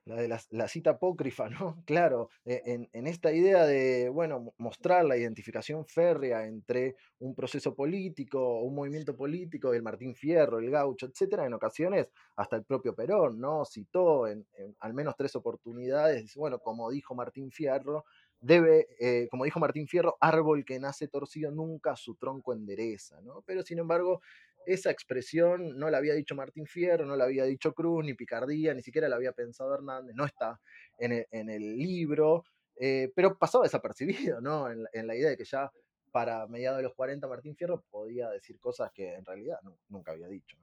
la 0.07 0.17
de 0.17 0.29
la, 0.29 0.69
cita 0.69 0.91
apócrifa, 0.91 1.49
¿no? 1.51 1.83
Claro, 1.85 2.31
e, 2.45 2.89
en, 2.93 3.07
esta 3.07 3.33
idea 3.33 3.65
de, 3.67 4.09
bueno, 4.09 4.55
mostrar 4.59 5.05
la 5.05 5.17
identificación 5.17 5.85
férrea 5.87 6.47
entre 6.47 6.97
un 7.19 7.35
proceso 7.35 7.75
político, 7.75 8.61
un 8.61 8.75
movimiento 8.75 9.17
político, 9.17 9.73
el 9.73 9.83
Martín 9.83 10.15
Fierro, 10.15 10.59
el 10.59 10.71
gaucho, 10.71 11.07
etcétera, 11.07 11.47
en 11.47 11.55
ocasiones 11.55 12.09
hasta 12.37 12.57
el 12.57 12.65
propio 12.65 12.95
Perón, 12.95 13.41
¿no? 13.41 13.65
Citó 13.65 14.27
en, 14.27 14.47
al 14.81 14.95
menos 14.95 15.15
tres 15.17 15.37
oportunidades, 15.37 16.35
bueno, 16.35 16.59
como 16.59 16.91
dijo 16.91 17.15
Martín 17.15 17.51
Fierro, 17.51 18.05
debe, 18.41 18.89
eh, 18.99 19.29
como 19.31 19.45
dijo 19.45 19.61
Martín 19.61 19.87
Fierro, 19.87 20.17
árbol 20.21 20.65
que 20.65 20.81
nace 20.81 21.09
torcido 21.09 21.51
nunca 21.51 21.95
su 21.95 22.15
tronco 22.15 22.55
endereza, 22.55 23.21
¿no? 23.21 23.43
Pero 23.47 23.63
sin 23.63 23.79
embargo, 23.79 24.23
esa 24.67 24.91
expresión 24.91 25.79
no 25.79 25.91
la 25.91 25.99
había 25.99 26.15
dicho 26.15 26.35
Martín 26.35 26.67
Fierro, 26.67 27.07
no 27.07 27.17
la 27.17 27.25
había 27.25 27.45
dicho 27.45 27.73
Cruz, 27.73 28.05
ni 28.05 28.15
Picardía, 28.15 28.75
ni 28.75 28.83
siquiera 28.83 29.09
la 29.09 29.17
había 29.17 29.33
pensado 29.33 29.75
Hernández, 29.75 30.15
no 30.15 30.25
está 30.25 30.61
en 30.99 31.49
el, 31.51 31.77
libro, 31.77 32.45
eh, 32.77 33.11
pero 33.15 33.39
pasaba 33.39 33.65
desapercibido, 33.65 34.41
¿no? 34.41 34.71
En, 34.71 35.07
la 35.07 35.15
idea 35.15 35.31
de 35.31 35.37
que 35.37 35.45
ya 35.45 35.71
para 36.13 36.47
mediados 36.47 36.79
de 36.79 36.83
los 36.83 36.95
40 36.95 37.27
Martín 37.29 37.57
Fierro 37.57 37.85
podía 37.91 38.29
decir 38.31 38.59
cosas 38.59 38.91
que 38.93 39.15
en 39.15 39.25
realidad 39.25 39.59
nunca 39.89 40.13
había 40.13 40.29
dicho, 40.29 40.57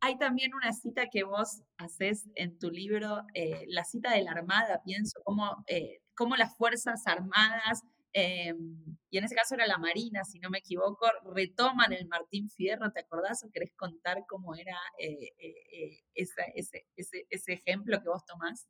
Hay 0.00 0.18
también 0.18 0.54
una 0.54 0.72
cita 0.72 1.08
que 1.10 1.24
vos 1.24 1.62
haces 1.78 2.28
en 2.34 2.58
tu 2.58 2.70
libro, 2.70 3.22
eh, 3.34 3.64
la 3.68 3.84
cita 3.84 4.12
de 4.12 4.22
la 4.22 4.32
Armada, 4.32 4.82
pienso, 4.84 5.20
cómo, 5.24 5.64
eh, 5.66 6.00
cómo 6.14 6.36
las 6.36 6.56
Fuerzas 6.56 7.06
Armadas 7.06 7.82
Em, 8.18 8.96
y 9.10 9.18
en 9.18 9.24
ese 9.24 9.34
caso 9.34 9.56
era 9.56 9.66
la 9.66 9.76
Marina, 9.76 10.24
si 10.24 10.38
no 10.38 10.48
me 10.48 10.60
equivoco, 10.60 11.06
retoman 11.34 11.92
el 11.92 12.08
Martín 12.08 12.48
Fierro, 12.48 12.90
¿te 12.90 13.00
acordás 13.00 13.44
o 13.44 13.50
querés 13.50 13.74
contar 13.76 14.24
cómo 14.26 14.54
era 14.54 14.74
eh, 14.98 15.34
eh, 15.38 15.54
eh, 15.70 15.98
ese, 16.14 16.86
ese, 16.96 17.52
ejemplo 17.52 18.00
que 18.00 18.08
vos 18.08 18.24
tomás? 18.24 18.66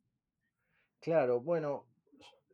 Claro, 0.99 1.39
bueno, 1.39 1.87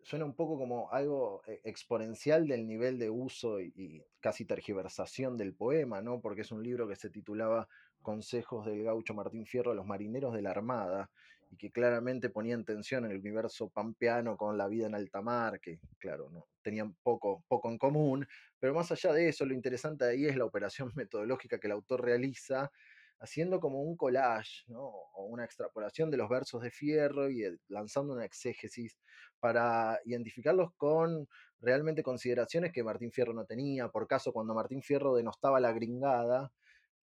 suena 0.03 0.25
un 0.25 0.35
poco 0.35 0.55
como 0.59 0.91
algo 0.91 1.41
exponencial 1.63 2.47
del 2.47 2.67
nivel 2.67 2.99
de 2.99 3.09
uso 3.09 3.59
y, 3.59 3.73
y, 3.75 4.03
casi 4.19 4.45
tergiversación 4.45 5.35
del 5.35 5.55
poema, 5.55 5.99
¿no? 5.99 6.21
Porque 6.21 6.41
es 6.41 6.51
un 6.51 6.61
libro 6.61 6.87
que 6.87 6.95
se 6.95 7.09
titulaba 7.09 7.67
Consejos 8.03 8.67
del 8.67 8.83
gaucho 8.83 9.15
Martín 9.15 9.47
Fierro 9.47 9.71
a 9.71 9.75
los 9.75 9.87
marineros 9.87 10.31
de 10.31 10.43
la 10.43 10.51
Armada, 10.51 11.09
y 11.53 11.55
que 11.55 11.71
claramente 11.71 12.31
ponía 12.31 12.55
en 12.55 12.65
tensión 12.65 13.05
el 13.05 13.19
universo 13.19 13.69
pampeano 13.69 14.35
con 14.35 14.57
la 14.57 14.67
vida 14.67 14.87
en 14.87 14.95
alta 14.95 15.21
mar, 15.21 15.59
que 15.59 15.79
claro, 15.99 16.31
no, 16.31 16.47
tenían 16.63 16.95
poco, 17.03 17.45
poco 17.47 17.69
en 17.69 17.77
común, 17.77 18.27
pero 18.59 18.73
más 18.73 18.91
allá 18.91 19.13
de 19.13 19.29
eso, 19.29 19.45
lo 19.45 19.53
interesante 19.53 20.05
ahí 20.05 20.25
es 20.25 20.35
la 20.35 20.45
operación 20.45 20.91
metodológica 20.95 21.59
que 21.59 21.67
el 21.67 21.73
autor 21.73 22.03
realiza, 22.03 22.71
haciendo 23.19 23.59
como 23.59 23.83
un 23.83 23.95
collage, 23.95 24.63
¿no? 24.67 24.81
o 24.83 25.25
una 25.27 25.45
extrapolación 25.45 26.09
de 26.09 26.17
los 26.17 26.27
versos 26.27 26.63
de 26.63 26.71
Fierro 26.71 27.29
y 27.29 27.43
lanzando 27.67 28.13
una 28.13 28.25
exégesis 28.25 28.97
para 29.39 29.99
identificarlos 30.05 30.71
con 30.75 31.27
realmente 31.59 32.01
consideraciones 32.01 32.73
que 32.73 32.83
Martín 32.83 33.11
Fierro 33.11 33.33
no 33.33 33.45
tenía. 33.45 33.89
Por 33.89 34.07
caso, 34.07 34.33
cuando 34.33 34.55
Martín 34.55 34.81
Fierro 34.81 35.15
denostaba 35.15 35.59
la 35.59 35.71
gringada, 35.71 36.51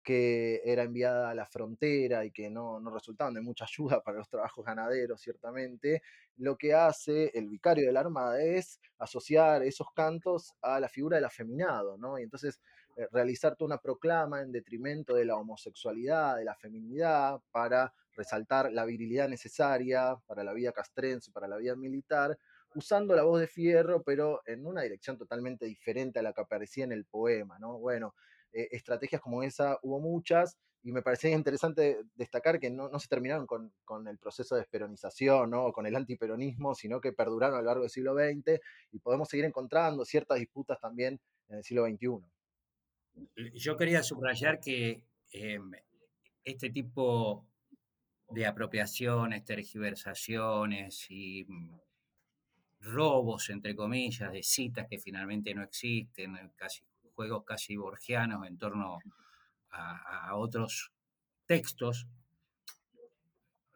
que 0.02 0.62
era 0.64 0.82
enviada 0.82 1.30
a 1.30 1.34
la 1.34 1.46
frontera 1.46 2.24
y 2.24 2.30
que 2.30 2.50
no, 2.50 2.80
no, 2.80 2.90
resultaban 2.90 3.34
de 3.34 3.40
mucha 3.40 3.64
ayuda 3.64 4.02
para 4.02 4.18
los 4.18 4.28
trabajos 4.28 4.64
ganaderos, 4.64 5.20
ciertamente, 5.20 6.02
lo 6.36 6.56
que 6.56 6.74
hace 6.74 7.30
el 7.34 7.48
vicario 7.48 7.86
de 7.86 7.92
la 7.92 8.00
Armada 8.00 8.42
es 8.42 8.80
asociar 8.98 9.62
esos 9.62 9.88
cantos 9.94 10.54
a 10.62 10.80
la 10.80 10.88
figura 10.88 11.16
del 11.16 11.26
afeminado, 11.26 11.98
¿no? 11.98 12.18
Y 12.18 12.22
entonces 12.22 12.60
eh, 12.96 13.06
realizar 13.12 13.56
toda 13.56 13.66
una 13.66 13.78
proclama 13.78 14.40
en 14.40 14.52
detrimento 14.52 15.14
de 15.14 15.24
la 15.24 15.36
homosexualidad, 15.36 16.36
de 16.36 16.44
la 16.44 16.54
feminidad, 16.54 17.40
para 17.50 17.92
resaltar 18.16 18.72
la 18.72 18.84
virilidad 18.84 19.28
necesaria 19.28 20.16
para 20.26 20.44
la 20.44 20.52
vida 20.52 20.72
castrense, 20.72 21.30
para 21.30 21.48
la 21.48 21.56
vida 21.56 21.76
militar, 21.76 22.38
usando 22.74 23.14
la 23.14 23.22
voz 23.22 23.40
de 23.40 23.46
Fierro, 23.46 24.02
pero 24.02 24.42
en 24.46 24.66
una 24.66 24.82
dirección 24.82 25.16
totalmente 25.16 25.66
diferente 25.66 26.18
a 26.18 26.22
la 26.22 26.32
que 26.32 26.40
aparecía 26.40 26.84
en 26.84 26.92
el 26.92 27.04
poema, 27.04 27.58
¿no? 27.58 27.78
Bueno, 27.78 28.14
eh, 28.52 28.68
estrategias 28.72 29.20
como 29.20 29.42
esa 29.42 29.78
hubo 29.82 30.00
muchas 30.00 30.58
y 30.82 30.92
me 30.92 31.02
parecía 31.02 31.30
interesante 31.30 31.98
destacar 32.14 32.58
que 32.58 32.70
no, 32.70 32.98
se 32.98 33.08
terminaron 33.08 33.46
con, 33.46 34.08
el 34.08 34.18
proceso 34.18 34.54
de 34.54 34.62
esperonización 34.62 35.52
o 35.54 35.72
con 35.72 35.86
el 35.86 35.94
antiperonismo, 35.94 36.74
sino 36.74 37.00
que 37.00 37.12
perduraron 37.12 37.56
a 37.56 37.60
lo 37.60 37.66
largo 37.66 37.82
del 37.82 37.90
siglo 37.90 38.14
XX 38.14 38.60
y 38.92 38.98
podemos 38.98 39.28
seguir 39.28 39.44
encontrando 39.44 40.04
ciertas 40.04 40.38
disputas 40.38 40.80
también 40.80 41.20
en 41.48 41.58
el 41.58 41.64
siglo 41.64 41.86
XXI. 41.86 42.08
Yo 43.54 43.76
quería 43.76 44.02
subrayar 44.02 44.60
que 44.60 45.04
em, 45.32 45.70
este 46.44 46.70
tipo 46.70 47.46
de 48.30 48.46
apropiaciones, 48.46 49.44
tergiversaciones 49.44 51.06
y 51.10 51.44
mm, 51.44 51.78
robos, 52.80 53.50
entre 53.50 53.74
comillas, 53.74 54.32
de 54.32 54.42
citas 54.42 54.86
que 54.88 54.98
finalmente 54.98 55.52
no 55.54 55.62
existen, 55.62 56.36
casi 56.56 56.82
juegos 57.20 57.44
casi 57.44 57.76
borgianos 57.76 58.46
en 58.46 58.56
torno 58.56 58.98
a, 59.72 60.34
otros 60.36 60.90
textos, 61.44 62.06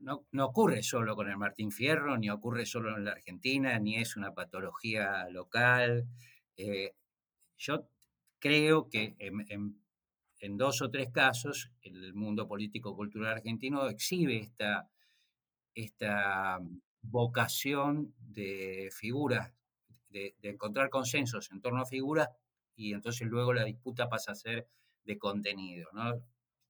no, 0.01 0.25
ocurre 0.39 0.83
solo 0.83 1.15
con 1.15 1.29
el 1.29 1.37
Martín 1.37 1.71
Fierro, 1.71 2.17
ni 2.17 2.31
ocurre 2.31 2.65
solo 2.65 2.97
en 2.97 3.05
la 3.05 3.11
Argentina, 3.11 3.79
ni 3.79 3.97
es 3.97 4.17
una 4.17 4.33
patología 4.33 5.29
local. 5.29 6.07
Eh, 6.57 6.93
yo 7.59 7.87
creo 8.39 8.89
que 8.89 9.15
en, 9.19 10.57
dos 10.57 10.81
o 10.81 10.91
tres 10.91 11.11
casos 11.11 11.71
el 11.83 12.15
mundo 12.15 12.49
político-cultural 12.49 13.35
argentino 13.35 13.87
exhibe 13.89 14.39
esta, 14.39 14.89
esta 15.75 16.61
vocación 17.03 18.15
de 18.19 18.89
figuras, 18.91 19.53
de, 20.09 20.35
de, 20.41 20.49
encontrar 20.49 20.89
consensos 20.89 21.51
en 21.53 21.61
torno 21.61 21.83
a 21.83 21.87
figuras 21.87 22.31
y 22.77 22.93
entonces 22.93 23.27
luego 23.29 23.53
la 23.53 23.65
disputa 23.65 24.09
pasa 24.09 24.33
a 24.33 24.35
ser 24.35 24.67
de 25.05 25.19
contenido. 25.19 25.89
¿no? 25.93 26.21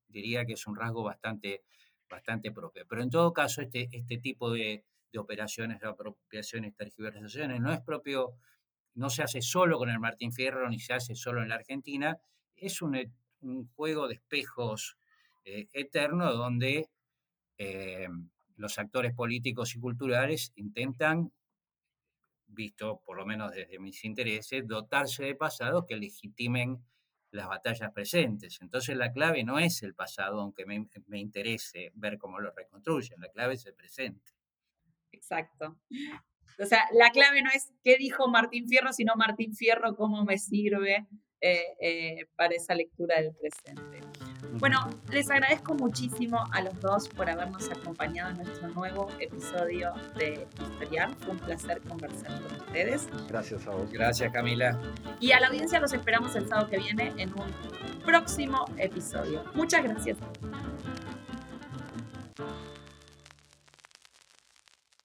Diría 0.08 0.44
que 0.44 0.54
es 0.54 0.66
un 0.66 0.76
rasgo 0.76 1.02
bastante, 1.02 1.62
bastante 2.08 2.52
propio. 2.52 2.84
Pero 2.88 3.02
en 3.02 3.10
todo 3.10 3.32
caso, 3.32 3.62
este, 3.62 3.88
este 3.92 4.18
tipo 4.18 4.50
de, 4.50 4.84
de 5.12 5.18
operaciones, 5.18 5.80
de 5.80 5.88
apropiaciones, 5.88 6.74
tergiversaciones, 6.74 7.60
no 7.60 7.72
es 7.72 7.80
propio, 7.80 8.34
no 8.94 9.10
se 9.10 9.22
hace 9.22 9.40
solo 9.40 9.78
con 9.78 9.90
el 9.90 10.00
Martín 10.00 10.32
Fierro 10.32 10.68
ni 10.68 10.80
se 10.80 10.94
hace 10.94 11.14
solo 11.14 11.42
en 11.42 11.48
la 11.48 11.54
Argentina, 11.56 12.18
es 12.56 12.82
un, 12.82 12.96
un 13.40 13.68
juego 13.74 14.08
de 14.08 14.14
espejos 14.14 14.96
eh, 15.44 15.68
eterno 15.72 16.32
donde 16.32 16.88
eh, 17.58 18.08
los 18.56 18.78
actores 18.78 19.14
políticos 19.14 19.74
y 19.74 19.80
culturales 19.80 20.52
intentan 20.56 21.32
visto 22.54 23.02
por 23.04 23.16
lo 23.16 23.26
menos 23.26 23.52
desde 23.52 23.78
mis 23.78 24.04
intereses, 24.04 24.66
dotarse 24.66 25.24
de 25.24 25.34
pasados 25.34 25.84
que 25.86 25.96
legitimen 25.96 26.78
las 27.30 27.48
batallas 27.48 27.92
presentes. 27.92 28.58
Entonces 28.60 28.96
la 28.96 29.12
clave 29.12 29.44
no 29.44 29.58
es 29.58 29.82
el 29.82 29.94
pasado, 29.94 30.40
aunque 30.40 30.64
me, 30.64 30.88
me 31.06 31.18
interese 31.18 31.90
ver 31.94 32.16
cómo 32.18 32.38
lo 32.38 32.52
reconstruyen, 32.52 33.20
la 33.20 33.28
clave 33.28 33.54
es 33.54 33.66
el 33.66 33.74
presente. 33.74 34.32
Exacto. 35.12 35.76
O 36.58 36.66
sea, 36.66 36.84
la 36.92 37.10
clave 37.10 37.42
no 37.42 37.50
es 37.54 37.72
qué 37.82 37.96
dijo 37.96 38.28
Martín 38.28 38.68
Fierro, 38.68 38.92
sino 38.92 39.14
Martín 39.16 39.54
Fierro 39.54 39.96
cómo 39.96 40.24
me 40.24 40.38
sirve 40.38 41.06
eh, 41.40 41.64
eh, 41.80 42.26
para 42.36 42.54
esa 42.54 42.74
lectura 42.74 43.20
del 43.20 43.34
presente. 43.34 44.00
Bueno, 44.52 44.88
les 45.10 45.30
agradezco 45.30 45.74
muchísimo 45.74 46.44
a 46.52 46.62
los 46.62 46.78
dos 46.80 47.08
por 47.08 47.28
habernos 47.28 47.68
acompañado 47.70 48.30
en 48.30 48.36
nuestro 48.36 48.68
nuevo 48.68 49.08
episodio 49.18 49.92
de 50.16 50.46
Historial. 50.60 51.14
Fue 51.20 51.32
un 51.32 51.38
placer 51.38 51.80
conversar 51.82 52.40
con 52.42 52.52
ustedes. 52.60 53.08
Gracias 53.28 53.66
a 53.66 53.70
vos. 53.70 53.90
Gracias, 53.90 54.32
Camila. 54.32 54.78
Y 55.20 55.32
a 55.32 55.40
la 55.40 55.48
audiencia 55.48 55.80
los 55.80 55.92
esperamos 55.92 56.34
el 56.36 56.48
sábado 56.48 56.68
que 56.68 56.78
viene 56.78 57.12
en 57.16 57.30
un 57.30 57.46
próximo 58.04 58.64
episodio. 58.76 59.44
Muchas 59.54 59.82
gracias. 59.82 60.18